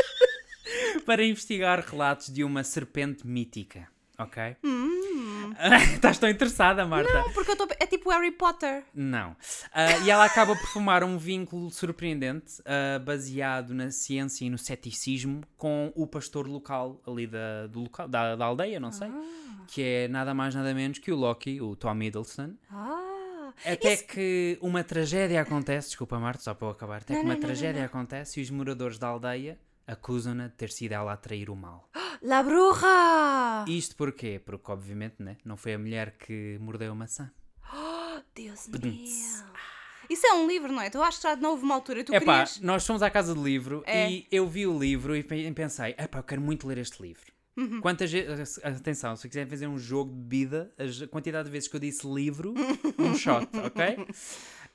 para 1.06 1.24
investigar 1.24 1.80
relatos 1.80 2.32
de 2.32 2.44
uma 2.44 2.62
serpente 2.62 3.26
mítica. 3.26 3.88
Ok? 4.18 4.56
Hum. 4.64 5.52
Estás 5.94 6.18
tão 6.18 6.28
interessada, 6.28 6.84
Marta? 6.84 7.12
Não, 7.12 7.32
porque 7.32 7.50
eu 7.50 7.52
estou. 7.52 7.68
É 7.78 7.86
tipo 7.86 8.10
Harry 8.10 8.32
Potter. 8.32 8.82
Não. 8.92 9.36
Ah, 9.72 9.96
e 10.04 10.10
ela 10.10 10.24
acaba 10.24 10.56
por 10.56 10.66
formar 10.66 11.04
um 11.04 11.16
vínculo 11.16 11.70
surpreendente, 11.70 12.60
ah, 12.64 12.98
baseado 12.98 13.72
na 13.72 13.92
ciência 13.92 14.44
e 14.44 14.50
no 14.50 14.58
ceticismo, 14.58 15.42
com 15.56 15.92
o 15.94 16.06
pastor 16.06 16.48
local 16.48 17.00
ali 17.06 17.28
da, 17.28 17.68
do 17.68 17.80
local, 17.80 18.08
da, 18.08 18.34
da 18.34 18.44
aldeia, 18.44 18.80
não 18.80 18.90
sei, 18.90 19.08
que 19.68 19.82
é 19.82 20.08
nada 20.08 20.34
mais 20.34 20.54
nada 20.54 20.74
menos 20.74 20.98
que 20.98 21.12
o 21.12 21.16
Loki, 21.16 21.60
o 21.60 21.76
Tom 21.76 22.02
Hiddleston. 22.02 22.54
Até 23.64 23.96
que 23.96 24.58
uma 24.60 24.82
tragédia 24.84 25.40
acontece, 25.40 25.88
desculpa 25.88 26.18
Marta, 26.18 26.42
só 26.42 26.54
para 26.54 26.66
eu 26.68 26.70
acabar, 26.72 26.96
até 27.02 27.14
Não, 27.14 27.20
que 27.20 27.26
uma 27.26 27.34
não, 27.34 27.40
tragédia 27.40 27.80
não. 27.80 27.86
acontece 27.86 28.40
e 28.40 28.42
os 28.42 28.50
moradores 28.50 28.98
da 28.98 29.08
aldeia 29.08 29.58
acusam-na 29.86 30.48
de 30.48 30.54
ter 30.54 30.70
sido 30.70 30.92
ela 30.92 31.12
a 31.12 31.16
trair 31.16 31.48
o 31.50 31.56
mal. 31.56 31.88
La 32.22 32.42
Bruja! 32.42 33.64
Isto 33.68 33.96
porquê? 33.96 34.40
Porque 34.44 34.70
obviamente 34.70 35.16
né, 35.22 35.36
não 35.44 35.56
foi 35.56 35.74
a 35.74 35.78
mulher 35.78 36.16
que 36.18 36.58
mordeu 36.60 36.92
a 36.92 36.94
maçã. 36.94 37.30
Deus 38.34 38.66
Pedunts. 38.66 39.42
meu. 39.44 39.58
Isso 40.10 40.26
é 40.26 40.32
um 40.32 40.46
livro, 40.48 40.72
não 40.72 40.80
é? 40.80 40.88
Tu 40.88 41.02
acho 41.02 41.18
que 41.18 41.22
já 41.24 41.36
não 41.36 41.50
houve 41.50 41.64
uma 41.64 41.74
altura. 41.74 42.02
Tu 42.02 42.14
Epá, 42.14 42.38
querias. 42.46 42.60
nós 42.60 42.86
fomos 42.86 43.02
à 43.02 43.10
casa 43.10 43.34
de 43.34 43.40
livro 43.40 43.82
É. 43.86 44.10
e 44.10 44.26
eu 44.30 44.46
vi 44.48 44.66
o 44.66 44.78
livro 44.78 45.14
e 45.14 45.22
pe- 45.22 45.52
pensei, 45.52 45.94
epá, 45.98 46.20
eu 46.20 46.22
quero 46.22 46.40
muito 46.40 46.66
ler 46.66 46.78
este 46.78 47.02
livro. 47.02 47.30
Uhum. 47.58 47.80
Quantas 47.80 48.12
vezes, 48.12 48.60
atenção, 48.62 49.16
se 49.16 49.28
quiserem 49.28 49.50
fazer 49.50 49.66
um 49.66 49.76
jogo 49.76 50.12
de 50.12 50.16
bebida, 50.16 50.72
a 50.78 51.06
quantidade 51.08 51.46
de 51.46 51.50
vezes 51.50 51.68
que 51.68 51.74
eu 51.74 51.80
disse 51.80 52.06
livro, 52.06 52.54
um 52.96 53.16
shot, 53.16 53.48
ok? 53.66 54.06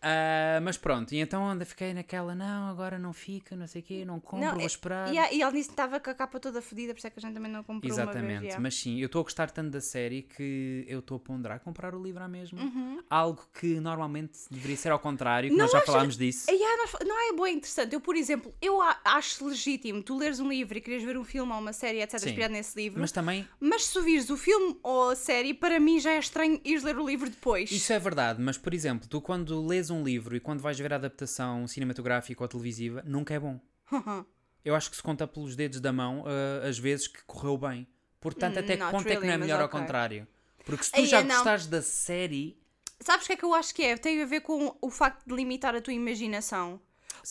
Ah, 0.03 0.59
mas 0.61 0.77
pronto, 0.77 1.13
e 1.13 1.19
então 1.19 1.49
ainda 1.49 1.65
fiquei 1.65 1.93
naquela, 1.93 2.35
não, 2.35 2.67
agora 2.67 2.99
não 2.99 3.13
fica, 3.13 3.55
não 3.55 3.65
sei 3.67 3.81
o 3.81 3.83
quê, 3.85 4.03
não 4.05 4.19
compro, 4.19 4.45
Não, 4.45 4.53
vou 4.55 4.63
é- 4.63 4.65
esperar. 4.65 5.13
E, 5.13 5.35
e 5.37 5.41
ela 5.41 5.51
disse 5.51 5.69
que 5.69 5.73
estava 5.73 5.99
com 5.99 6.09
a 6.09 6.13
capa 6.13 6.39
toda 6.39 6.61
fodida, 6.61 6.93
por 6.93 6.97
isso 6.97 7.07
é 7.07 7.09
que 7.09 7.19
a 7.19 7.21
gente 7.21 7.33
também 7.33 7.51
não 7.51 7.63
comprou 7.63 7.91
Exatamente, 7.91 8.41
vez. 8.41 8.57
mas 8.59 8.75
sim, 8.75 8.99
eu 8.99 9.05
estou 9.05 9.21
a 9.21 9.23
gostar 9.23 9.49
tanto 9.51 9.71
da 9.71 9.79
série 9.81 10.23
que 10.23 10.85
eu 10.87 10.99
estou 10.99 11.17
a 11.17 11.19
ponderar 11.19 11.59
comprar 11.61 11.95
o 11.95 12.03
livro 12.03 12.21
à 12.23 12.27
mesma. 12.27 12.61
Uhum. 12.61 12.99
Algo 13.09 13.41
que 13.59 13.79
normalmente 13.79 14.39
deveria 14.51 14.75
ser 14.77 14.91
ao 14.91 14.99
contrário, 14.99 15.49
que 15.49 15.55
Não 15.55 15.63
nós 15.63 15.71
já 15.71 15.77
acha- 15.77 15.85
falámos 15.87 16.17
disso. 16.17 16.51
Yeah, 16.51 16.77
nós- 16.77 17.07
não 17.07 17.29
é 17.29 17.33
boa 17.33 17.49
interessante. 17.49 17.93
Eu, 17.93 18.01
por 18.01 18.15
exemplo, 18.15 18.53
eu 18.61 18.79
acho 19.05 19.45
legítimo 19.47 20.03
tu 20.03 20.17
leres 20.17 20.39
um 20.39 20.49
livro 20.49 20.77
e 20.77 20.81
queres 20.81 21.03
ver 21.03 21.17
um 21.17 21.23
filme 21.23 21.51
ou 21.53 21.59
uma 21.59 21.71
série, 21.73 22.01
etc., 22.01 22.19
Sim. 22.19 22.29
inspirado 22.29 22.53
nesse 22.53 22.75
livro. 22.75 22.99
Mas 22.99 23.11
Mas... 23.11 23.11
também 23.11 23.47
se 23.79 23.93
tu 23.93 24.01
vires 24.01 24.29
o 24.29 24.35
filme 24.37 24.77
ou 24.83 25.11
a 25.11 25.15
série, 25.15 25.53
para 25.53 25.79
mim 25.79 25.99
já 25.99 26.11
é 26.11 26.19
estranho 26.19 26.59
ires 26.63 26.83
ler 26.83 26.97
o 26.97 27.05
livro 27.07 27.29
depois. 27.29 27.71
Isso 27.71 27.91
é 27.93 27.99
verdade, 27.99 28.41
mas 28.41 28.57
por 28.57 28.73
exemplo, 28.73 29.07
tu 29.07 29.21
quando 29.21 29.65
lês 29.65 29.89
um 29.89 29.92
livro 30.01 30.35
e 30.35 30.39
quando 30.39 30.61
vais 30.61 30.79
ver 30.79 30.93
a 30.93 30.95
adaptação 30.95 31.67
cinematográfica 31.67 32.41
ou 32.41 32.47
televisiva, 32.47 33.03
nunca 33.05 33.33
é 33.33 33.39
bom. 33.39 33.59
Eu 34.63 34.75
acho 34.75 34.89
que 34.89 34.95
se 34.95 35.03
conta 35.03 35.27
pelos 35.27 35.57
dedos 35.57 35.81
da 35.81 35.91
mão 35.91 36.21
uh, 36.21 36.65
as 36.65 36.79
vezes 36.79 37.05
que 37.07 37.21
correu 37.25 37.57
bem. 37.57 37.85
Portanto, 38.21 38.55
Hum, 38.55 38.59
até 38.59 38.77
que 38.77 38.79
not 38.79 38.91
ponto 38.93 39.09
é 39.09 39.15
que 39.17 39.25
não 39.27 39.33
é 39.33 39.37
melhor 39.37 39.59
ao 39.59 39.67
contrário? 39.67 40.25
Porque 40.65 40.85
se 40.85 40.91
tu 40.93 41.05
já 41.05 41.19
é 41.19 41.23
gostares 41.23 41.67
da 41.67 41.81
série, 41.81 42.57
Sabes 43.03 43.25
o 43.25 43.27
que 43.27 43.33
é 43.33 43.35
que 43.35 43.43
eu 43.43 43.53
acho 43.53 43.75
que 43.75 43.83
é? 43.83 43.97
Tem 43.97 44.21
a 44.21 44.25
ver 44.25 44.39
com 44.39 44.77
o 44.81 44.89
facto 44.89 45.25
de 45.27 45.35
limitar 45.35 45.75
a 45.75 45.81
tua 45.81 45.93
imaginação. 45.93 46.79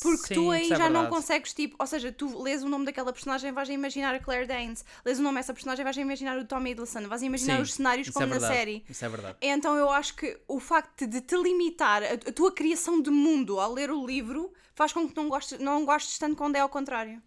Porque 0.01 0.29
Sim, 0.29 0.35
tu 0.35 0.51
aí 0.51 0.65
é 0.65 0.69
já 0.69 0.89
não 0.89 1.03
verdade. 1.03 1.09
consegues, 1.11 1.53
tipo, 1.53 1.77
ou 1.79 1.87
seja, 1.87 2.11
tu 2.11 2.43
lês 2.43 2.63
o 2.63 2.69
nome 2.69 2.87
daquela 2.87 3.13
personagem 3.13 3.51
e 3.51 3.53
vais 3.53 3.69
a 3.69 3.73
imaginar 3.73 4.15
a 4.15 4.19
Claire 4.19 4.47
Danes, 4.47 4.85
lês 5.05 5.19
o 5.19 5.23
nome 5.23 5.39
dessa 5.39 5.53
personagem 5.53 5.83
e 5.83 5.85
vais 5.85 5.99
a 5.99 6.01
imaginar 6.01 6.39
o 6.39 6.45
Tommy 6.45 6.71
Hiddleston, 6.71 7.09
vais 7.09 7.23
a 7.23 7.27
imaginar 7.27 7.57
Sim, 7.57 7.63
os 7.63 7.75
cenários 7.75 8.09
como 8.11 8.27
é 8.35 8.39
na 8.39 8.41
série. 8.41 8.85
Isso 8.89 9.05
é 9.05 9.09
verdade. 9.09 9.37
Então 9.41 9.77
eu 9.77 9.91
acho 9.91 10.15
que 10.17 10.41
o 10.49 10.59
facto 10.59 11.07
de 11.07 11.21
te 11.21 11.37
limitar 11.37 12.03
a, 12.03 12.13
a 12.15 12.33
tua 12.33 12.53
criação 12.53 13.01
de 13.01 13.11
mundo 13.11 13.61
ao 13.61 13.73
ler 13.73 13.91
o 13.91 14.07
livro 14.07 14.53
faz 14.75 14.93
com 14.93 15.07
que 15.09 15.17
não 15.17 15.29
gostes, 15.29 15.59
não 15.59 15.85
gostes 15.85 16.19
tanto 16.19 16.37
quando 16.37 16.57
é 16.57 16.61
ao 16.61 16.69
contrário. 16.69 17.23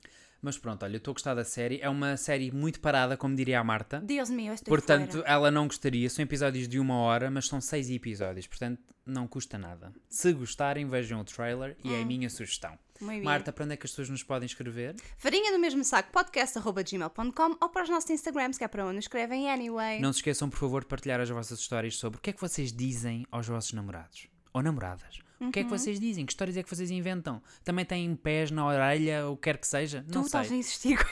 Mas 0.45 0.59
pronto, 0.59 0.83
olha, 0.83 0.93
eu 0.93 0.97
estou 0.97 1.11
a 1.11 1.15
gostar 1.15 1.33
da 1.33 1.43
série. 1.43 1.79
É 1.81 1.89
uma 1.89 2.15
série 2.17 2.51
muito 2.51 2.79
parada, 2.79 3.17
como 3.17 3.35
diria 3.35 3.59
a 3.59 3.63
Marta. 3.63 3.99
Deus 3.99 4.29
meu, 4.29 4.53
estou 4.53 4.71
Portanto, 4.71 5.17
fora. 5.17 5.27
ela 5.27 5.49
não 5.49 5.65
gostaria. 5.65 6.07
São 6.07 6.21
episódios 6.21 6.67
de 6.67 6.79
uma 6.79 6.97
hora, 6.97 7.31
mas 7.31 7.47
são 7.47 7.59
seis 7.59 7.89
episódios. 7.89 8.45
Portanto, 8.45 8.79
não 9.03 9.27
custa 9.27 9.57
nada. 9.57 9.91
Se 10.07 10.31
gostarem, 10.33 10.87
vejam 10.87 11.19
o 11.19 11.23
trailer 11.23 11.75
e 11.83 11.91
é 11.91 12.01
a 12.03 12.05
minha 12.05 12.29
sugestão. 12.29 12.77
Muito. 13.01 13.25
Marta, 13.25 13.51
para 13.51 13.65
onde 13.65 13.73
é 13.73 13.77
que 13.77 13.85
as 13.87 13.91
pessoas 13.91 14.09
nos 14.09 14.21
podem 14.23 14.45
escrever? 14.45 14.95
Farinha 15.17 15.51
do 15.51 15.57
mesmo 15.57 15.83
saco, 15.83 16.11
podcast.gmail.com 16.11 17.57
ou 17.59 17.69
para 17.69 17.83
os 17.83 17.89
nossos 17.89 18.09
Instagrams, 18.11 18.57
que 18.57 18.63
é 18.63 18.67
para 18.67 18.85
onde 18.85 18.97
nos 18.97 19.05
escrevem 19.05 19.49
anyway. 19.49 19.99
Não 19.99 20.13
se 20.13 20.19
esqueçam, 20.19 20.47
por 20.47 20.59
favor, 20.59 20.81
de 20.83 20.87
partilhar 20.87 21.19
as 21.19 21.29
vossas 21.29 21.59
histórias 21.59 21.97
sobre 21.97 22.19
o 22.19 22.21
que 22.21 22.29
é 22.29 22.33
que 22.33 22.39
vocês 22.41 22.71
dizem 22.71 23.25
aos 23.31 23.47
vossos 23.47 23.73
namorados 23.73 24.27
ou 24.53 24.61
namoradas. 24.61 25.24
O 25.39 25.51
que 25.51 25.59
é 25.59 25.63
que 25.63 25.69
Uhum. 25.71 25.77
vocês 25.77 25.99
dizem? 25.99 26.25
Que 26.25 26.31
histórias 26.31 26.55
é 26.57 26.63
que 26.63 26.69
vocês 26.73 26.89
inventam? 26.91 27.41
Também 27.63 27.83
têm 27.85 28.15
pés 28.15 28.51
na 28.51 28.65
orelha, 28.65 29.27
ou 29.27 29.35
quer 29.37 29.57
que 29.57 29.67
seja? 29.67 30.03
tu 30.11 30.15
Não 30.19 30.25
estás 30.25 30.47
a 30.47 30.49
sei. 30.49 30.57
insistir 30.59 30.97
com 30.97 31.05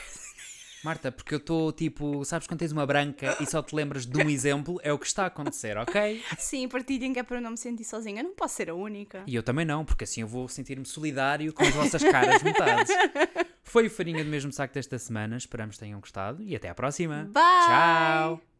Marta, 0.84 1.10
porque 1.10 1.32
eu 1.32 1.38
estou 1.38 1.72
tipo, 1.72 2.22
sabes 2.26 2.46
quando 2.46 2.58
tens 2.58 2.70
uma 2.70 2.84
branca 2.84 3.38
e 3.40 3.46
só 3.46 3.62
te 3.62 3.74
lembras 3.74 4.04
de 4.04 4.22
um 4.22 4.28
exemplo? 4.28 4.78
É 4.82 4.92
o 4.92 4.98
que 4.98 5.06
está 5.06 5.22
a 5.22 5.26
acontecer, 5.28 5.78
ok? 5.78 6.22
Sim, 6.36 6.68
partilhem 6.68 7.10
que 7.14 7.18
é 7.18 7.22
para 7.22 7.38
eu 7.38 7.40
não 7.40 7.52
me 7.52 7.56
sentir 7.56 7.84
sozinha. 7.84 8.20
Eu 8.20 8.24
não 8.24 8.34
posso 8.34 8.54
ser 8.56 8.68
a 8.68 8.74
única. 8.74 9.22
E 9.26 9.34
eu 9.34 9.42
também 9.42 9.64
não, 9.64 9.82
porque 9.82 10.04
assim 10.04 10.20
eu 10.20 10.28
vou 10.28 10.46
sentir-me 10.46 10.84
solidário 10.84 11.54
com 11.54 11.62
as 11.62 11.72
vossas 11.74 12.02
caras 12.02 12.42
metades. 12.42 12.92
Foi 13.64 13.86
o 13.86 13.90
Farinha 13.90 14.22
do 14.22 14.28
mesmo 14.30 14.52
saco 14.52 14.74
desta 14.74 14.98
semana. 14.98 15.38
Esperamos 15.38 15.76
que 15.76 15.80
tenham 15.80 15.98
gostado 16.00 16.42
e 16.42 16.54
até 16.54 16.68
à 16.68 16.74
próxima. 16.74 17.30
Bye! 17.32 17.66
Tchau! 17.66 18.53